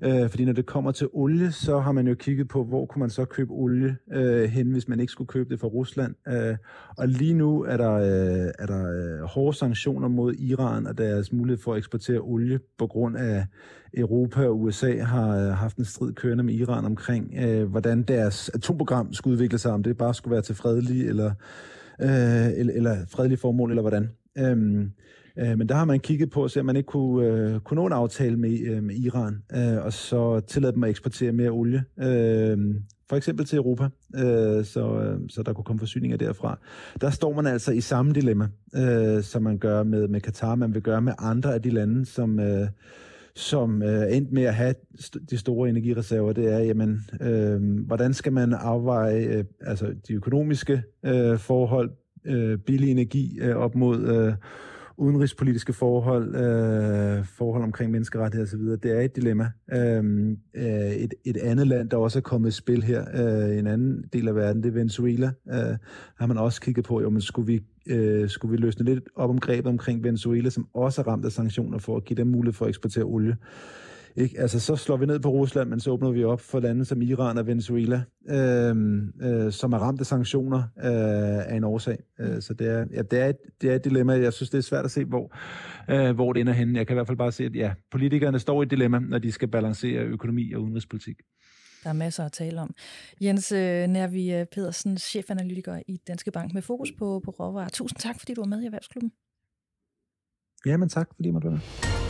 Øh, 0.03 0.29
fordi 0.29 0.45
når 0.45 0.53
det 0.53 0.65
kommer 0.65 0.91
til 0.91 1.07
olie, 1.13 1.51
så 1.51 1.79
har 1.79 1.91
man 1.91 2.07
jo 2.07 2.15
kigget 2.15 2.47
på, 2.47 2.63
hvor 2.63 2.85
kunne 2.85 2.99
man 2.99 3.09
så 3.09 3.25
købe 3.25 3.53
olie 3.53 3.97
øh, 4.13 4.49
hen, 4.49 4.71
hvis 4.71 4.87
man 4.87 4.99
ikke 4.99 5.11
skulle 5.11 5.27
købe 5.27 5.49
det 5.49 5.59
fra 5.59 5.67
Rusland. 5.67 6.15
Øh, 6.27 6.57
og 6.97 7.07
lige 7.07 7.33
nu 7.33 7.63
er 7.63 7.77
der, 7.77 7.93
øh, 7.93 8.51
er 8.59 8.65
der 8.65 8.91
øh, 8.91 9.27
hårde 9.27 9.57
sanktioner 9.57 10.07
mod 10.07 10.33
Iran 10.33 10.87
og 10.87 10.97
deres 10.97 11.33
mulighed 11.33 11.63
for 11.63 11.73
at 11.73 11.77
eksportere 11.77 12.19
olie 12.19 12.59
på 12.77 12.87
grund 12.87 13.17
af 13.17 13.45
Europa 13.93 14.47
og 14.47 14.61
USA 14.61 15.03
har 15.03 15.37
øh, 15.37 15.53
haft 15.53 15.77
en 15.77 15.85
strid 15.85 16.13
kørende 16.13 16.43
med 16.43 16.53
Iran 16.53 16.85
omkring, 16.85 17.33
øh, 17.43 17.69
hvordan 17.69 18.03
deres 18.03 18.49
atomprogram 18.49 19.13
skulle 19.13 19.33
udvikle 19.33 19.57
sig, 19.57 19.71
om 19.71 19.83
det 19.83 19.97
bare 19.97 20.13
skulle 20.13 20.31
være 20.31 20.41
til 20.41 20.55
fredelig 20.55 21.07
eller, 21.07 21.31
øh, 22.01 22.59
eller, 22.59 22.73
eller 22.73 22.97
fredelig 23.09 23.39
formål, 23.39 23.69
eller 23.69 23.81
hvordan. 23.81 24.09
Øh, 24.37 24.87
Øh, 25.39 25.57
men 25.57 25.69
der 25.69 25.75
har 25.75 25.85
man 25.85 25.99
kigget 25.99 26.29
på, 26.29 26.47
så 26.47 26.63
man 26.63 26.75
ikke 26.75 26.87
kunne, 26.87 27.27
øh, 27.27 27.59
kunne 27.59 27.75
nå 27.75 27.85
en 27.85 27.93
aftale 27.93 28.37
med, 28.37 28.59
øh, 28.59 28.83
med 28.83 28.95
Iran, 28.95 29.43
øh, 29.55 29.85
og 29.85 29.93
så 29.93 30.39
tillade 30.39 30.73
dem 30.73 30.83
at 30.83 30.89
eksportere 30.89 31.31
mere 31.31 31.49
olie, 31.49 31.83
øh, 31.99 32.75
for 33.09 33.15
eksempel 33.15 33.45
til 33.45 33.57
Europa, 33.57 33.83
øh, 34.15 34.65
så, 34.65 35.01
øh, 35.01 35.19
så 35.29 35.43
der 35.43 35.53
kunne 35.53 35.65
komme 35.65 35.79
forsyninger 35.79 36.17
derfra. 36.17 36.59
Der 37.01 37.09
står 37.09 37.33
man 37.33 37.47
altså 37.47 37.71
i 37.71 37.81
samme 37.81 38.13
dilemma, 38.13 38.47
øh, 38.75 39.23
som 39.23 39.43
man 39.43 39.57
gør 39.57 39.83
med, 39.83 40.07
med 40.07 40.21
Katar, 40.21 40.55
man 40.55 40.73
vil 40.73 40.81
gøre 40.81 41.01
med 41.01 41.13
andre 41.19 41.53
af 41.53 41.61
de 41.61 41.69
lande, 41.69 42.05
som... 42.05 42.39
Øh, 42.39 42.67
som 43.35 43.83
øh, 43.83 44.15
endte 44.15 44.33
med 44.33 44.43
at 44.43 44.55
have 44.55 44.75
de 45.29 45.37
store 45.37 45.69
energireserver, 45.69 46.33
det 46.33 46.53
er, 46.53 46.59
jamen, 46.59 47.01
øh, 47.21 47.85
hvordan 47.87 48.13
skal 48.13 48.33
man 48.33 48.53
afveje 48.53 49.23
øh, 49.23 49.43
altså 49.61 49.93
de 50.07 50.13
økonomiske 50.13 50.83
øh, 51.05 51.37
forhold, 51.37 51.91
øh, 52.25 52.57
billig 52.57 52.91
energi 52.91 53.39
øh, 53.41 53.55
op 53.55 53.75
mod 53.75 54.01
øh, 54.01 54.33
udenrigspolitiske 54.97 55.73
forhold, 55.73 56.35
øh, 56.35 57.25
forhold 57.25 57.63
omkring 57.63 57.91
menneskerettigheder 57.91 58.47
osv., 58.47 58.61
det 58.83 58.97
er 58.97 59.01
et 59.01 59.15
dilemma. 59.15 59.51
Øhm, 59.73 60.37
øh, 60.53 60.91
et, 60.91 61.13
et 61.25 61.37
andet 61.37 61.67
land, 61.67 61.89
der 61.89 61.97
også 61.97 62.19
er 62.19 62.21
kommet 62.21 62.49
i 62.49 62.51
spil 62.51 62.83
her, 62.83 63.05
øh, 63.13 63.57
en 63.57 63.67
anden 63.67 64.05
del 64.13 64.27
af 64.27 64.35
verden, 64.35 64.63
det 64.63 64.69
er 64.69 64.73
Venezuela. 64.73 65.31
Øh, 65.49 65.77
har 66.15 66.25
man 66.25 66.37
også 66.37 66.61
kigget 66.61 66.85
på, 66.85 67.01
jo, 67.01 67.09
men 67.09 67.21
skulle 67.21 67.47
vi, 67.47 67.61
øh, 67.87 68.29
skulle 68.29 68.51
vi 68.51 68.57
løsne 68.57 68.85
lidt 68.85 69.03
op 69.15 69.29
om 69.29 69.39
grebet 69.39 69.67
omkring 69.67 70.03
Venezuela, 70.03 70.49
som 70.49 70.67
også 70.73 71.01
er 71.01 71.07
ramt 71.07 71.25
af 71.25 71.31
sanktioner 71.31 71.77
for 71.77 71.97
at 71.97 72.05
give 72.05 72.17
dem 72.17 72.27
mulighed 72.27 72.53
for 72.53 72.65
at 72.65 72.69
eksportere 72.69 73.03
olie. 73.03 73.37
Ikke? 74.15 74.39
Altså, 74.39 74.59
så 74.59 74.75
slår 74.75 74.97
vi 74.97 75.05
ned 75.05 75.19
på 75.19 75.29
Rusland, 75.29 75.69
men 75.69 75.79
så 75.79 75.91
åbner 75.91 76.11
vi 76.11 76.23
op 76.23 76.41
for 76.41 76.59
lande 76.59 76.85
som 76.85 77.01
Iran 77.01 77.37
og 77.37 77.47
Venezuela, 77.47 78.03
øh, 78.29 78.75
øh, 79.21 79.51
som 79.51 79.73
er 79.73 79.77
ramt 79.77 79.99
af 79.99 80.05
sanktioner 80.05 80.57
øh, 80.57 81.51
af 81.51 81.55
en 81.55 81.63
årsag. 81.63 81.97
Øh, 82.19 82.41
så 82.41 82.53
det 82.53 82.67
er, 82.67 82.85
ja, 82.93 83.01
det, 83.01 83.19
er 83.19 83.27
et, 83.27 83.37
det 83.61 83.71
er 83.71 83.75
et 83.75 83.85
dilemma. 83.85 84.13
Jeg 84.13 84.33
synes, 84.33 84.49
det 84.49 84.57
er 84.57 84.61
svært 84.61 84.85
at 84.85 84.91
se, 84.91 85.05
hvor, 85.05 85.35
øh, 85.89 86.15
hvor 86.15 86.33
det 86.33 86.39
ender 86.39 86.53
henne. 86.53 86.77
Jeg 86.77 86.87
kan 86.87 86.93
i 86.93 86.95
hvert 86.95 87.07
fald 87.07 87.17
bare 87.17 87.31
se, 87.31 87.43
at 87.43 87.55
ja, 87.55 87.73
politikerne 87.91 88.39
står 88.39 88.61
i 88.61 88.65
et 88.65 88.71
dilemma, 88.71 88.99
når 88.99 89.19
de 89.19 89.31
skal 89.31 89.47
balancere 89.47 90.01
økonomi 90.01 90.53
og 90.53 90.61
udenrigspolitik. 90.61 91.15
Der 91.83 91.89
er 91.89 91.93
masser 91.93 92.25
at 92.25 92.31
tale 92.31 92.61
om. 92.61 92.75
Jens 93.21 93.51
øh, 93.51 93.87
Nærvi 93.87 94.33
øh, 94.33 94.45
Pedersen, 94.45 94.97
chefanalytiker 94.97 95.81
i 95.87 95.97
Danske 96.07 96.31
Bank 96.31 96.53
med 96.53 96.61
fokus 96.61 96.91
på, 96.91 97.21
på 97.25 97.31
råvarer. 97.31 97.69
Tusind 97.69 97.99
tak, 97.99 98.19
fordi 98.19 98.33
du 98.33 98.41
var 98.41 98.47
med 98.47 98.61
i 98.61 98.65
Erhvervsklubben. 98.65 99.11
Jamen 100.65 100.89
tak, 100.89 101.09
fordi 101.15 101.27
jeg 101.27 101.33
måtte 101.33 101.45
være 101.45 101.53
med. 101.53 102.00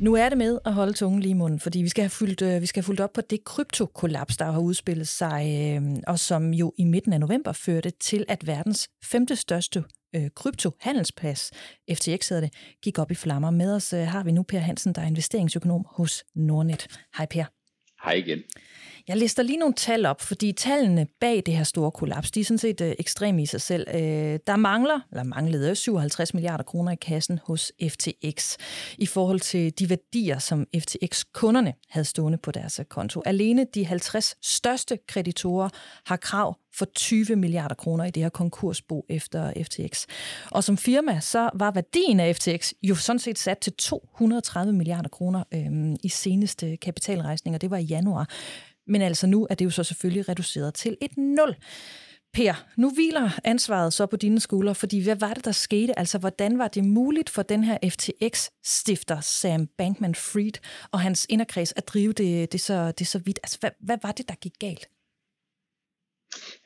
Nu 0.00 0.14
er 0.14 0.28
det 0.28 0.38
med 0.38 0.58
at 0.64 0.72
holde 0.72 0.92
tungen 0.92 1.20
lige 1.20 1.30
i 1.30 1.34
munden, 1.34 1.60
fordi 1.60 1.82
vi 1.82 1.88
skal 1.88 2.02
have 2.02 2.10
fulgt, 2.10 2.42
øh, 2.42 2.60
vi 2.60 2.66
skal 2.66 2.80
have 2.80 2.86
fulgt 2.86 3.00
op 3.00 3.12
på 3.12 3.20
det 3.20 3.44
kryptokollaps, 3.44 4.36
der 4.36 4.44
har 4.44 4.60
udspillet 4.60 5.08
sig, 5.08 5.72
øh, 5.76 5.82
og 6.06 6.18
som 6.18 6.54
jo 6.54 6.72
i 6.78 6.84
midten 6.84 7.12
af 7.12 7.20
november 7.20 7.52
førte 7.52 7.90
til, 7.90 8.24
at 8.28 8.46
verdens 8.46 8.88
femte 9.04 9.36
største 9.36 9.84
øh, 10.16 10.30
kryptohandelsplads, 10.36 11.50
FTX 11.92 12.28
hedder 12.28 12.40
det, 12.40 12.54
gik 12.82 12.98
op 12.98 13.10
i 13.10 13.14
flammer. 13.14 13.50
Med 13.50 13.74
os 13.74 13.92
øh, 13.92 14.06
har 14.06 14.24
vi 14.24 14.32
nu 14.32 14.42
Per 14.42 14.58
Hansen, 14.58 14.92
der 14.92 15.02
er 15.02 15.06
investeringsøkonom 15.06 15.86
hos 15.90 16.24
Nordnet. 16.34 16.86
Hej 17.16 17.26
Per. 17.26 17.44
Hej 18.04 18.14
igen. 18.14 18.38
Jeg 19.08 19.16
lister 19.16 19.42
lige 19.42 19.58
nogle 19.58 19.74
tal 19.74 20.06
op, 20.06 20.20
fordi 20.20 20.52
tallene 20.52 21.06
bag 21.20 21.42
det 21.46 21.56
her 21.56 21.64
store 21.64 21.90
kollaps, 21.90 22.30
de 22.30 22.40
er 22.40 22.44
sådan 22.44 22.58
set 22.58 22.80
øh, 22.80 22.94
ekstreme 22.98 23.42
i 23.42 23.46
sig 23.46 23.60
selv. 23.60 23.86
Øh, 23.94 24.38
der 24.46 24.56
mangler, 24.56 25.00
eller 25.10 25.22
manglede 25.22 25.74
57 25.74 26.34
milliarder 26.34 26.64
kroner 26.64 26.92
i 26.92 26.96
kassen 26.96 27.40
hos 27.46 27.72
FTX 27.88 28.56
i 28.98 29.06
forhold 29.06 29.40
til 29.40 29.78
de 29.78 29.90
værdier, 29.90 30.38
som 30.38 30.66
FTX-kunderne 30.78 31.74
havde 31.88 32.04
stående 32.04 32.38
på 32.38 32.50
deres 32.50 32.78
øh, 32.78 32.84
konto. 32.84 33.22
Alene 33.26 33.66
de 33.74 33.86
50 33.86 34.36
største 34.42 34.98
kreditorer 35.08 35.68
har 36.06 36.16
krav 36.16 36.56
for 36.74 36.84
20 36.84 37.36
milliarder 37.36 37.74
kroner 37.74 38.04
i 38.04 38.10
det 38.10 38.22
her 38.22 38.30
konkursbo 38.30 39.06
efter 39.08 39.52
FTX. 39.64 40.06
Og 40.50 40.64
som 40.64 40.76
firma, 40.76 41.20
så 41.20 41.50
var 41.54 41.70
værdien 41.70 42.20
af 42.20 42.36
FTX 42.36 42.72
jo 42.82 42.94
sådan 42.94 43.18
set 43.18 43.38
sat 43.38 43.58
til 43.58 43.72
230 43.72 44.72
milliarder 44.72 45.08
kroner 45.08 45.44
øhm, 45.54 45.96
i 46.02 46.08
seneste 46.08 46.76
kapitalrejsning, 46.76 47.54
og 47.54 47.60
det 47.60 47.70
var 47.70 47.76
i 47.76 47.84
januar. 47.84 48.28
Men 48.86 49.02
altså 49.02 49.26
nu 49.26 49.46
er 49.50 49.54
det 49.54 49.64
jo 49.64 49.70
så 49.70 49.84
selvfølgelig 49.84 50.28
reduceret 50.28 50.74
til 50.74 50.96
et 51.00 51.16
nul. 51.16 51.54
Per, 52.32 52.54
nu 52.76 52.90
hviler 52.90 53.30
ansvaret 53.44 53.92
så 53.92 54.06
på 54.06 54.16
dine 54.16 54.40
skuldre, 54.40 54.74
fordi 54.74 55.02
hvad 55.04 55.16
var 55.16 55.34
det, 55.34 55.44
der 55.44 55.52
skete? 55.52 55.98
Altså, 55.98 56.18
hvordan 56.18 56.58
var 56.58 56.68
det 56.68 56.84
muligt 56.84 57.30
for 57.30 57.42
den 57.42 57.64
her 57.64 57.78
FTX-stifter, 57.84 59.20
Sam 59.20 59.68
Bankman-Fried, 59.78 60.88
og 60.92 61.00
hans 61.00 61.26
inderkreds 61.28 61.72
at 61.76 61.88
drive 61.88 62.12
det, 62.12 62.52
det, 62.52 62.60
så, 62.60 62.92
det 62.98 63.06
så 63.06 63.18
vidt? 63.18 63.38
Altså, 63.42 63.58
hvad, 63.60 63.70
hvad 63.80 63.98
var 64.02 64.12
det, 64.12 64.28
der 64.28 64.34
gik 64.34 64.52
galt? 64.58 64.88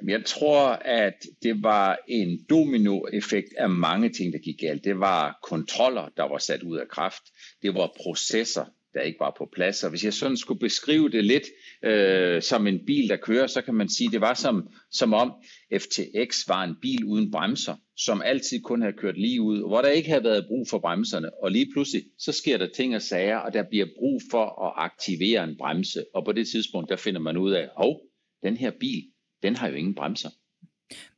Jeg 0.08 0.24
tror, 0.24 0.68
at 0.70 1.14
det 1.42 1.62
var 1.62 1.98
en 2.08 2.44
dominoeffekt 2.50 3.48
af 3.58 3.70
mange 3.70 4.08
ting, 4.08 4.32
der 4.32 4.38
gik 4.38 4.58
galt. 4.60 4.84
Det 4.84 5.00
var 5.00 5.38
kontroller, 5.42 6.08
der 6.16 6.28
var 6.28 6.38
sat 6.38 6.62
ud 6.62 6.78
af 6.78 6.88
kraft. 6.88 7.22
Det 7.62 7.74
var 7.74 7.92
processer, 8.02 8.64
der 8.94 9.00
ikke 9.00 9.20
var 9.20 9.34
på 9.38 9.48
plads. 9.52 9.84
Og 9.84 9.90
hvis 9.90 10.04
jeg 10.04 10.14
sådan 10.14 10.36
skulle 10.36 10.60
beskrive 10.60 11.10
det 11.10 11.24
lidt 11.24 11.44
øh, 11.84 12.42
som 12.42 12.66
en 12.66 12.80
bil, 12.86 13.08
der 13.08 13.16
kører, 13.16 13.46
så 13.46 13.62
kan 13.62 13.74
man 13.74 13.88
sige, 13.88 14.10
det 14.10 14.20
var 14.20 14.34
som, 14.34 14.68
som 14.90 15.12
om 15.12 15.32
FTX 15.72 16.48
var 16.48 16.64
en 16.64 16.76
bil 16.82 17.04
uden 17.04 17.30
bremser, 17.30 17.76
som 17.96 18.22
altid 18.22 18.62
kun 18.62 18.80
havde 18.82 18.96
kørt 18.96 19.18
lige 19.18 19.42
ud, 19.42 19.58
hvor 19.68 19.82
der 19.82 19.88
ikke 19.88 20.08
havde 20.08 20.24
været 20.24 20.46
brug 20.46 20.68
for 20.68 20.78
bremserne. 20.78 21.42
Og 21.42 21.50
lige 21.50 21.66
pludselig, 21.72 22.04
så 22.18 22.32
sker 22.32 22.58
der 22.58 22.68
ting 22.74 22.94
og 22.94 23.02
sager, 23.02 23.36
og 23.36 23.52
der 23.52 23.62
bliver 23.70 23.86
brug 23.98 24.22
for 24.30 24.66
at 24.66 24.72
aktivere 24.76 25.44
en 25.44 25.56
bremse. 25.58 26.04
Og 26.14 26.24
på 26.24 26.32
det 26.32 26.48
tidspunkt, 26.48 26.90
der 26.90 26.96
finder 26.96 27.20
man 27.20 27.36
ud 27.36 27.52
af, 27.52 27.68
hov, 27.76 28.00
den 28.42 28.56
her 28.56 28.70
bil, 28.80 29.02
den 29.42 29.56
har 29.56 29.68
jo 29.68 29.74
ingen 29.74 29.94
bremser. 29.94 30.28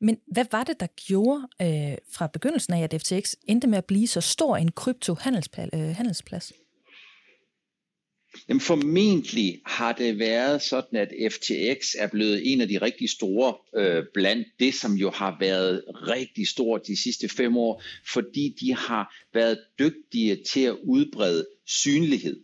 Men 0.00 0.16
hvad 0.26 0.44
var 0.52 0.64
det, 0.64 0.80
der 0.80 0.86
gjorde 1.06 1.48
øh, 1.62 1.98
fra 2.12 2.26
begyndelsen 2.26 2.74
af, 2.74 2.82
at 2.82 3.00
FTX 3.00 3.34
endte 3.48 3.66
med 3.66 3.78
at 3.78 3.84
blive 3.84 4.06
så 4.06 4.20
stor 4.20 4.56
en 4.56 4.70
krypto-handelsplads? 4.72 6.52
Øh, 6.52 6.59
Jamen 8.50 8.60
formentlig 8.60 9.60
har 9.66 9.92
det 9.92 10.18
været 10.18 10.62
sådan, 10.62 10.98
at 10.98 11.32
FTX 11.32 11.94
er 11.98 12.06
blevet 12.06 12.52
en 12.52 12.60
af 12.60 12.68
de 12.68 12.78
rigtig 12.78 13.10
store 13.10 13.54
øh, 13.76 14.04
blandt 14.14 14.48
det, 14.60 14.74
som 14.74 14.92
jo 14.92 15.10
har 15.10 15.36
været 15.40 15.82
rigtig 15.88 16.48
stort 16.48 16.86
de 16.86 17.02
sidste 17.02 17.28
fem 17.28 17.56
år, 17.56 17.82
fordi 18.12 18.56
de 18.60 18.74
har 18.74 19.14
været 19.34 19.58
dygtige 19.78 20.36
til 20.52 20.60
at 20.60 20.76
udbrede 20.82 21.46
synlighed. 21.66 22.40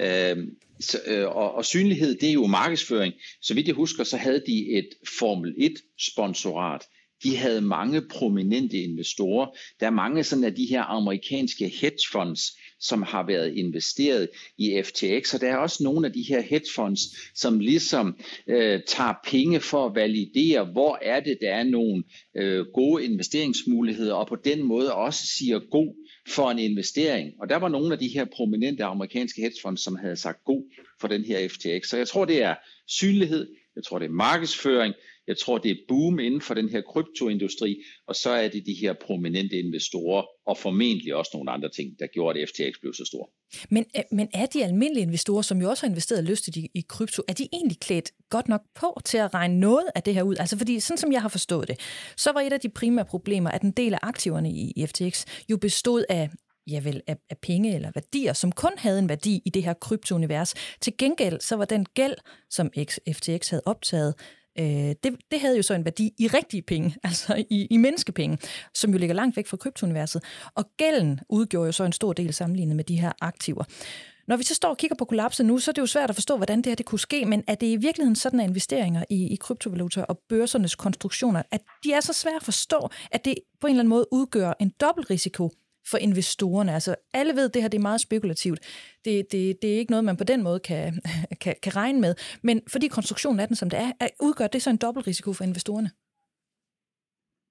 Øh, 0.00 0.36
så, 0.80 1.00
øh, 1.06 1.26
og, 1.26 1.54
og 1.54 1.64
synlighed, 1.64 2.14
det 2.14 2.28
er 2.28 2.32
jo 2.32 2.46
markedsføring. 2.46 3.14
Så 3.42 3.54
vidt 3.54 3.66
jeg 3.66 3.74
husker, 3.74 4.04
så 4.04 4.16
havde 4.16 4.42
de 4.46 4.78
et 4.78 4.88
Formel 5.18 5.54
1-sponsorat. 5.58 6.80
De 7.22 7.36
havde 7.36 7.60
mange 7.60 8.02
prominente 8.02 8.76
investorer. 8.76 9.46
Der 9.80 9.86
er 9.86 9.90
mange 9.90 10.24
sådan 10.24 10.44
af 10.44 10.54
de 10.54 10.66
her 10.66 10.82
amerikanske 10.82 11.68
hedgefonds, 11.68 12.56
som 12.80 13.02
har 13.02 13.26
været 13.26 13.56
investeret 13.56 14.28
i 14.58 14.82
FTX, 14.82 15.34
og 15.34 15.40
der 15.40 15.50
er 15.50 15.56
også 15.56 15.82
nogle 15.82 16.06
af 16.06 16.12
de 16.12 16.22
her 16.28 16.40
hedge 16.40 16.66
funds, 16.74 17.00
som 17.34 17.58
ligesom 17.58 18.16
øh, 18.46 18.80
tager 18.86 19.14
penge 19.24 19.60
for 19.60 19.86
at 19.86 19.94
validere, 19.94 20.64
hvor 20.64 20.98
er 21.02 21.20
det, 21.20 21.38
der 21.40 21.50
er 21.50 21.62
nogle 21.62 22.02
øh, 22.36 22.66
gode 22.74 23.04
investeringsmuligheder, 23.04 24.14
og 24.14 24.26
på 24.26 24.36
den 24.36 24.62
måde 24.62 24.94
også 24.94 25.26
siger 25.38 25.58
god 25.70 25.94
for 26.28 26.50
en 26.50 26.58
investering. 26.58 27.32
Og 27.40 27.48
der 27.48 27.56
var 27.56 27.68
nogle 27.68 27.92
af 27.92 27.98
de 27.98 28.08
her 28.08 28.24
prominente 28.24 28.84
amerikanske 28.84 29.42
hedgefonds, 29.42 29.80
som 29.80 29.96
havde 29.96 30.16
sagt 30.16 30.44
god 30.44 30.62
for 31.00 31.08
den 31.08 31.24
her 31.24 31.48
FTX. 31.48 31.88
Så 31.88 31.96
jeg 31.96 32.08
tror, 32.08 32.24
det 32.24 32.42
er 32.42 32.54
synlighed, 32.88 33.48
jeg 33.76 33.84
tror, 33.84 33.98
det 33.98 34.06
er 34.06 34.12
markedsføring, 34.12 34.94
jeg 35.30 35.38
tror, 35.38 35.58
det 35.58 35.70
er 35.70 35.76
boom 35.88 36.18
inden 36.18 36.40
for 36.40 36.54
den 36.54 36.68
her 36.68 36.80
kryptoindustri, 36.80 37.82
og 38.06 38.14
så 38.16 38.30
er 38.30 38.48
det 38.48 38.66
de 38.66 38.74
her 38.80 38.92
prominente 39.06 39.56
investorer, 39.58 40.22
og 40.46 40.58
formentlig 40.58 41.14
også 41.14 41.30
nogle 41.34 41.50
andre 41.50 41.68
ting, 41.68 41.88
der 41.98 42.06
gjorde, 42.06 42.40
at 42.40 42.48
FTX 42.48 42.80
blev 42.80 42.94
så 42.94 43.04
stor. 43.04 43.30
Men, 43.70 43.84
øh, 43.96 44.02
men 44.12 44.28
er 44.34 44.46
de 44.46 44.64
almindelige 44.64 45.02
investorer, 45.02 45.42
som 45.42 45.60
jo 45.62 45.68
også 45.70 45.82
har 45.86 45.90
investeret 45.90 46.24
lystigt 46.24 46.56
i, 46.56 46.68
i 46.74 46.84
krypto, 46.88 47.22
er 47.28 47.32
de 47.32 47.48
egentlig 47.52 47.80
klædt 47.80 48.10
godt 48.30 48.48
nok 48.48 48.60
på 48.74 49.00
til 49.04 49.18
at 49.18 49.34
regne 49.34 49.60
noget 49.60 49.86
af 49.94 50.02
det 50.02 50.14
her 50.14 50.22
ud? 50.22 50.36
Altså 50.38 50.58
fordi, 50.58 50.80
sådan 50.80 50.98
som 50.98 51.12
jeg 51.12 51.22
har 51.22 51.28
forstået 51.28 51.68
det, 51.68 51.80
så 52.16 52.32
var 52.32 52.40
et 52.40 52.52
af 52.52 52.60
de 52.60 52.68
primære 52.68 53.04
problemer, 53.04 53.50
at 53.50 53.62
en 53.62 53.72
del 53.72 53.94
af 53.94 53.98
aktiverne 54.02 54.50
i, 54.50 54.72
i 54.76 54.86
FTX 54.86 55.24
jo 55.50 55.56
bestod 55.56 56.04
af 56.08 56.28
ja 56.66 56.80
vel, 56.80 57.00
af, 57.06 57.16
af 57.30 57.38
penge 57.38 57.74
eller 57.74 57.90
værdier, 57.94 58.32
som 58.32 58.52
kun 58.52 58.72
havde 58.76 58.98
en 58.98 59.08
værdi 59.08 59.42
i 59.44 59.50
det 59.50 59.64
her 59.64 59.74
kryptounivers. 59.74 60.54
Til 60.80 60.92
gengæld 60.98 61.40
så 61.40 61.56
var 61.56 61.64
den 61.64 61.86
gæld, 61.94 62.14
som 62.50 62.70
FTX 63.12 63.48
havde 63.48 63.62
optaget, 63.66 64.14
øh, 64.58 64.64
det, 65.04 65.16
det 65.30 65.40
havde 65.40 65.56
jo 65.56 65.62
så 65.62 65.74
en 65.74 65.84
værdi 65.84 66.12
i 66.18 66.26
rigtige 66.26 66.62
penge, 66.62 66.96
altså 67.04 67.44
i, 67.50 67.66
i 67.70 67.76
menneskepenge, 67.76 68.38
som 68.74 68.92
jo 68.92 68.98
ligger 68.98 69.14
langt 69.14 69.36
væk 69.36 69.46
fra 69.46 69.56
kryptouniverset. 69.56 70.24
Og 70.54 70.64
gælden 70.76 71.20
udgjorde 71.28 71.66
jo 71.66 71.72
så 71.72 71.84
en 71.84 71.92
stor 71.92 72.12
del 72.12 72.32
sammenlignet 72.32 72.76
med 72.76 72.84
de 72.84 73.00
her 73.00 73.12
aktiver. 73.20 73.64
Når 74.28 74.36
vi 74.36 74.42
så 74.42 74.54
står 74.54 74.68
og 74.68 74.76
kigger 74.76 74.96
på 74.96 75.04
kollapset 75.04 75.46
nu, 75.46 75.58
så 75.58 75.70
er 75.70 75.72
det 75.72 75.82
jo 75.82 75.86
svært 75.86 76.10
at 76.10 76.16
forstå, 76.16 76.36
hvordan 76.36 76.58
det 76.58 76.66
her 76.66 76.74
det 76.74 76.86
kunne 76.86 76.98
ske, 76.98 77.24
men 77.24 77.44
er 77.46 77.54
det 77.54 77.66
i 77.66 77.76
virkeligheden 77.76 78.16
sådan, 78.16 78.40
at 78.40 78.48
investeringer 78.48 79.04
i, 79.10 79.32
i 79.32 79.36
kryptovaluta 79.36 80.02
og 80.02 80.18
børsernes 80.28 80.74
konstruktioner, 80.74 81.42
at 81.50 81.60
de 81.84 81.92
er 81.92 82.00
så 82.00 82.12
svære 82.12 82.36
at 82.36 82.42
forstå, 82.42 82.88
at 83.10 83.24
det 83.24 83.34
på 83.60 83.66
en 83.66 83.70
eller 83.70 83.80
anden 83.80 83.88
måde 83.88 84.06
udgør 84.12 84.52
en 84.60 84.72
dobbelt 84.80 85.10
risiko 85.10 85.50
for 85.90 85.98
investorerne. 85.98 86.74
Altså, 86.74 86.94
alle 87.12 87.36
ved, 87.36 87.44
at 87.48 87.54
det 87.54 87.62
her 87.62 87.68
det 87.68 87.78
er 87.78 87.82
meget 87.82 88.00
spekulativt. 88.00 88.60
Det, 89.04 89.32
det, 89.32 89.62
det 89.62 89.74
er 89.74 89.78
ikke 89.78 89.90
noget, 89.90 90.04
man 90.04 90.16
på 90.16 90.24
den 90.24 90.42
måde 90.42 90.60
kan, 90.60 91.00
kan, 91.42 91.54
kan 91.62 91.76
regne 91.76 92.00
med. 92.00 92.14
Men 92.42 92.62
fordi 92.68 92.88
konstruktionen 92.88 93.40
er 93.40 93.46
den, 93.46 93.56
som 93.56 93.70
det 93.70 93.78
er, 93.78 94.08
udgør 94.20 94.46
det 94.46 94.62
så 94.62 94.70
en 94.70 94.76
dobbelt 94.76 95.06
risiko 95.06 95.32
for 95.32 95.44
investorerne? 95.44 95.90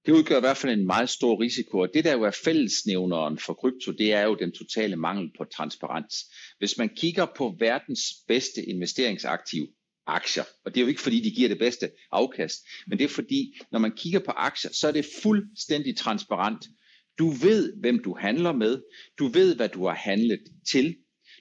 Det 0.06 0.12
udgør 0.12 0.36
i 0.36 0.40
hvert 0.40 0.56
fald 0.56 0.72
en 0.72 0.86
meget 0.86 1.10
stor 1.10 1.40
risiko, 1.40 1.78
og 1.78 1.88
det 1.94 2.04
der 2.04 2.12
jo 2.12 2.22
er 2.22 2.40
fællesnævneren 2.44 3.38
for 3.38 3.54
krypto, 3.54 3.92
det 3.92 4.12
er 4.12 4.22
jo 4.22 4.34
den 4.34 4.52
totale 4.52 4.96
mangel 4.96 5.30
på 5.38 5.44
transparens. 5.44 6.14
Hvis 6.58 6.78
man 6.78 6.88
kigger 6.96 7.26
på 7.36 7.56
verdens 7.58 8.02
bedste 8.28 8.64
investeringsaktiv, 8.64 9.66
aktier, 10.06 10.44
og 10.64 10.74
det 10.74 10.80
er 10.80 10.84
jo 10.84 10.88
ikke 10.88 11.00
fordi, 11.00 11.20
de 11.20 11.30
giver 11.30 11.48
det 11.48 11.58
bedste 11.58 11.90
afkast, 12.12 12.58
men 12.86 12.98
det 12.98 13.04
er 13.04 13.08
fordi, 13.08 13.54
når 13.72 13.78
man 13.78 13.92
kigger 13.96 14.20
på 14.20 14.30
aktier, 14.30 14.70
så 14.72 14.88
er 14.88 14.92
det 14.92 15.06
fuldstændig 15.22 15.96
transparent. 15.96 16.64
Du 17.20 17.28
ved, 17.30 17.80
hvem 17.80 18.02
du 18.04 18.16
handler 18.20 18.52
med. 18.52 18.82
Du 19.18 19.26
ved, 19.26 19.56
hvad 19.56 19.68
du 19.68 19.86
har 19.86 19.94
handlet 19.94 20.40
til. 20.70 20.96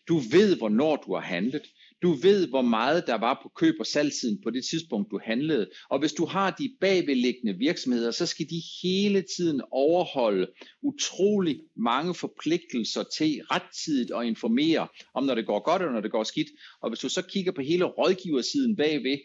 Du 0.08 0.18
ved, 0.18 0.58
hvornår 0.58 0.96
du 0.96 1.14
har 1.14 1.22
handlet. 1.22 1.62
Du 2.02 2.12
ved, 2.12 2.48
hvor 2.48 2.62
meget 2.62 3.08
der 3.08 3.16
var 3.16 3.40
på 3.44 3.52
køb- 3.56 3.80
og 3.80 3.86
salgsiden 3.86 4.42
på 4.44 4.50
det 4.50 4.64
tidspunkt, 4.72 5.12
du 5.12 5.20
handlede. 5.24 5.70
Og 5.90 6.00
hvis 6.00 6.14
du 6.14 6.26
har 6.26 6.52
de 6.52 6.76
bagvedliggende 6.82 7.58
virksomheder, 7.58 8.12
så 8.12 8.26
skal 8.26 8.46
de 8.50 8.62
hele 8.84 9.24
tiden 9.38 9.62
overholde 9.72 10.48
utrolig 10.84 11.60
mange 11.76 12.14
forpligtelser 12.14 13.04
til 13.18 13.42
rettidigt 13.52 14.12
at 14.20 14.26
informere 14.26 14.88
om, 15.14 15.24
når 15.24 15.36
det 15.36 15.46
går 15.46 15.64
godt 15.64 15.82
og 15.82 15.94
når 15.94 16.02
det 16.02 16.12
går 16.12 16.24
skidt. 16.24 16.48
Og 16.82 16.90
hvis 16.90 17.00
du 17.00 17.10
så 17.10 17.22
kigger 17.22 17.52
på 17.52 17.62
hele 17.62 17.86
rådgiversiden 17.86 18.76
bagved, 18.76 19.18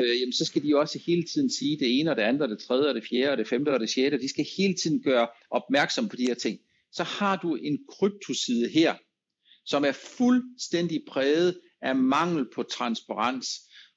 øh, 0.00 0.20
jamen, 0.20 0.32
så 0.32 0.44
skal 0.44 0.62
de 0.62 0.76
også 0.76 0.98
hele 1.06 1.22
tiden 1.22 1.50
sige 1.50 1.78
det 1.78 2.00
ene 2.00 2.10
og 2.10 2.16
det 2.16 2.22
andet 2.22 2.42
og 2.42 2.48
det 2.48 2.58
tredje 2.58 2.88
og 2.88 2.94
det 2.94 3.04
fjerde 3.10 3.30
og 3.30 3.38
det 3.38 3.48
femte 3.48 3.70
og 3.70 3.80
det 3.80 3.90
sjette. 3.90 4.18
De 4.18 4.28
skal 4.28 4.46
hele 4.58 4.74
tiden 4.74 5.02
gøre 5.02 5.28
opmærksom 5.50 6.08
på 6.08 6.16
de 6.16 6.26
her 6.26 6.34
ting. 6.34 6.58
Så 6.92 7.02
har 7.02 7.36
du 7.36 7.54
en 7.54 7.78
kryptoside 7.88 8.68
her, 8.68 8.94
som 9.64 9.84
er 9.84 9.92
fuldstændig 9.92 11.02
præget 11.08 11.60
af 11.82 11.96
mangel 11.96 12.46
på 12.54 12.62
transparens. 12.62 13.48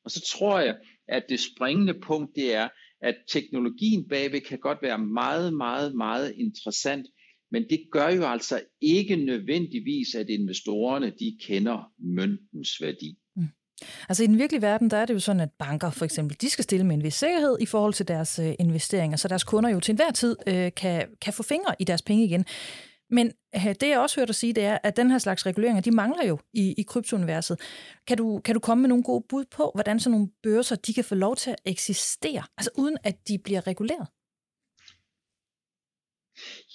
Og 0.03 0.11
så 0.11 0.21
tror 0.33 0.59
jeg, 0.59 0.75
at 1.07 1.23
det 1.29 1.39
springende 1.39 1.93
punkt 1.93 2.35
det 2.35 2.53
er, 2.53 2.67
at 3.01 3.15
teknologien 3.27 4.07
bagved 4.09 4.41
kan 4.41 4.59
godt 4.59 4.77
være 4.81 4.97
meget, 4.97 5.53
meget, 5.53 5.95
meget 5.95 6.33
interessant, 6.37 7.07
men 7.51 7.63
det 7.69 7.79
gør 7.91 8.09
jo 8.09 8.23
altså 8.25 8.61
ikke 8.81 9.15
nødvendigvis, 9.15 10.15
at 10.15 10.29
investorerne 10.29 11.13
de 11.19 11.37
kender 11.41 11.91
møntens 11.99 12.81
værdi. 12.81 13.17
Altså 14.09 14.23
i 14.23 14.27
den 14.27 14.37
virkelige 14.37 14.61
verden, 14.61 14.89
der 14.89 14.97
er 14.97 15.05
det 15.05 15.13
jo 15.13 15.19
sådan, 15.19 15.39
at 15.39 15.49
banker 15.59 15.89
for 15.89 16.05
eksempel, 16.05 16.37
de 16.41 16.49
skal 16.49 16.63
stille 16.63 16.85
med 16.85 16.95
en 16.95 17.03
vis 17.03 17.13
sikkerhed 17.13 17.57
i 17.59 17.65
forhold 17.65 17.93
til 17.93 18.07
deres 18.07 18.39
øh, 18.39 18.53
investeringer, 18.59 19.17
så 19.17 19.27
deres 19.27 19.43
kunder 19.43 19.69
jo 19.69 19.79
til 19.79 19.91
enhver 19.91 20.11
tid 20.11 20.35
øh, 20.47 20.71
kan, 20.77 21.07
kan 21.21 21.33
få 21.33 21.43
fingre 21.43 21.75
i 21.79 21.83
deres 21.83 22.01
penge 22.01 22.25
igen. 22.25 22.45
Men 23.11 23.31
øh, 23.55 23.75
det 23.81 23.89
jeg 23.89 23.99
også 23.99 24.19
hørt 24.19 24.27
dig 24.27 24.35
sige, 24.35 24.53
det 24.53 24.65
er, 24.65 24.77
at 24.83 24.97
den 24.97 25.11
her 25.11 25.17
slags 25.17 25.45
reguleringer, 25.45 25.81
de 25.81 25.91
mangler 25.91 26.25
jo 26.25 26.39
i, 26.53 26.73
i 26.77 26.83
kryptouniverset. 26.83 27.59
Kan 28.07 28.17
du, 28.17 28.41
kan 28.45 28.53
du 28.53 28.59
komme 28.59 28.81
med 28.81 28.89
nogle 28.89 29.03
gode 29.03 29.25
bud 29.29 29.45
på, 29.51 29.71
hvordan 29.75 29.99
sådan 29.99 30.11
nogle 30.11 30.29
børser, 30.43 30.75
de 30.75 30.93
kan 30.93 31.03
få 31.03 31.15
lov 31.15 31.35
til 31.35 31.49
at 31.49 31.57
eksistere, 31.65 32.43
altså 32.57 32.71
uden 32.77 32.97
at 33.03 33.27
de 33.27 33.37
bliver 33.37 33.67
reguleret? 33.67 34.07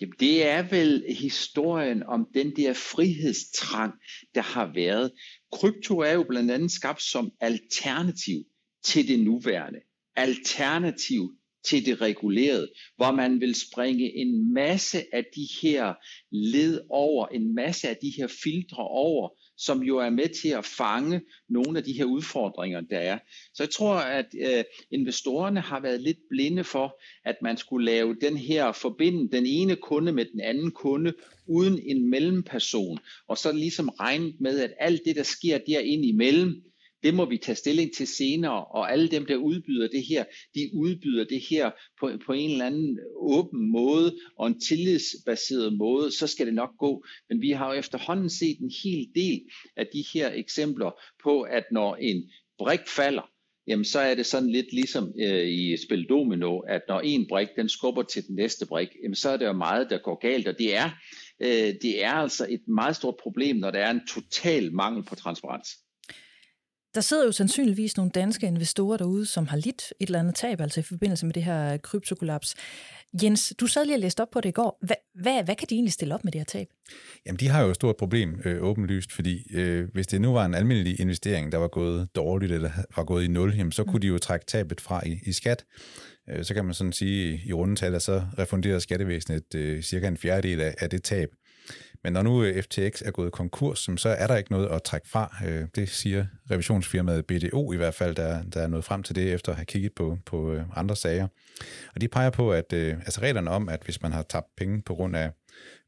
Jamen, 0.00 0.14
det 0.20 0.46
er 0.46 0.62
vel 0.62 1.04
historien 1.18 2.02
om 2.02 2.26
den 2.34 2.56
der 2.56 2.72
frihedstrang, 2.72 3.92
der 4.34 4.42
har 4.42 4.72
været. 4.74 5.12
Krypto 5.52 5.98
er 5.98 6.12
jo 6.12 6.24
blandt 6.28 6.50
andet 6.50 6.70
skabt 6.72 7.02
som 7.02 7.32
alternativ 7.40 8.38
til 8.84 9.08
det 9.08 9.20
nuværende. 9.20 9.80
Alternativ 10.16 11.30
til 11.68 11.86
det 11.86 12.00
regulerede, 12.00 12.72
hvor 12.96 13.12
man 13.12 13.40
vil 13.40 13.54
springe 13.54 14.16
en 14.16 14.52
masse 14.54 15.04
af 15.12 15.24
de 15.36 15.48
her 15.62 15.94
led 16.30 16.80
over, 16.90 17.26
en 17.26 17.54
masse 17.54 17.88
af 17.88 17.96
de 18.02 18.12
her 18.16 18.26
filtre 18.26 18.88
over, 18.88 19.28
som 19.56 19.82
jo 19.82 19.98
er 19.98 20.10
med 20.10 20.28
til 20.42 20.48
at 20.48 20.64
fange 20.64 21.20
nogle 21.48 21.78
af 21.78 21.84
de 21.84 21.92
her 21.92 22.04
udfordringer, 22.04 22.80
der 22.80 22.98
er. 22.98 23.18
Så 23.54 23.62
jeg 23.62 23.70
tror, 23.70 23.94
at 23.94 24.26
øh, 24.40 24.64
investorerne 24.90 25.60
har 25.60 25.80
været 25.80 26.00
lidt 26.00 26.18
blinde 26.30 26.64
for, 26.64 27.00
at 27.24 27.36
man 27.42 27.56
skulle 27.56 27.84
lave 27.84 28.16
den 28.20 28.36
her 28.36 28.72
forbinde 28.72 29.36
den 29.36 29.46
ene 29.46 29.76
kunde 29.76 30.12
med 30.12 30.24
den 30.24 30.40
anden 30.40 30.70
kunde, 30.70 31.14
uden 31.46 31.78
en 31.84 32.10
mellemperson, 32.10 32.98
og 33.28 33.38
så 33.38 33.52
ligesom 33.52 33.88
regnet 33.88 34.40
med, 34.40 34.60
at 34.60 34.72
alt 34.80 35.02
det, 35.04 35.16
der 35.16 35.22
sker 35.22 35.58
derinde 35.58 36.08
imellem, 36.08 36.62
det 37.04 37.14
må 37.14 37.24
vi 37.24 37.38
tage 37.38 37.56
stilling 37.56 37.94
til 37.94 38.06
senere, 38.06 38.64
og 38.64 38.92
alle 38.92 39.08
dem, 39.08 39.26
der 39.26 39.36
udbyder 39.36 39.88
det 39.88 40.04
her, 40.08 40.24
de 40.54 40.70
udbyder 40.74 41.24
det 41.24 41.40
her 41.50 41.70
på, 42.00 42.10
på 42.26 42.32
en 42.32 42.50
eller 42.50 42.66
anden 42.66 42.98
åben 43.16 43.70
måde 43.70 44.16
og 44.38 44.46
en 44.46 44.60
tillidsbaseret 44.60 45.72
måde, 45.78 46.12
så 46.12 46.26
skal 46.26 46.46
det 46.46 46.54
nok 46.54 46.70
gå. 46.78 47.04
Men 47.28 47.40
vi 47.40 47.50
har 47.50 47.72
jo 47.72 47.78
efterhånden 47.78 48.30
set 48.30 48.58
en 48.60 48.72
hel 48.84 49.06
del 49.14 49.40
af 49.76 49.86
de 49.92 50.04
her 50.14 50.32
eksempler 50.34 50.90
på, 51.24 51.40
at 51.40 51.64
når 51.72 51.96
en 51.96 52.30
brik 52.58 52.88
falder, 52.96 53.30
jamen 53.66 53.84
så 53.84 53.98
er 53.98 54.14
det 54.14 54.26
sådan 54.26 54.50
lidt 54.50 54.72
ligesom 54.72 55.12
øh, 55.20 55.48
i 55.48 55.76
spil 55.86 56.06
domino, 56.08 56.58
at 56.58 56.82
når 56.88 57.00
en 57.00 57.26
brik 57.28 57.48
den 57.56 57.68
skubber 57.68 58.02
til 58.02 58.26
den 58.26 58.34
næste 58.34 58.66
brik, 58.66 58.88
jamen 59.02 59.14
så 59.14 59.30
er 59.30 59.36
det 59.36 59.46
jo 59.46 59.52
meget, 59.52 59.90
der 59.90 59.98
går 59.98 60.18
galt, 60.18 60.48
og 60.48 60.58
det 60.58 60.76
er, 60.76 60.90
øh, 61.40 61.74
det 61.82 62.04
er 62.04 62.12
altså 62.12 62.46
et 62.50 62.62
meget 62.68 62.96
stort 62.96 63.16
problem, 63.22 63.56
når 63.56 63.70
der 63.70 63.78
er 63.78 63.90
en 63.90 64.06
total 64.14 64.72
mangel 64.72 65.04
på 65.04 65.14
transparens. 65.14 65.83
Der 66.94 67.00
sidder 67.00 67.24
jo 67.24 67.32
sandsynligvis 67.32 67.96
nogle 67.96 68.10
danske 68.10 68.46
investorer 68.46 68.96
derude, 68.96 69.26
som 69.26 69.46
har 69.46 69.56
lidt 69.56 69.92
et 70.00 70.06
eller 70.06 70.18
andet 70.18 70.34
tab, 70.34 70.60
altså 70.60 70.80
i 70.80 70.82
forbindelse 70.82 71.26
med 71.26 71.34
det 71.34 71.44
her 71.44 71.76
kryptokollaps. 71.76 72.54
Jens, 73.22 73.52
du 73.60 73.66
sad 73.66 73.84
lige 73.84 73.96
og 73.96 74.00
læste 74.00 74.20
op 74.20 74.30
på 74.32 74.40
det 74.40 74.48
i 74.48 74.52
går. 74.52 74.78
Hvad, 74.82 74.96
hvad, 75.14 75.44
hvad 75.44 75.56
kan 75.56 75.68
de 75.70 75.74
egentlig 75.74 75.92
stille 75.92 76.14
op 76.14 76.24
med 76.24 76.32
det 76.32 76.38
her 76.38 76.44
tab? 76.44 76.66
Jamen, 77.26 77.40
de 77.40 77.48
har 77.48 77.62
jo 77.62 77.70
et 77.70 77.74
stort 77.74 77.96
problem, 77.96 78.40
øh, 78.44 78.62
åbenlyst, 78.62 79.12
fordi 79.12 79.46
øh, 79.54 79.88
hvis 79.92 80.06
det 80.06 80.20
nu 80.20 80.32
var 80.32 80.44
en 80.44 80.54
almindelig 80.54 81.00
investering, 81.00 81.52
der 81.52 81.58
var 81.58 81.68
gået 81.68 82.08
dårligt 82.14 82.52
eller 82.52 82.70
var 82.96 83.04
gået 83.04 83.24
i 83.24 83.28
nul, 83.28 83.54
jamen, 83.56 83.72
så 83.72 83.84
kunne 83.84 84.00
de 84.00 84.06
jo 84.06 84.18
trække 84.18 84.46
tabet 84.46 84.80
fra 84.80 85.06
i, 85.06 85.18
i 85.26 85.32
skat. 85.32 85.64
Øh, 86.30 86.44
så 86.44 86.54
kan 86.54 86.64
man 86.64 86.74
sådan 86.74 86.92
sige 86.92 87.42
i 87.46 87.52
rundetal, 87.52 87.94
at 87.94 88.02
så 88.02 88.22
refunderer 88.38 88.78
skattevæsenet 88.78 89.54
øh, 89.54 89.82
cirka 89.82 90.08
en 90.08 90.16
fjerdedel 90.16 90.60
af, 90.60 90.74
af 90.78 90.90
det 90.90 91.02
tab. 91.02 91.28
Men 92.04 92.12
når 92.12 92.22
nu 92.22 92.44
øh, 92.44 92.62
FTX 92.62 93.02
er 93.02 93.10
gået 93.10 93.32
konkurs, 93.32 93.90
så 93.96 94.08
er 94.08 94.26
der 94.26 94.36
ikke 94.36 94.52
noget 94.52 94.68
at 94.68 94.82
trække 94.82 95.08
fra. 95.08 95.36
Øh, 95.46 95.66
det 95.74 95.88
siger 95.88 96.26
revisionsfirmaet 96.50 97.26
BDO 97.26 97.72
i 97.72 97.76
hvert 97.76 97.94
fald, 97.94 98.14
der, 98.14 98.42
der 98.42 98.60
er 98.60 98.66
nået 98.66 98.84
frem 98.84 99.02
til 99.02 99.14
det 99.14 99.32
efter 99.32 99.52
at 99.52 99.56
have 99.56 99.66
kigget 99.66 99.92
på, 99.92 100.18
på 100.26 100.52
øh, 100.52 100.62
andre 100.76 100.96
sager. 100.96 101.28
Og 101.94 102.00
de 102.00 102.08
peger 102.08 102.30
på, 102.30 102.52
at 102.52 102.72
altså 102.72 103.20
reglerne 103.20 103.50
om, 103.50 103.68
at 103.68 103.82
hvis 103.84 104.02
man 104.02 104.12
har 104.12 104.22
tabt 104.22 104.46
penge 104.56 104.82
på 104.82 104.94
grund 104.94 105.16
af 105.16 105.30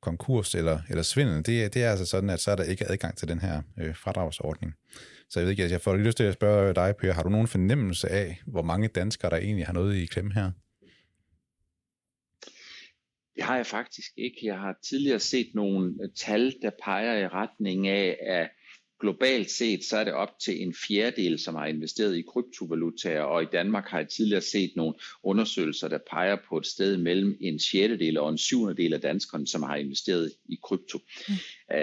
konkurs 0.03 0.55
eller, 0.55 0.79
eller 0.89 1.03
svindel, 1.03 1.37
det, 1.37 1.75
det 1.75 1.85
er 1.85 1.91
altså 1.91 2.07
sådan, 2.07 2.31
at 2.31 2.41
så 2.41 2.51
er 2.51 2.57
der 2.57 2.65
ikke 2.65 2.91
adgang 2.91 3.17
til 3.17 3.29
den 3.29 3.41
her 3.41 3.63
øh, 3.79 3.97
fradragsordning. 3.97 4.75
Så 5.31 5.41
jeg 5.41 5.45
ved 5.45 5.51
ikke, 5.51 5.63
altså, 5.63 5.75
jeg 5.75 5.81
får 5.81 5.95
lige 5.95 6.07
lyst 6.07 6.17
til 6.17 6.25
at 6.25 6.35
spørge 6.35 6.75
dig, 6.75 6.95
Per, 7.01 7.13
har 7.13 7.23
du 7.23 7.29
nogen 7.29 7.47
fornemmelse 7.47 8.09
af, 8.09 8.41
hvor 8.47 8.63
mange 8.63 8.89
danskere, 8.89 9.31
der 9.31 9.37
egentlig 9.37 9.67
har 9.67 9.73
noget 9.73 9.97
i 9.97 10.07
klemme 10.07 10.33
her? 10.35 10.51
Det 13.37 13.45
har 13.45 13.57
jeg 13.57 13.67
faktisk 13.67 14.13
ikke. 14.17 14.39
Jeg 14.43 14.59
har 14.59 14.79
tidligere 14.83 15.21
set 15.21 15.55
nogle 15.55 15.95
øh, 16.03 16.09
tal, 16.17 16.55
der 16.63 16.71
peger 16.85 17.19
i 17.19 17.29
retning 17.29 17.89
af, 17.89 18.19
at 18.21 18.51
globalt 19.01 19.51
set, 19.51 19.85
så 19.85 19.97
er 19.97 20.05
det 20.05 20.13
op 20.13 20.39
til 20.45 20.63
en 20.63 20.75
fjerdedel, 20.89 21.39
som 21.39 21.55
har 21.55 21.67
investeret 21.67 22.17
i 22.17 22.23
kryptovalutaer, 22.23 23.21
og 23.21 23.43
i 23.43 23.47
Danmark 23.53 23.89
har 23.89 23.99
jeg 23.99 24.09
tidligere 24.09 24.41
set 24.41 24.73
nogle 24.77 24.95
undersøgelser, 25.23 25.89
der 25.89 25.99
peger 26.11 26.37
på 26.49 26.59
et 26.59 26.67
sted 26.67 26.97
mellem 26.97 27.37
en 27.41 27.59
sjettedel 27.59 28.19
og 28.19 28.31
en 28.31 28.39
syvende 28.39 28.83
del 28.83 28.95
af 28.95 29.01
danskerne, 29.01 29.47
som 29.47 29.63
har 29.63 29.77
investeret 29.77 30.33
i 30.49 30.59
krypto. 30.63 30.99
Mm. 31.29 31.35
Uh, 31.75 31.79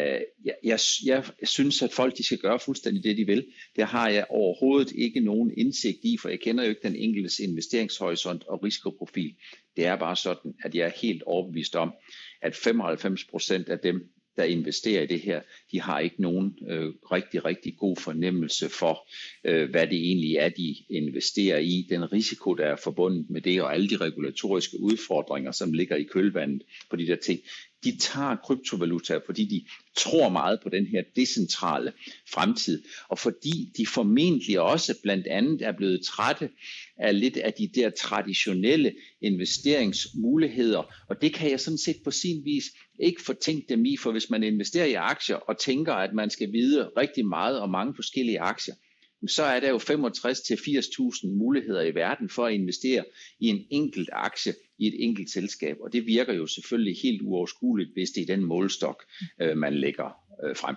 jeg, 0.45 0.55
jeg, 0.63 0.79
jeg 1.05 1.23
synes, 1.43 1.81
at 1.81 1.93
folk 1.93 2.17
de 2.17 2.23
skal 2.23 2.37
gøre 2.37 2.59
fuldstændig 2.59 3.03
det, 3.03 3.17
de 3.17 3.25
vil. 3.25 3.45
Det 3.75 3.85
har 3.85 4.09
jeg 4.09 4.25
overhovedet 4.29 4.91
ikke 4.95 5.19
nogen 5.19 5.53
indsigt 5.57 5.99
i, 6.03 6.17
for 6.21 6.29
jeg 6.29 6.39
kender 6.39 6.63
jo 6.63 6.69
ikke 6.69 6.87
den 6.87 6.95
enkeltes 6.95 7.39
investeringshorisont 7.39 8.43
og 8.47 8.63
risikoprofil. 8.63 9.35
Det 9.75 9.85
er 9.85 9.95
bare 9.95 10.15
sådan, 10.15 10.53
at 10.63 10.75
jeg 10.75 10.85
er 10.85 11.01
helt 11.01 11.23
overbevist 11.23 11.75
om, 11.75 11.93
at 12.41 12.55
95 12.55 13.23
procent 13.23 13.69
af 13.69 13.79
dem, 13.79 14.12
der 14.37 14.43
investerer 14.43 15.01
i 15.01 15.05
det 15.05 15.19
her, 15.19 15.41
de 15.71 15.81
har 15.81 15.99
ikke 15.99 16.21
nogen 16.21 16.57
øh, 16.67 16.93
rigtig, 17.11 17.45
rigtig 17.45 17.77
god 17.77 17.97
fornemmelse 17.97 18.69
for, 18.69 19.07
øh, 19.43 19.69
hvad 19.69 19.87
det 19.87 19.97
egentlig 19.97 20.35
er, 20.35 20.49
de 20.49 20.75
investerer 20.89 21.57
i, 21.57 21.87
den 21.89 22.13
risiko, 22.13 22.53
der 22.53 22.65
er 22.65 22.75
forbundet 22.75 23.29
med 23.29 23.41
det, 23.41 23.61
og 23.61 23.73
alle 23.73 23.89
de 23.89 23.97
regulatoriske 23.97 24.79
udfordringer, 24.79 25.51
som 25.51 25.73
ligger 25.73 25.95
i 25.95 26.03
kølvandet 26.03 26.63
på 26.89 26.95
de 26.95 27.07
der 27.07 27.15
ting 27.15 27.39
de 27.83 27.97
tager 27.97 28.35
kryptovalutaer, 28.35 29.19
fordi 29.25 29.45
de 29.45 29.65
tror 29.97 30.29
meget 30.29 30.59
på 30.63 30.69
den 30.69 30.85
her 30.85 31.03
decentrale 31.15 31.93
fremtid, 32.33 32.83
og 33.09 33.19
fordi 33.19 33.71
de 33.77 33.85
formentlig 33.85 34.59
også 34.59 35.01
blandt 35.03 35.27
andet 35.27 35.61
er 35.61 35.71
blevet 35.71 36.05
trætte 36.05 36.49
af 36.97 37.19
lidt 37.19 37.37
af 37.37 37.53
de 37.53 37.69
der 37.75 37.89
traditionelle 37.89 38.93
investeringsmuligheder, 39.21 40.83
og 41.09 41.21
det 41.21 41.33
kan 41.33 41.51
jeg 41.51 41.59
sådan 41.59 41.77
set 41.77 41.97
på 42.03 42.11
sin 42.11 42.45
vis 42.45 42.63
ikke 42.99 43.21
fortænke 43.21 43.65
dem 43.69 43.85
i, 43.85 43.97
for 43.97 44.11
hvis 44.11 44.29
man 44.29 44.43
investerer 44.43 44.85
i 44.85 44.93
aktier 44.93 45.35
og 45.35 45.59
tænker, 45.59 45.93
at 45.93 46.13
man 46.13 46.29
skal 46.29 46.51
vide 46.51 46.89
rigtig 46.97 47.25
meget 47.27 47.59
om 47.59 47.69
mange 47.69 47.95
forskellige 47.95 48.39
aktier, 48.39 48.75
så 49.27 49.43
er 49.43 49.59
der 49.59 49.69
jo 49.69 49.77
65 49.77 50.41
til 50.41 50.55
80.000 50.55 51.27
muligheder 51.27 51.81
i 51.81 51.95
verden 51.95 52.29
for 52.29 52.45
at 52.45 52.53
investere 52.53 53.05
i 53.39 53.47
en 53.47 53.65
enkelt 53.69 54.09
aktie 54.13 54.53
i 54.83 54.87
et 54.87 54.95
enkelt 54.99 55.29
selskab, 55.29 55.77
og 55.81 55.93
det 55.93 56.05
virker 56.05 56.33
jo 56.33 56.47
selvfølgelig 56.47 56.95
helt 57.03 57.21
uoverskueligt, 57.21 57.93
hvis 57.93 58.09
det 58.09 58.21
er 58.21 58.35
den 58.35 58.45
målstok, 58.45 59.03
øh, 59.41 59.57
man 59.57 59.73
lægger 59.73 60.17
øh, 60.43 60.55
frem. 60.55 60.75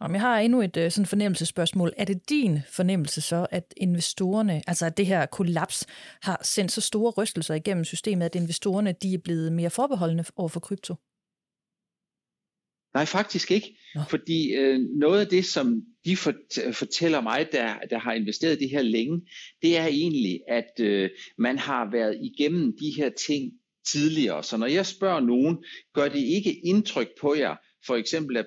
Om 0.00 0.12
jeg 0.12 0.20
har 0.20 0.38
endnu 0.38 0.62
et 0.62 0.76
øh, 0.76 0.90
sådan 0.90 1.06
fornemmelsesspørgsmål. 1.06 1.92
Er 1.96 2.04
det 2.04 2.30
din 2.30 2.58
fornemmelse 2.68 3.20
så, 3.20 3.46
at 3.50 3.74
investorerne, 3.76 4.62
altså 4.66 4.86
at 4.86 4.96
det 4.96 5.06
her 5.06 5.26
kollaps, 5.26 5.86
har 6.22 6.40
sendt 6.44 6.72
så 6.72 6.80
store 6.80 7.10
rystelser 7.10 7.54
igennem 7.54 7.84
systemet, 7.84 8.24
at 8.24 8.34
investorerne 8.34 8.94
de 9.02 9.14
er 9.14 9.18
blevet 9.18 9.52
mere 9.52 9.70
forbeholdende 9.70 10.24
over 10.36 10.48
for 10.48 10.60
krypto? 10.60 10.94
Nej, 12.94 13.04
faktisk 13.04 13.50
ikke. 13.50 13.76
Nå. 13.94 14.00
Fordi 14.08 14.54
øh, 14.54 14.80
noget 14.98 15.20
af 15.20 15.26
det, 15.26 15.44
som 15.44 15.82
de 16.04 16.16
fortæller 16.72 17.20
mig, 17.20 17.46
der, 17.52 17.74
der 17.90 17.98
har 17.98 18.12
investeret 18.12 18.60
det 18.60 18.70
her 18.70 18.82
længe, 18.82 19.20
det 19.62 19.76
er 19.76 19.86
egentlig, 19.86 20.40
at 20.48 20.80
øh, 20.80 21.10
man 21.38 21.58
har 21.58 21.90
været 21.92 22.18
igennem 22.22 22.72
de 22.80 22.90
her 22.96 23.10
ting 23.26 23.52
tidligere. 23.92 24.42
Så 24.42 24.56
når 24.56 24.66
jeg 24.66 24.86
spørger 24.86 25.20
nogen, 25.20 25.64
gør 25.94 26.08
det 26.08 26.18
ikke 26.18 26.60
indtryk 26.64 27.08
på 27.20 27.34
jer, 27.34 27.56
for 27.86 27.96
eksempel 27.96 28.36
er 28.36 28.44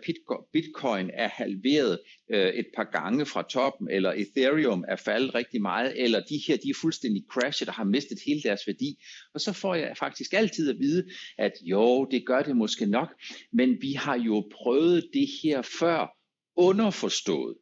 bitcoin 0.54 1.10
er 1.14 1.28
halveret 1.28 2.00
øh, 2.34 2.54
et 2.54 2.66
par 2.76 2.84
gange 2.84 3.26
fra 3.26 3.44
toppen, 3.50 3.90
eller 3.90 4.12
ethereum 4.12 4.86
er 4.88 4.96
faldet 4.96 5.36
rigtig 5.36 5.62
meget, 5.62 6.04
eller 6.04 6.20
de 6.20 6.42
her 6.48 6.58
de 6.58 6.70
er 6.70 6.80
fuldstændig 6.82 7.24
crashet 7.30 7.68
og 7.68 7.74
har 7.74 7.84
mistet 7.84 8.20
hele 8.26 8.42
deres 8.42 8.62
værdi. 8.68 9.04
Og 9.34 9.42
så 9.42 9.54
får 9.54 9.76
jeg 9.76 9.98
faktisk 9.98 10.34
altid 10.34 10.70
at 10.70 10.80
vide, 10.80 11.06
at 11.38 11.52
jo, 11.62 12.06
det 12.12 12.26
gør 12.26 12.42
det 12.42 12.58
måske 12.58 12.86
nok, 12.86 13.10
men 13.54 13.78
vi 13.82 13.94
har 13.94 14.18
jo 14.18 14.50
prøvet 14.52 15.10
det 15.14 15.28
her 15.44 15.62
før 15.62 16.18
underforstået 16.56 17.56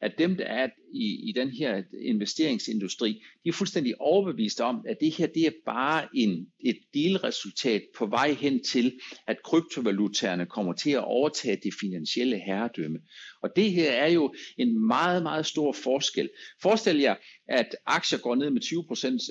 at 0.00 0.18
dem, 0.18 0.36
der 0.36 0.44
er 0.44 0.68
i, 0.94 1.28
i 1.28 1.32
den 1.36 1.50
her 1.50 1.82
investeringsindustri, 2.00 3.22
de 3.44 3.48
er 3.48 3.52
fuldstændig 3.52 4.00
overbevist 4.00 4.60
om, 4.60 4.84
at 4.88 4.96
det 5.00 5.12
her 5.12 5.26
det 5.26 5.46
er 5.46 5.50
bare 5.66 6.08
en, 6.14 6.46
et 6.60 6.78
delresultat 6.94 7.82
på 7.98 8.06
vej 8.06 8.32
hen 8.32 8.64
til, 8.64 8.92
at 9.26 9.42
kryptovalutaerne 9.44 10.46
kommer 10.46 10.72
til 10.72 10.90
at 10.90 11.04
overtage 11.04 11.58
det 11.62 11.74
finansielle 11.80 12.38
herredømme. 12.38 12.98
Og 13.42 13.50
det 13.56 13.72
her 13.72 13.92
er 13.92 14.10
jo 14.10 14.34
en 14.58 14.86
meget, 14.86 15.22
meget 15.22 15.46
stor 15.46 15.72
forskel. 15.72 16.30
Forestil 16.62 16.98
jer, 16.98 17.14
at 17.48 17.76
aktier 17.86 18.18
går 18.18 18.34
ned 18.34 18.50
med 18.50 18.62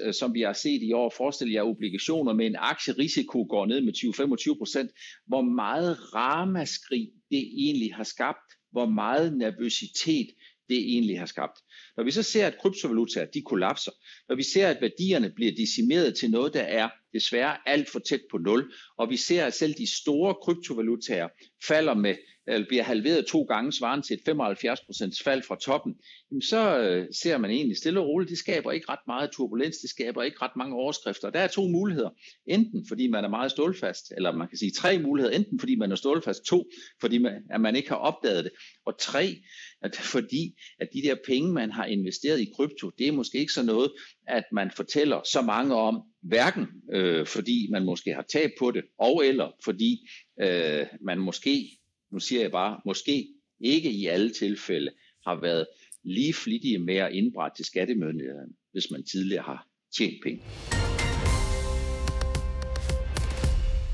20%, 0.01 0.07
øh, 0.07 0.13
som 0.13 0.34
vi 0.34 0.41
har 0.41 0.53
set 0.53 0.82
i 0.84 0.93
år. 0.93 1.13
Forestil 1.18 1.51
jer 1.51 1.61
obligationer 1.61 2.34
med 2.34 2.45
en 2.45 2.55
aktierisiko 2.59 3.45
går 3.49 3.66
ned 3.66 3.82
med 3.82 3.93
20-25%. 3.93 5.24
Hvor 5.28 5.41
meget 5.41 6.16
ramaskrig 6.16 7.09
det 7.32 7.43
egentlig 7.57 7.95
har 7.95 8.03
skabt, 8.03 8.53
hvor 8.72 8.86
meget 8.86 9.38
nervøsitet 9.38 10.28
det 10.70 10.78
egentlig 10.78 11.20
har 11.20 11.26
skabt. 11.26 11.59
Når 11.97 12.03
vi 12.03 12.11
så 12.11 12.24
ser, 12.24 12.47
at 12.47 12.57
kryptovalutaer 12.57 13.26
de 13.26 13.41
kollapser, 13.41 13.91
når 14.30 14.36
vi 14.36 14.43
ser, 14.43 14.68
at 14.68 14.82
værdierne 14.82 15.32
bliver 15.36 15.51
decimeret 15.51 16.18
til 16.18 16.32
noget, 16.32 16.53
der 16.53 16.61
er 16.61 16.89
desværre 17.13 17.57
alt 17.66 17.89
for 17.89 17.99
tæt 17.99 18.22
på 18.32 18.38
nul, 18.38 18.74
og 18.97 19.09
vi 19.09 19.18
ser, 19.18 19.45
at 19.45 19.53
selv 19.53 19.74
de 19.74 19.97
store 20.01 20.36
kryptovalutaer 20.43 21.28
falder 21.68 21.93
med 21.93 22.16
eller 22.48 22.68
bliver 22.68 22.84
halveret 22.84 23.26
to 23.26 23.43
gange, 23.43 23.72
svarende 23.72 24.08
til 24.08 24.14
et 24.14 24.30
75% 24.30 25.24
fald 25.24 25.43
fra 25.43 25.58
toppen, 25.62 25.96
jamen 26.32 26.41
så 26.41 26.80
øh, 26.80 27.08
ser 27.22 27.38
man 27.38 27.52
egentlig 27.52 27.78
stille 27.78 28.00
og 28.00 28.08
roligt, 28.08 28.30
det 28.30 28.38
skaber 28.38 28.72
ikke 28.72 28.89
ret 28.89 29.08
meget 29.08 29.32
turbulens, 29.32 29.78
det 29.78 29.89
skaber 29.89 30.24
ikke 30.24 30.38
ret 30.41 30.56
mange 30.58 30.76
overskrifter. 30.76 31.30
Der 31.30 31.39
er 31.39 31.48
to 31.48 31.68
muligheder. 31.68 32.10
Enten 32.48 32.86
fordi 32.88 33.08
man 33.08 33.24
er 33.24 33.30
meget 33.30 33.52
stålfast, 33.52 34.14
eller 34.18 34.32
man 34.32 34.48
kan 34.48 34.58
sige 34.58 34.72
tre 34.72 35.00
muligheder. 35.00 35.36
Enten 35.36 35.60
fordi 35.60 35.76
man 35.76 35.91
er 35.91 35.96
stålfast, 35.96 36.46
to 36.46 36.66
fordi 37.02 37.18
man, 37.18 37.34
at 37.50 37.62
man 37.62 37.76
ikke 37.76 37.89
har 37.89 37.96
opdaget 37.96 38.43
det, 38.43 38.52
og 38.86 39.00
tre 39.00 39.36
at 39.82 39.96
fordi 39.96 40.56
at 40.80 40.88
de 40.93 41.02
der 41.02 41.16
penge, 41.28 41.54
man 41.54 41.72
har 41.72 41.86
investeret 41.86 42.41
i 42.41 42.52
krypto, 42.56 42.89
det 42.89 43.08
er 43.08 43.12
måske 43.12 43.38
ikke 43.38 43.54
så 43.54 43.64
noget, 43.64 43.91
at 44.28 44.43
man 44.52 44.72
fortæller 44.76 45.22
så 45.32 45.41
mange 45.41 45.76
om, 45.76 46.02
hverken 46.22 46.68
øh, 46.93 47.26
fordi 47.28 47.68
man 47.72 47.86
måske 47.86 48.14
har 48.14 48.26
tab 48.34 48.52
på 48.60 48.72
det, 48.72 48.84
og 49.00 49.26
eller 49.26 49.52
fordi 49.66 50.10
øh, 50.41 50.86
man 51.02 51.20
måske, 51.20 51.80
nu 52.16 52.20
siger 52.20 52.41
jeg 52.41 52.51
bare, 52.51 52.80
måske 52.86 53.28
ikke 53.59 53.91
i 53.91 54.05
alle 54.05 54.30
tilfælde 54.34 54.91
har 55.28 55.41
været 55.41 55.68
lige 56.03 56.34
flittige 56.34 56.80
med 56.80 56.95
at 56.95 57.11
indbrette 57.11 57.57
til 57.57 57.66
skattemyndighederne, 57.66 58.53
hvis 58.72 58.91
man 58.91 59.03
tidligere 59.03 59.43
har 59.43 59.68
tjent 59.97 60.24
penge. 60.24 60.41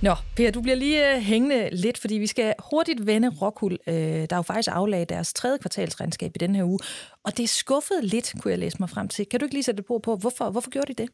Nå, 0.01 0.15
Per, 0.35 0.51
du 0.51 0.61
bliver 0.61 0.75
lige 0.75 1.15
uh, 1.15 1.21
hængende 1.21 1.69
lidt, 1.71 1.97
fordi 1.97 2.15
vi 2.15 2.27
skal 2.27 2.53
hurtigt 2.71 3.05
vende 3.05 3.29
Rockul, 3.41 3.77
uh, 3.87 3.93
øh, 3.93 4.29
der 4.29 4.35
jo 4.35 4.41
faktisk 4.41 4.69
aflagde 4.71 5.05
deres 5.05 5.33
tredje 5.33 5.57
kvartalsregnskab 5.57 6.31
i 6.35 6.39
den 6.39 6.55
her 6.55 6.63
uge. 6.63 6.79
Og 7.23 7.37
det 7.37 7.43
er 7.43 7.47
skuffet 7.47 8.03
lidt, 8.03 8.33
kunne 8.39 8.51
jeg 8.51 8.59
læse 8.59 8.77
mig 8.79 8.89
frem 8.89 9.07
til. 9.07 9.25
Kan 9.25 9.39
du 9.39 9.45
ikke 9.45 9.55
lige 9.55 9.63
sætte 9.63 9.79
et 9.79 9.85
på, 9.85 9.99
på 9.99 10.15
hvorfor, 10.15 10.49
hvorfor 10.49 10.69
gjorde 10.69 10.93
de 10.93 11.03
det? 11.03 11.09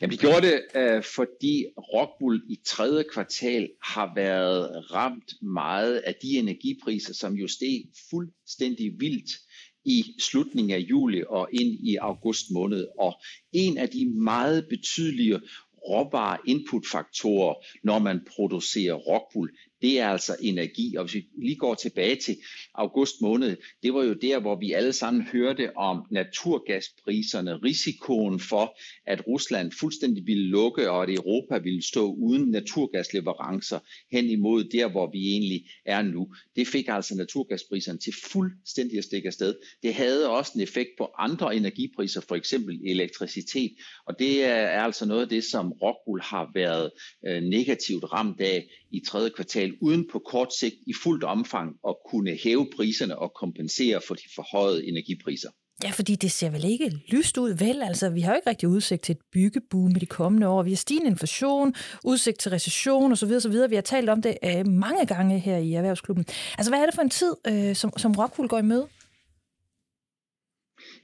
Jamen, 0.00 0.12
de 0.12 0.18
gjorde 0.18 0.46
det, 0.46 0.62
øh, 0.74 1.02
fordi 1.02 1.64
Rockwool 1.78 2.42
i 2.48 2.58
tredje 2.66 3.04
kvartal 3.12 3.70
har 3.82 4.12
været 4.14 4.92
ramt 4.92 5.42
meget 5.42 5.96
af 5.96 6.14
de 6.22 6.28
energipriser, 6.28 7.14
som 7.14 7.34
jo 7.34 7.48
steg 7.48 7.84
fuldstændig 8.10 8.92
vildt 8.98 9.30
i 9.84 10.04
slutningen 10.20 10.74
af 10.74 10.78
juli 10.78 11.22
og 11.28 11.48
ind 11.52 11.88
i 11.88 11.96
august 11.96 12.50
måned. 12.50 12.86
Og 12.98 13.14
en 13.52 13.78
af 13.78 13.88
de 13.88 14.10
meget 14.10 14.66
betydelige 14.68 15.40
råvare 15.88 16.38
inputfaktorer, 16.46 17.54
når 17.84 17.98
man 17.98 18.20
producerer 18.36 18.94
rockwool, 18.94 19.50
det 19.84 20.00
er 20.00 20.08
altså 20.08 20.36
energi. 20.40 20.96
Og 20.96 21.04
hvis 21.04 21.14
vi 21.14 21.26
lige 21.38 21.56
går 21.56 21.74
tilbage 21.74 22.16
til 22.16 22.36
august 22.74 23.20
måned, 23.20 23.56
det 23.82 23.94
var 23.94 24.04
jo 24.04 24.12
der, 24.12 24.40
hvor 24.40 24.56
vi 24.60 24.72
alle 24.72 24.92
sammen 24.92 25.22
hørte 25.22 25.76
om 25.76 26.02
naturgaspriserne, 26.10 27.54
risikoen 27.56 28.40
for, 28.40 28.78
at 29.06 29.26
Rusland 29.26 29.72
fuldstændig 29.72 30.26
ville 30.26 30.46
lukke, 30.48 30.90
og 30.90 31.02
at 31.02 31.10
Europa 31.10 31.58
ville 31.58 31.82
stå 31.82 32.12
uden 32.12 32.50
naturgasleverancer 32.50 33.78
hen 34.12 34.24
imod 34.24 34.64
der, 34.64 34.88
hvor 34.90 35.10
vi 35.12 35.18
egentlig 35.18 35.64
er 35.86 36.02
nu. 36.02 36.34
Det 36.56 36.68
fik 36.68 36.88
altså 36.88 37.16
naturgaspriserne 37.16 37.98
til 37.98 38.12
fuldstændig 38.32 38.98
at 38.98 39.04
stikke 39.04 39.26
afsted. 39.26 39.54
Det 39.82 39.94
havde 39.94 40.30
også 40.30 40.52
en 40.54 40.60
effekt 40.60 40.90
på 40.98 41.10
andre 41.18 41.56
energipriser, 41.56 42.20
for 42.20 42.34
eksempel 42.34 42.80
elektricitet, 42.86 43.72
og 44.06 44.18
det 44.18 44.44
er 44.44 44.66
altså 44.66 45.06
noget 45.06 45.22
af 45.22 45.28
det, 45.28 45.44
som 45.44 45.72
Rockwool 45.72 46.20
har 46.20 46.50
været 46.54 46.90
øh, 47.26 47.42
negativt 47.42 48.04
ramt 48.12 48.40
af 48.40 48.68
i 48.94 49.02
tredje 49.06 49.30
kvartal, 49.36 49.72
uden 49.80 50.08
på 50.12 50.18
kort 50.18 50.54
sigt 50.54 50.74
i 50.86 50.92
fuldt 51.02 51.24
omfang 51.24 51.76
at 51.88 51.94
kunne 52.10 52.38
hæve 52.44 52.66
priserne 52.76 53.18
og 53.18 53.32
kompensere 53.40 54.00
for 54.08 54.14
de 54.14 54.28
forhøjede 54.34 54.88
energipriser. 54.88 55.48
Ja, 55.84 55.90
fordi 55.90 56.14
det 56.14 56.32
ser 56.32 56.50
vel 56.50 56.64
ikke 56.64 56.90
lyst 57.08 57.38
ud, 57.38 57.50
vel? 57.50 57.82
Altså, 57.82 58.10
vi 58.10 58.20
har 58.20 58.32
jo 58.32 58.36
ikke 58.36 58.50
rigtig 58.50 58.68
udsigt 58.68 59.02
til 59.02 59.12
et 59.12 59.18
byggeboom 59.32 59.90
i 59.90 59.98
de 59.98 60.06
kommende 60.06 60.48
år. 60.48 60.62
Vi 60.62 60.70
har 60.70 60.76
stigende 60.76 61.10
inflation, 61.10 61.74
udsigt 62.04 62.40
til 62.40 62.50
recession 62.50 63.12
osv. 63.12 63.30
osv. 63.30 63.52
Vi 63.68 63.74
har 63.74 63.82
talt 63.82 64.08
om 64.08 64.22
det 64.22 64.36
øh, 64.44 64.66
mange 64.66 65.06
gange 65.06 65.38
her 65.38 65.56
i 65.56 65.72
Erhvervsklubben. 65.72 66.26
Altså, 66.58 66.70
hvad 66.70 66.80
er 66.80 66.86
det 66.86 66.94
for 66.94 67.02
en 67.02 67.10
tid, 67.10 67.34
øh, 67.48 67.76
som, 67.76 67.92
som 67.96 68.12
Rockwool 68.12 68.48
går 68.48 68.58
i 68.58 68.62
møde? 68.62 68.88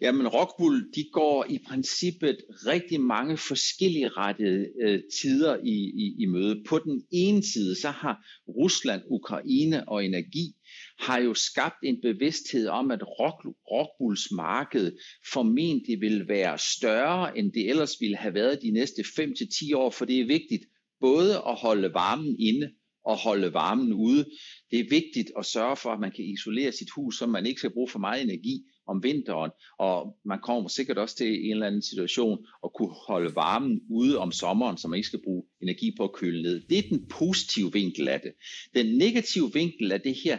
Jamen 0.01 0.29
Rockwool, 0.29 0.91
de 0.95 1.05
går 1.13 1.47
i 1.51 1.59
princippet 1.69 2.37
rigtig 2.67 3.01
mange 3.01 3.37
forskellige 3.37 4.09
rettede 4.09 4.67
øh, 4.83 5.03
tider 5.21 5.57
i, 5.65 5.77
i, 6.05 6.17
i 6.23 6.27
møde. 6.27 6.63
På 6.69 6.79
den 6.79 7.03
ene 7.13 7.43
side, 7.43 7.81
så 7.81 7.91
har 7.91 8.27
Rusland, 8.49 9.03
Ukraine 9.11 9.89
og 9.89 10.05
energi 10.05 10.55
har 10.99 11.19
jo 11.19 11.35
skabt 11.35 11.77
en 11.85 12.01
bevidsthed 12.03 12.67
om, 12.69 12.91
at 12.91 13.03
Rock, 13.03 13.57
Rockwools 13.71 14.31
marked 14.33 14.93
formentlig 15.33 16.01
vil 16.01 16.29
være 16.29 16.59
større, 16.77 17.39
end 17.39 17.53
det 17.53 17.71
ellers 17.71 17.97
ville 18.01 18.17
have 18.17 18.35
været 18.35 18.63
de 18.63 18.71
næste 18.71 19.03
5-10 19.03 19.77
år, 19.77 19.91
for 19.91 20.05
det 20.05 20.21
er 20.21 20.27
vigtigt 20.27 20.65
både 21.01 21.35
at 21.37 21.55
holde 21.55 21.95
varmen 21.95 22.37
inde 22.39 22.71
og 23.05 23.17
holde 23.17 23.53
varmen 23.53 23.93
ude. 23.93 24.25
Det 24.71 24.81
er 24.81 24.91
vigtigt 24.91 25.31
at 25.39 25.47
sørge 25.47 25.77
for, 25.77 25.91
at 25.91 26.01
man 26.01 26.13
kan 26.17 26.25
isolere 26.25 26.73
sit 26.73 26.91
hus, 26.97 27.19
så 27.19 27.27
man 27.27 27.47
ikke 27.47 27.59
skal 27.59 27.73
bruge 27.73 27.89
for 27.89 27.99
meget 27.99 28.23
energi, 28.23 28.65
om 28.91 29.03
vinteren, 29.03 29.51
og 29.79 30.17
man 30.25 30.39
kommer 30.43 30.69
sikkert 30.69 30.99
også 30.99 31.17
til 31.17 31.45
en 31.45 31.51
eller 31.51 31.67
anden 31.67 31.83
situation 31.83 32.47
at 32.65 32.71
kunne 32.75 32.95
holde 33.09 33.35
varmen 33.35 33.81
ude 33.91 34.19
om 34.19 34.33
sommeren, 34.33 34.79
så 34.79 34.89
man 34.89 34.97
ikke 34.97 35.07
skal 35.07 35.23
bruge 35.25 35.45
energi 35.63 35.95
på 35.97 36.05
at 36.05 36.13
køle 36.13 36.43
ned. 36.43 36.61
Det 36.61 36.79
er 36.79 36.89
den 36.91 37.07
positive 37.07 37.73
vinkel 37.73 38.09
af 38.09 38.21
det. 38.21 38.33
Den 38.75 38.99
negative 38.99 39.53
vinkel 39.53 39.93
af 39.93 40.01
det 40.01 40.15
her, 40.25 40.39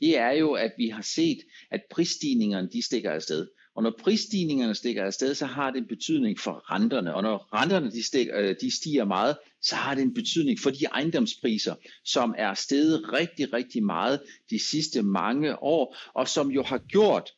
det 0.00 0.18
er 0.18 0.30
jo, 0.30 0.52
at 0.52 0.72
vi 0.78 0.88
har 0.88 1.02
set, 1.02 1.38
at 1.70 1.80
prisstigningerne 1.90 2.68
de 2.72 2.82
stikker 2.82 3.10
afsted. 3.10 3.46
Og 3.76 3.82
når 3.82 3.94
prisstigningerne 3.98 4.74
stikker 4.74 5.04
afsted, 5.04 5.34
så 5.34 5.46
har 5.46 5.70
det 5.70 5.78
en 5.78 5.88
betydning 5.88 6.40
for 6.40 6.72
renterne. 6.72 7.14
Og 7.14 7.22
når 7.22 7.48
renterne 7.54 7.90
de 7.90 8.02
stiger, 8.02 8.40
øh, 8.40 8.54
de 8.60 8.76
stiger 8.76 9.04
meget, 9.04 9.36
så 9.62 9.74
har 9.74 9.94
det 9.94 10.02
en 10.02 10.14
betydning 10.14 10.58
for 10.60 10.70
de 10.70 10.84
ejendomspriser, 10.84 11.74
som 12.04 12.34
er 12.38 12.54
steget 12.54 13.12
rigtig, 13.12 13.52
rigtig 13.52 13.84
meget 13.84 14.20
de 14.50 14.58
sidste 14.70 15.02
mange 15.02 15.62
år, 15.62 15.96
og 16.14 16.28
som 16.28 16.50
jo 16.50 16.62
har 16.62 16.78
gjort 16.78 17.30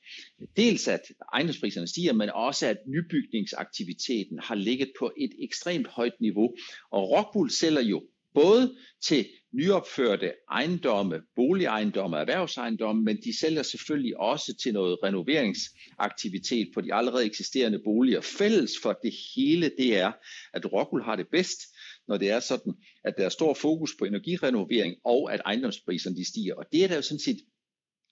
dels, 0.56 0.88
at 0.88 1.00
ejendomspriserne 1.34 1.86
stiger, 1.86 2.12
men 2.12 2.30
også, 2.30 2.66
at 2.66 2.78
nybygningsaktiviteten 2.88 4.38
har 4.38 4.54
ligget 4.54 4.92
på 4.98 5.12
et 5.18 5.30
ekstremt 5.38 5.86
højt 5.86 6.20
niveau. 6.20 6.54
Og 6.90 7.10
Rockwool 7.10 7.50
sælger 7.50 7.82
jo 7.82 8.02
både 8.36 8.76
til 9.02 9.26
nyopførte 9.52 10.32
ejendomme, 10.50 11.22
boligejendomme, 11.36 12.16
erhvervsejendomme, 12.16 13.02
men 13.02 13.16
de 13.16 13.38
sælger 13.40 13.62
selvfølgelig 13.62 14.20
også 14.20 14.56
til 14.62 14.72
noget 14.72 14.98
renoveringsaktivitet 15.02 16.68
på 16.74 16.80
de 16.80 16.94
allerede 16.94 17.24
eksisterende 17.24 17.80
boliger. 17.84 18.20
Fælles 18.20 18.72
for 18.82 18.92
det 19.02 19.14
hele, 19.34 19.70
det 19.78 19.96
er, 19.96 20.12
at 20.54 20.72
Rockwool 20.72 21.02
har 21.02 21.16
det 21.16 21.26
bedst, 21.32 21.60
når 22.08 22.16
det 22.16 22.30
er 22.30 22.40
sådan, 22.40 22.74
at 23.04 23.14
der 23.18 23.24
er 23.24 23.28
stor 23.28 23.54
fokus 23.54 23.90
på 23.98 24.04
energirenovering, 24.04 24.96
og 25.04 25.32
at 25.32 25.40
ejendomspriserne 25.46 26.16
de 26.16 26.28
stiger. 26.28 26.54
Og 26.54 26.64
det 26.72 26.84
er 26.84 26.88
der 26.88 26.96
jo 26.96 27.02
sådan 27.02 27.20
set 27.20 27.38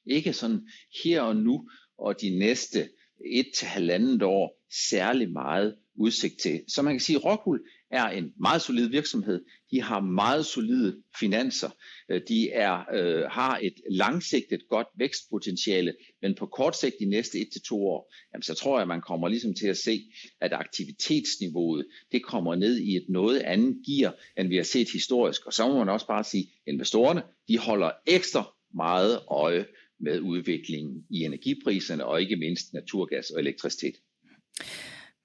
ikke 0.06 0.32
sådan 0.32 0.68
her 1.04 1.20
og 1.20 1.36
nu, 1.36 1.68
og 1.98 2.20
de 2.20 2.38
næste 2.38 2.88
et 3.26 3.46
til 3.58 3.66
halvandet 3.66 4.22
år 4.22 4.62
særlig 4.90 5.32
meget 5.32 5.76
udsigt 5.98 6.40
til. 6.40 6.64
Så 6.68 6.82
man 6.82 6.94
kan 6.94 7.00
sige, 7.00 7.16
at 7.16 7.24
Rockwool 7.24 7.60
er 7.90 8.04
en 8.04 8.32
meget 8.40 8.62
solid 8.62 8.88
virksomhed. 8.88 9.44
De 9.70 9.82
har 9.82 10.00
meget 10.00 10.46
solide 10.46 11.02
finanser. 11.20 11.70
Øh, 12.08 12.20
de 12.28 12.50
er, 12.50 12.84
øh, 12.94 13.22
har 13.30 13.58
et 13.62 13.74
langsigtet 13.90 14.60
godt 14.68 14.86
vækstpotentiale, 14.98 15.94
men 16.22 16.34
på 16.34 16.46
kort 16.46 16.76
sigt 16.76 16.94
de 17.00 17.04
næste 17.04 17.38
et 17.38 17.48
til 17.52 17.62
to 17.62 17.86
år, 17.86 18.12
jamen, 18.32 18.42
så 18.42 18.54
tror 18.54 18.76
jeg, 18.76 18.82
at 18.82 18.88
man 18.88 19.00
kommer 19.00 19.28
ligesom 19.28 19.54
til 19.54 19.66
at 19.66 19.76
se, 19.76 20.00
at 20.40 20.52
aktivitetsniveauet 20.52 21.86
det 22.12 22.24
kommer 22.24 22.54
ned 22.54 22.78
i 22.78 22.96
et 22.96 23.06
noget 23.08 23.40
andet 23.40 23.76
gear, 23.86 24.14
end 24.38 24.48
vi 24.48 24.56
har 24.56 24.62
set 24.62 24.88
historisk. 24.92 25.46
Og 25.46 25.52
så 25.52 25.68
må 25.68 25.78
man 25.78 25.88
også 25.88 26.06
bare 26.06 26.24
sige, 26.24 26.42
at 26.42 26.72
investorerne 26.72 27.22
de 27.48 27.58
holder 27.58 27.90
ekstra 28.06 28.54
meget 28.74 29.20
øje 29.28 29.66
med 30.00 30.20
udviklingen 30.20 31.04
i 31.10 31.24
energipriserne 31.24 32.04
og 32.04 32.22
ikke 32.22 32.36
mindst 32.36 32.72
naturgas 32.72 33.30
og 33.30 33.40
elektricitet. 33.40 33.94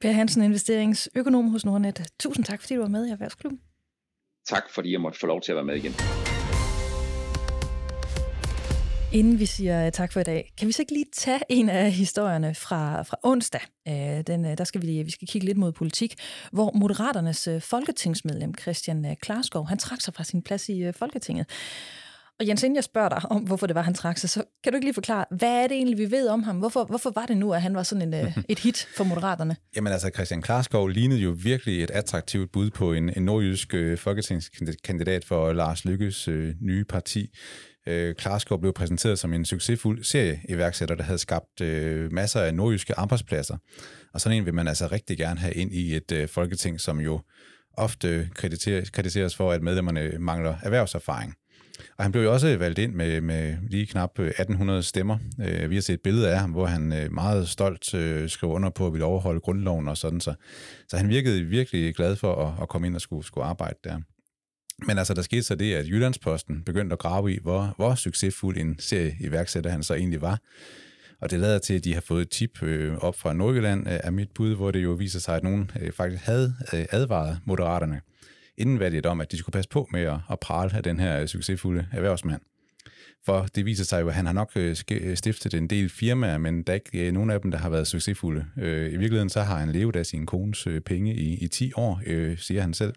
Per 0.02 0.12
Hansen, 0.12 0.44
investeringsøkonom 0.44 1.48
hos 1.48 1.66
Nordnet. 1.66 2.08
Tusind 2.20 2.46
tak, 2.46 2.62
fordi 2.62 2.76
du 2.76 2.82
var 2.82 2.88
med 2.88 3.08
i 3.08 3.10
Erhvervsklubben. 3.10 3.60
Tak, 4.50 4.64
fordi 4.70 4.92
jeg 4.92 5.02
måtte 5.02 5.20
få 5.20 5.28
lov 5.28 5.42
til 5.42 5.52
at 5.52 5.56
være 5.56 5.66
med 5.66 5.76
igen. 5.76 5.94
Inden 9.14 9.40
vi 9.40 9.46
siger 9.46 9.90
tak 9.90 10.14
for 10.14 10.20
i 10.20 10.24
dag, 10.24 10.54
kan 10.58 10.68
vi 10.68 10.72
så 10.72 10.82
ikke 10.82 10.94
lige 10.94 11.06
tage 11.14 11.40
en 11.50 11.70
af 11.70 11.92
historierne 11.92 12.56
fra, 12.56 13.04
fra 13.04 13.18
onsdag? 13.24 13.62
Øh, 13.88 13.94
den, 14.28 14.46
øh, 14.46 14.58
der 14.58 14.64
skal 14.64 14.82
vi, 14.82 15.04
vi 15.04 15.12
skal 15.12 15.28
kigge 15.28 15.48
lidt 15.48 15.58
mod 15.58 15.72
politik, 15.72 16.16
hvor 16.52 16.72
Moderaternes 16.76 17.48
øh, 17.48 17.62
folketingsmedlem 17.62 18.54
Christian 18.62 19.16
Klarskov, 19.22 19.68
han 19.68 19.78
trak 19.78 20.02
sig 20.02 20.14
fra 20.14 20.24
sin 20.24 20.42
plads 20.42 20.70
i 20.70 20.92
Folketinget. 20.92 21.48
Og 22.40 22.48
Jens, 22.48 22.64
inden 22.64 22.76
jeg 22.76 22.84
spørger 22.84 23.10
dig 23.10 23.22
om, 23.30 23.42
hvorfor 23.42 23.68
det 23.68 23.76
var, 23.76 23.82
han 23.82 23.94
trak 23.94 24.18
sig, 24.18 24.30
så 24.30 24.44
kan 24.64 24.72
du 24.72 24.76
ikke 24.76 24.86
lige 24.86 24.94
forklare, 24.94 25.26
hvad 25.32 25.64
er 25.64 25.68
det 25.68 25.76
egentlig, 25.76 25.98
vi 25.98 26.12
ved 26.12 26.28
om 26.28 26.44
ham? 26.44 26.58
Hvorfor, 26.58 26.86
hvorfor 26.86 27.12
var 27.16 27.26
det 27.26 27.38
nu, 27.38 27.54
at 27.54 27.62
han 27.62 27.76
var 27.76 27.84
sådan 27.84 28.14
en, 28.14 28.26
øh, 28.26 28.38
et 28.50 28.60
hit 28.60 28.88
for 28.98 29.04
Moderaterne? 29.04 29.56
Jamen 29.76 29.94
altså, 29.94 30.10
Christian 30.14 30.42
Klarskov 30.42 30.88
lignede 30.88 31.20
jo 31.20 31.36
virkelig 31.44 31.84
et 31.84 31.92
attraktivt 31.92 32.52
bud 32.52 32.70
på 32.70 32.94
en, 32.94 33.18
en 33.18 33.26
nordjysk 33.26 33.74
øh, 33.74 33.98
folketingskandidat 33.98 35.26
for 35.26 35.54
Lars 35.54 35.86
Lykkes 35.86 36.28
øh, 36.28 36.56
nye 36.62 36.84
parti. 36.84 37.30
Øh, 37.88 38.16
Klarskov 38.16 38.60
blev 38.60 38.74
præsenteret 38.74 39.20
som 39.20 39.34
en 39.34 39.46
succesfuld 39.46 40.04
serieiværksætter, 40.04 40.96
der 40.96 41.04
havde 41.04 41.20
skabt 41.20 41.62
øh, 41.62 42.12
masser 42.14 42.42
af 42.42 42.54
nordjyske 42.54 43.00
arbejdspladser. 43.00 43.58
Og 44.14 44.22
sådan 44.22 44.38
en 44.38 44.46
vil 44.46 44.54
man 44.54 44.68
altså 44.68 44.88
rigtig 44.88 45.18
gerne 45.18 45.40
have 45.40 45.54
ind 45.54 45.74
i 45.74 45.96
et 45.96 46.12
øh, 46.12 46.28
folketing, 46.28 46.80
som 46.80 47.00
jo 47.00 47.22
ofte 47.74 48.30
kritiseres 48.94 49.36
for, 49.36 49.52
at 49.52 49.62
medlemmerne 49.62 50.12
mangler 50.20 50.56
erhvervserfaring. 50.64 51.36
Og 51.98 52.04
han 52.06 52.12
blev 52.12 52.24
jo 52.24 52.34
også 52.34 52.58
valgt 52.58 52.80
ind 52.80 52.94
med, 52.94 53.22
med 53.22 53.56
lige 53.70 53.86
knap 53.86 54.20
øh, 54.20 54.28
1800 54.28 54.84
stemmer. 54.84 55.18
Øh, 55.42 55.70
vi 55.70 55.76
har 55.76 55.82
set 55.82 55.94
et 55.94 56.02
billede 56.02 56.30
af 56.32 56.40
ham, 56.40 56.52
hvor 56.52 56.66
han 56.66 56.94
øh, 56.94 57.12
meget 57.12 57.50
stolt 57.50 57.86
skrev 58.32 58.52
under 58.52 58.70
på 58.70 58.88
at 58.88 58.94
ville 58.94 59.06
overholde 59.06 59.40
grundloven 59.40 59.88
og 59.88 59.98
sådan. 59.98 60.22
Så, 60.22 60.34
så 60.88 60.98
han 60.98 61.10
virkede 61.10 61.42
virkelig 61.42 61.96
glad 61.96 62.16
for 62.16 62.36
at, 62.46 62.54
at 62.62 62.70
komme 62.70 62.88
ind 62.88 62.96
og 62.96 63.02
skulle, 63.02 63.26
skulle 63.26 63.46
arbejde 63.46 63.78
der. 63.84 64.00
Men 64.88 64.98
altså, 64.98 65.14
der 65.14 65.22
skete 65.22 65.44
så 65.44 65.56
det, 65.56 65.74
at 65.74 65.88
Jyllandsposten 65.88 66.64
begyndte 66.64 66.94
at 66.94 67.00
grave 67.00 67.34
i, 67.34 67.40
hvor, 67.42 67.74
hvor 67.78 67.96
succesfuld 67.96 68.58
en 68.58 68.80
serie 68.80 69.16
iværksætter 69.20 69.70
han 69.70 69.84
så 69.84 69.94
egentlig 69.94 70.22
var. 70.22 70.40
Og 71.22 71.32
det 71.32 71.40
lader 71.40 71.60
til, 71.60 71.74
at 71.74 71.84
de 71.84 71.94
har 71.94 72.02
fået 72.02 72.22
et 72.22 72.30
tip 72.30 72.64
øh, 72.64 72.98
op 72.98 73.16
fra 73.16 73.34
Nordjylland 73.34 73.88
øh, 73.88 74.00
af 74.04 74.14
mit 74.14 74.30
bud, 74.36 74.56
hvor 74.56 74.72
det 74.72 74.84
jo 74.84 74.92
viser 74.92 75.20
sig, 75.20 75.36
at 75.36 75.44
nogen 75.44 75.72
øh, 75.82 75.92
faktisk 75.92 76.24
havde 76.24 76.56
øh, 76.74 76.86
advaret 76.92 77.40
moderaterne 77.46 78.02
inden 78.60 78.80
valget 78.80 79.06
om, 79.06 79.22
at 79.22 79.32
de 79.32 79.38
skulle 79.38 79.54
passe 79.54 79.70
på 79.70 79.88
med 79.92 80.02
at, 80.02 80.18
at 80.32 80.40
prale 80.40 80.76
af 80.76 80.84
den 80.84 81.00
her 81.00 81.26
succesfulde 81.26 81.88
erhvervsmand. 81.92 82.42
For 83.26 83.48
det 83.56 83.66
viser 83.66 83.84
sig 83.84 84.02
jo, 84.02 84.08
at 84.08 84.14
han 84.14 84.26
har 84.26 84.34
nok 84.34 84.52
øh, 84.56 84.76
øh, 84.92 85.18
stiftet 85.18 85.54
en 85.54 85.68
del 85.68 85.90
firmaer, 85.90 86.38
men 86.38 86.64
der 86.64 86.74
er 86.74 86.76
ikke 86.76 87.08
øh, 87.08 87.14
nogen 87.14 87.30
af 87.30 87.42
dem, 87.42 87.52
der 87.52 87.58
har 87.58 87.70
været 87.70 87.88
succesfulde. 87.88 88.46
I 88.58 88.98
virkeligheden 88.98 89.30
så 89.30 89.42
har 89.42 89.58
han 89.60 89.72
levet 89.72 89.96
af 89.96 90.06
sin 90.06 90.26
kones 90.26 90.68
penge 90.86 91.16
i, 91.16 91.44
i 91.44 91.48
10 91.48 91.72
år, 91.76 92.02
siger 92.38 92.62
han 92.62 92.74
selv. 92.74 92.94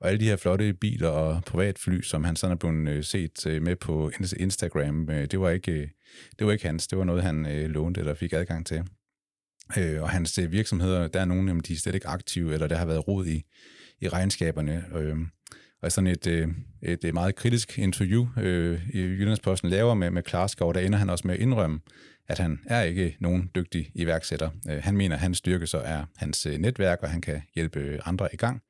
Og 0.00 0.08
alle 0.08 0.20
de 0.20 0.24
her 0.24 0.36
flotte 0.36 0.72
biler 0.72 1.08
og 1.08 1.42
privatfly, 1.46 2.00
som 2.00 2.24
han 2.24 2.36
sådan 2.36 2.52
er 2.52 2.56
blevet 2.56 3.06
set 3.06 3.60
med 3.62 3.76
på 3.76 4.10
Instagram, 4.36 5.06
det 5.06 5.40
var 5.40 5.50
ikke, 5.50 5.90
det 6.38 6.46
var 6.46 6.52
ikke 6.52 6.66
hans. 6.66 6.86
Det 6.86 6.98
var 6.98 7.04
noget, 7.04 7.22
han 7.22 7.46
lånte 7.68 8.00
eller 8.00 8.14
fik 8.14 8.32
adgang 8.32 8.66
til. 8.66 8.82
Og 9.76 10.10
hans 10.10 10.40
virksomheder, 10.48 11.08
der 11.08 11.20
er 11.20 11.24
nogle 11.24 11.50
af 11.50 11.62
de 11.62 11.72
er 11.72 11.76
slet 11.76 11.94
ikke 11.94 12.08
aktive, 12.08 12.54
eller 12.54 12.66
der 12.66 12.76
har 12.76 12.86
været 12.86 13.08
rod 13.08 13.26
i, 13.26 13.42
i 14.02 14.08
regnskaberne. 14.08 14.84
Øhm, 14.94 15.26
og 15.82 15.92
sådan 15.92 16.08
et, 16.08 16.26
øh, 16.26 16.48
et, 16.82 17.04
et 17.04 17.14
meget 17.14 17.34
kritisk 17.34 17.78
interview 17.78 18.26
øh, 18.36 18.80
i 18.94 18.98
Jyllandsposten 18.98 19.70
laver 19.70 19.94
med, 19.94 20.10
med 20.10 20.22
Klarskov, 20.22 20.74
der 20.74 20.80
ender 20.80 20.98
han 20.98 21.10
også 21.10 21.26
med 21.26 21.34
at 21.34 21.40
indrømme, 21.40 21.80
at 22.28 22.38
han 22.38 22.60
er 22.66 22.82
ikke 22.82 23.16
nogen 23.20 23.50
dygtig 23.54 23.90
iværksætter. 23.94 24.50
Øh, 24.70 24.82
han 24.82 24.96
mener, 24.96 25.16
at 25.16 25.20
hans 25.20 25.38
styrke 25.38 25.66
så 25.66 25.78
er 25.78 26.04
hans 26.16 26.46
øh, 26.46 26.58
netværk, 26.58 26.98
og 27.02 27.10
han 27.10 27.20
kan 27.20 27.42
hjælpe 27.54 27.80
øh, 27.80 27.98
andre 28.04 28.28
i 28.32 28.36
gang. 28.36 28.62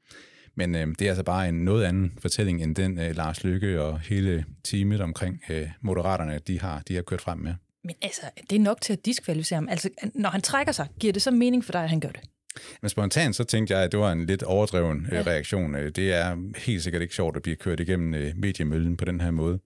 Men 0.55 0.75
øh, 0.75 0.87
det 0.99 1.03
er 1.03 1.09
altså 1.09 1.25
bare 1.25 1.49
en 1.49 1.65
noget 1.65 1.85
anden 1.85 2.13
fortælling, 2.19 2.63
end 2.63 2.75
den 2.75 2.99
øh, 2.99 3.17
Lars 3.17 3.45
Lykke 3.45 3.83
og 3.83 4.01
hele 4.01 4.45
teamet 4.65 5.01
omkring 5.01 5.41
øh, 5.51 5.69
Moderaterne, 5.81 6.39
de 6.39 6.61
har, 6.61 6.83
de 6.89 6.95
har 6.95 7.03
kørt 7.03 7.21
frem 7.21 7.39
med. 7.39 7.55
Men 7.85 7.95
altså, 8.03 8.23
det 8.51 8.57
er 8.57 8.61
nok 8.61 8.81
til 8.81 8.93
at 8.93 9.05
diskvalificere 9.07 9.57
ham. 9.57 9.69
Altså, 9.69 9.89
når 10.15 10.31
han 10.31 10.41
trækker 10.41 10.73
sig, 10.73 10.89
giver 11.01 11.13
det 11.13 11.23
så 11.23 11.31
mening 11.31 11.65
for 11.65 11.73
dig, 11.73 11.83
at 11.83 11.91
han 11.91 12.01
gør 12.01 12.09
det? 12.09 12.21
Men 12.83 12.89
spontant 12.89 13.37
så 13.37 13.45
tænkte 13.45 13.75
jeg, 13.75 13.83
at 13.83 13.93
det 13.93 14.01
var 14.01 14.13
en 14.13 14.27
lidt 14.27 14.43
overdreven 14.43 15.07
øh, 15.07 15.13
ja. 15.13 15.23
reaktion. 15.23 15.75
Øh, 15.75 15.93
det 15.97 16.13
er 16.13 16.37
helt 16.59 16.83
sikkert 16.83 17.03
ikke 17.03 17.15
sjovt 17.15 17.37
at 17.37 17.43
blive 17.43 17.57
kørt 17.57 17.81
igennem 17.81 18.15
øh, 18.15 18.33
mediemøllen 18.37 18.97
på 18.97 19.05
den 19.05 19.21
her 19.21 19.31
måde. 19.31 19.59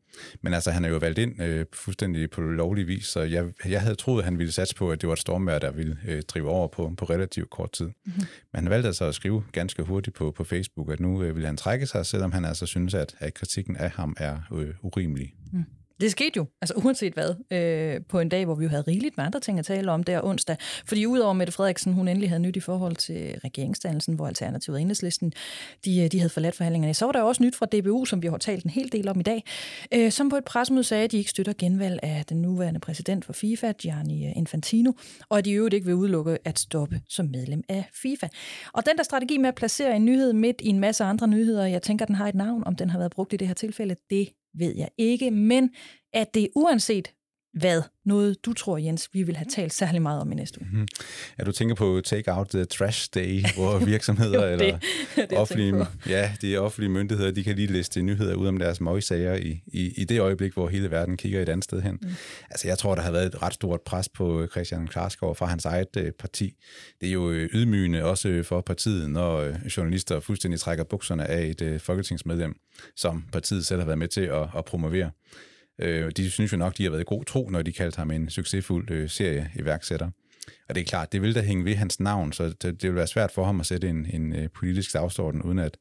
Men 0.42 0.54
altså, 0.54 0.70
han 0.70 0.84
er 0.84 0.88
jo 0.88 0.96
valgt 0.96 1.18
ind 1.18 1.42
øh, 1.42 1.66
fuldstændig 1.72 2.30
på 2.30 2.40
lovlig 2.40 2.86
vis, 2.86 3.06
så 3.06 3.20
jeg, 3.20 3.44
jeg 3.68 3.80
havde 3.80 3.94
troet, 3.94 4.18
at 4.18 4.24
han 4.24 4.38
ville 4.38 4.52
satse 4.52 4.74
på, 4.74 4.90
at 4.90 5.00
det 5.00 5.06
var 5.06 5.12
et 5.12 5.18
stormvær, 5.18 5.58
der 5.58 5.70
ville 5.70 5.98
øh, 6.08 6.22
drive 6.22 6.50
over 6.50 6.68
på, 6.68 6.92
på 6.96 7.04
relativt 7.04 7.50
kort 7.50 7.72
tid. 7.72 7.86
Mm-hmm. 7.86 8.24
Men 8.52 8.62
han 8.62 8.70
valgte 8.70 8.86
altså 8.86 9.04
at 9.04 9.14
skrive 9.14 9.44
ganske 9.52 9.82
hurtigt 9.82 10.16
på, 10.16 10.30
på 10.30 10.44
Facebook, 10.44 10.90
at 10.90 11.00
nu 11.00 11.22
øh, 11.22 11.34
ville 11.34 11.46
han 11.46 11.56
trække 11.56 11.86
sig, 11.86 12.06
selvom 12.06 12.32
han 12.32 12.44
altså 12.44 12.66
synes, 12.66 12.94
at, 12.94 13.14
at 13.18 13.34
kritikken 13.34 13.76
af 13.76 13.90
ham 13.90 14.16
er 14.18 14.38
øh, 14.54 14.74
urimelig. 14.82 15.34
Mm. 15.52 15.64
Det 16.00 16.10
skete 16.10 16.32
jo, 16.36 16.46
altså 16.62 16.74
uanset 16.74 17.14
hvad, 17.14 17.34
øh, 17.50 18.00
på 18.08 18.20
en 18.20 18.28
dag, 18.28 18.44
hvor 18.44 18.54
vi 18.54 18.64
jo 18.64 18.70
havde 18.70 18.82
rigeligt 18.82 19.16
med 19.16 19.24
andre 19.24 19.40
ting 19.40 19.58
at 19.58 19.64
tale 19.64 19.92
om 19.92 20.02
der 20.04 20.24
onsdag. 20.24 20.56
Fordi 20.86 21.06
udover 21.06 21.32
Mette 21.32 21.52
Frederiksen, 21.52 21.92
hun 21.92 22.08
endelig 22.08 22.30
havde 22.30 22.42
nyt 22.42 22.56
i 22.56 22.60
forhold 22.60 22.96
til 22.96 23.40
regeringsdannelsen, 23.44 24.14
hvor 24.14 24.26
Alternativet 24.26 24.76
og 24.76 24.80
Enhedslisten, 24.80 25.32
de, 25.84 26.00
øh, 26.00 26.12
de 26.12 26.18
havde 26.18 26.30
forladt 26.30 26.54
forhandlingerne. 26.54 26.94
Så 26.94 27.04
var 27.04 27.12
der 27.12 27.22
også 27.22 27.42
nyt 27.42 27.56
fra 27.56 27.66
DBU, 27.66 28.04
som 28.04 28.22
vi 28.22 28.26
har 28.26 28.38
talt 28.38 28.64
en 28.64 28.70
hel 28.70 28.92
del 28.92 29.08
om 29.08 29.20
i 29.20 29.22
dag, 29.22 29.44
øh, 29.94 30.12
som 30.12 30.28
på 30.28 30.36
et 30.36 30.44
pressemøde 30.44 30.84
sagde, 30.84 31.04
at 31.04 31.12
de 31.12 31.18
ikke 31.18 31.30
støtter 31.30 31.52
genvalg 31.58 32.00
af 32.02 32.24
den 32.28 32.42
nuværende 32.42 32.80
præsident 32.80 33.24
for 33.24 33.32
FIFA, 33.32 33.72
Gianni 33.72 34.26
øh, 34.26 34.36
Infantino, 34.36 34.92
og 35.28 35.38
at 35.38 35.44
de 35.44 35.50
i 35.50 35.54
øvrigt 35.54 35.74
ikke 35.74 35.86
vil 35.86 35.94
udelukke 35.94 36.38
at 36.44 36.58
stoppe 36.58 37.00
som 37.08 37.26
medlem 37.26 37.62
af 37.68 37.84
FIFA. 38.02 38.28
Og 38.72 38.86
den 38.86 38.96
der 38.96 39.02
strategi 39.02 39.38
med 39.38 39.48
at 39.48 39.54
placere 39.54 39.96
en 39.96 40.04
nyhed 40.04 40.32
midt 40.32 40.60
i 40.60 40.68
en 40.68 40.80
masse 40.80 41.04
andre 41.04 41.28
nyheder, 41.28 41.66
jeg 41.66 41.82
tænker, 41.82 42.04
den 42.04 42.14
har 42.14 42.28
et 42.28 42.34
navn, 42.34 42.62
om 42.66 42.76
den 42.76 42.90
har 42.90 42.98
været 42.98 43.12
brugt 43.12 43.32
i 43.32 43.36
det 43.36 43.46
her 43.46 43.54
tilfælde, 43.54 43.96
det 44.10 44.28
ved 44.56 44.74
jeg 44.76 44.88
ikke, 44.98 45.30
men 45.30 45.70
at 46.12 46.34
det 46.34 46.48
uanset 46.54 47.12
hvad 47.56 47.82
noget, 48.04 48.44
du 48.44 48.52
tror, 48.52 48.78
Jens, 48.78 49.08
vi 49.12 49.22
vil 49.22 49.36
have 49.36 49.46
talt 49.50 49.72
særlig 49.72 50.02
meget 50.02 50.20
om 50.20 50.32
i 50.32 50.34
næste 50.34 50.60
uge? 50.60 50.70
Mm-hmm. 50.72 50.88
Ja, 51.38 51.44
du 51.44 51.52
tænker 51.52 51.74
på 51.74 52.00
Take 52.04 52.32
Out 52.32 52.48
the 52.48 52.64
Trash 52.64 53.08
Day, 53.14 53.44
hvor 53.54 53.78
virksomheder 53.94 54.46
jo, 54.46 54.52
det, 54.58 54.62
eller 54.62 54.78
det, 55.16 55.38
offentlige, 55.38 55.86
ja, 56.08 56.32
de 56.42 56.56
offentlige 56.56 56.90
myndigheder, 56.90 57.30
de 57.30 57.44
kan 57.44 57.56
lige 57.56 57.72
liste 57.72 58.02
nyheder 58.02 58.34
ud 58.34 58.46
om 58.46 58.58
deres 58.58 58.80
møgsager 58.80 59.34
i, 59.34 59.62
i, 59.66 59.92
i 59.96 60.04
det 60.04 60.20
øjeblik, 60.20 60.52
hvor 60.52 60.68
hele 60.68 60.90
verden 60.90 61.16
kigger 61.16 61.42
et 61.42 61.48
andet 61.48 61.64
sted 61.64 61.82
hen. 61.82 61.98
Mm. 62.02 62.08
Altså, 62.50 62.68
jeg 62.68 62.78
tror, 62.78 62.94
der 62.94 63.02
har 63.02 63.10
været 63.10 63.26
et 63.26 63.42
ret 63.42 63.54
stort 63.54 63.80
pres 63.80 64.08
på 64.08 64.46
Christian 64.50 64.86
Klarskov 64.86 65.36
fra 65.36 65.46
hans 65.46 65.64
eget 65.64 65.96
uh, 65.96 66.08
parti. 66.18 66.54
Det 67.00 67.08
er 67.08 67.12
jo 67.12 67.30
øh, 67.30 67.48
ydmygende 67.52 68.04
også 68.04 68.42
for 68.44 68.60
partiet, 68.60 69.10
når 69.10 69.52
journalister 69.76 70.20
fuldstændig 70.20 70.60
trækker 70.60 70.84
bukserne 70.84 71.26
af 71.26 71.46
et 71.46 71.62
uh, 71.62 71.80
folketingsmedlem, 71.80 72.54
som 72.96 73.24
partiet 73.32 73.66
selv 73.66 73.80
har 73.80 73.86
været 73.86 73.98
med 73.98 74.08
til 74.08 74.20
at, 74.20 74.48
at 74.56 74.64
promovere. 74.64 75.10
Øh, 75.78 76.10
de 76.16 76.30
synes 76.30 76.52
jo 76.52 76.56
nok, 76.56 76.78
de 76.78 76.82
har 76.82 76.90
været 76.90 77.02
i 77.02 77.04
god 77.06 77.24
tro, 77.24 77.48
når 77.48 77.62
de 77.62 77.72
kaldte 77.72 77.96
ham 77.96 78.10
en 78.10 78.30
succesfuld 78.30 78.90
øh, 78.90 79.10
serie 79.10 79.50
iværksætter. 79.54 80.10
Og 80.68 80.74
det 80.74 80.80
er 80.80 80.84
klart, 80.84 81.12
det 81.12 81.22
vil 81.22 81.34
da 81.34 81.40
hænge 81.40 81.64
ved 81.64 81.74
hans 81.74 82.00
navn, 82.00 82.32
så 82.32 82.44
det, 82.44 82.62
det 82.62 82.82
vil 82.82 82.94
være 82.94 83.06
svært 83.06 83.30
for 83.30 83.44
ham 83.44 83.60
at 83.60 83.66
sætte 83.66 83.88
en, 83.88 84.06
en 84.06 84.36
øh, 84.36 84.48
politisk 84.54 84.92
dagsorden, 84.92 85.42
uden 85.42 85.58
at 85.58 85.76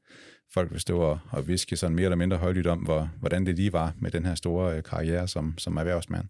folk 0.53 0.71
vil 0.71 0.79
stå 0.79 0.99
og, 0.99 1.19
og 1.31 1.47
viske 1.47 1.77
sådan 1.77 1.95
mere 1.95 2.05
eller 2.05 2.15
mindre 2.15 2.37
højlydt 2.37 2.67
om, 2.67 2.79
hvor, 2.79 3.09
hvordan 3.19 3.45
det 3.45 3.55
lige 3.55 3.73
var 3.73 3.93
med 4.01 4.11
den 4.11 4.25
her 4.25 4.35
store 4.35 4.77
øh, 4.77 4.83
karriere 4.83 5.27
som, 5.27 5.57
som 5.57 5.77
erhvervsmand. 5.77 6.25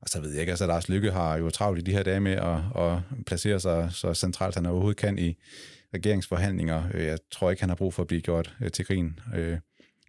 Og 0.00 0.08
så 0.08 0.20
ved 0.20 0.30
jeg 0.30 0.40
ikke, 0.40 0.52
altså 0.52 0.66
Lars 0.66 0.88
Lykke 0.88 1.10
har 1.10 1.36
jo 1.36 1.50
travlt 1.50 1.78
i 1.78 1.82
de 1.82 1.92
her 1.92 2.02
dage 2.02 2.20
med 2.20 2.32
at, 2.32 2.82
at 2.84 2.98
placere 3.26 3.60
sig 3.60 3.88
så 3.92 4.14
centralt, 4.14 4.54
han 4.54 4.66
overhovedet 4.66 4.96
kan 4.96 5.18
i 5.18 5.36
regeringsforhandlinger. 5.94 6.84
Øh, 6.94 7.04
jeg 7.04 7.18
tror 7.32 7.50
ikke, 7.50 7.62
han 7.62 7.68
har 7.68 7.76
brug 7.76 7.94
for 7.94 8.02
at 8.02 8.06
blive 8.06 8.20
gjort 8.20 8.56
øh, 8.60 8.70
til 8.70 8.84
grin 8.84 9.18
øh, 9.34 9.58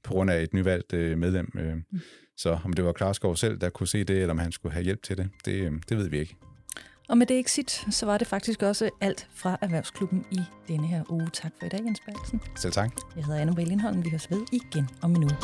på 0.04 0.14
grund 0.14 0.32
af 0.32 0.42
et 0.44 0.54
nyvalgt 0.54 0.94
øh, 0.94 1.18
medlem. 1.18 1.52
Øh, 1.60 1.78
så 2.38 2.60
om 2.66 2.74
det 2.74 2.86
var 2.86 2.92
Klarskov 2.92 3.36
selv, 3.36 3.58
der 3.58 3.70
kunne 3.70 3.88
se 3.88 4.04
det, 4.04 4.22
eller 4.22 4.32
om 4.32 4.40
han 4.40 4.52
skulle 4.52 4.74
have 4.74 4.84
hjælp 4.84 5.04
til 5.04 5.18
det, 5.18 5.30
det, 5.46 5.52
øh, 5.52 5.72
det 5.90 5.98
ved 5.98 6.10
vi 6.10 6.20
ikke. 6.20 6.36
Og 7.10 7.18
med 7.18 7.26
det 7.28 7.40
exit, 7.40 7.86
så 7.90 8.06
var 8.06 8.18
det 8.18 8.28
faktisk 8.28 8.64
også 8.64 8.90
alt 9.02 9.28
fra 9.36 9.58
Erhvervsklubben 9.62 10.26
i 10.32 10.40
denne 10.68 10.88
her 10.88 11.04
uge. 11.10 11.30
Tak 11.34 11.52
for 11.60 11.66
i 11.66 11.70
dag, 11.70 11.80
Jens 11.86 12.00
Bertelsen. 12.06 12.42
Selv 12.58 12.74
tak. 12.74 12.92
Jeg 13.16 13.26
hedder 13.26 13.40
Anne 13.42 13.66
Lindholm. 13.66 14.04
Vi 14.04 14.10
høres 14.10 14.32
ved 14.32 14.46
igen 14.52 14.90
om 15.02 15.12
en 15.16 15.24
uge. 15.24 15.38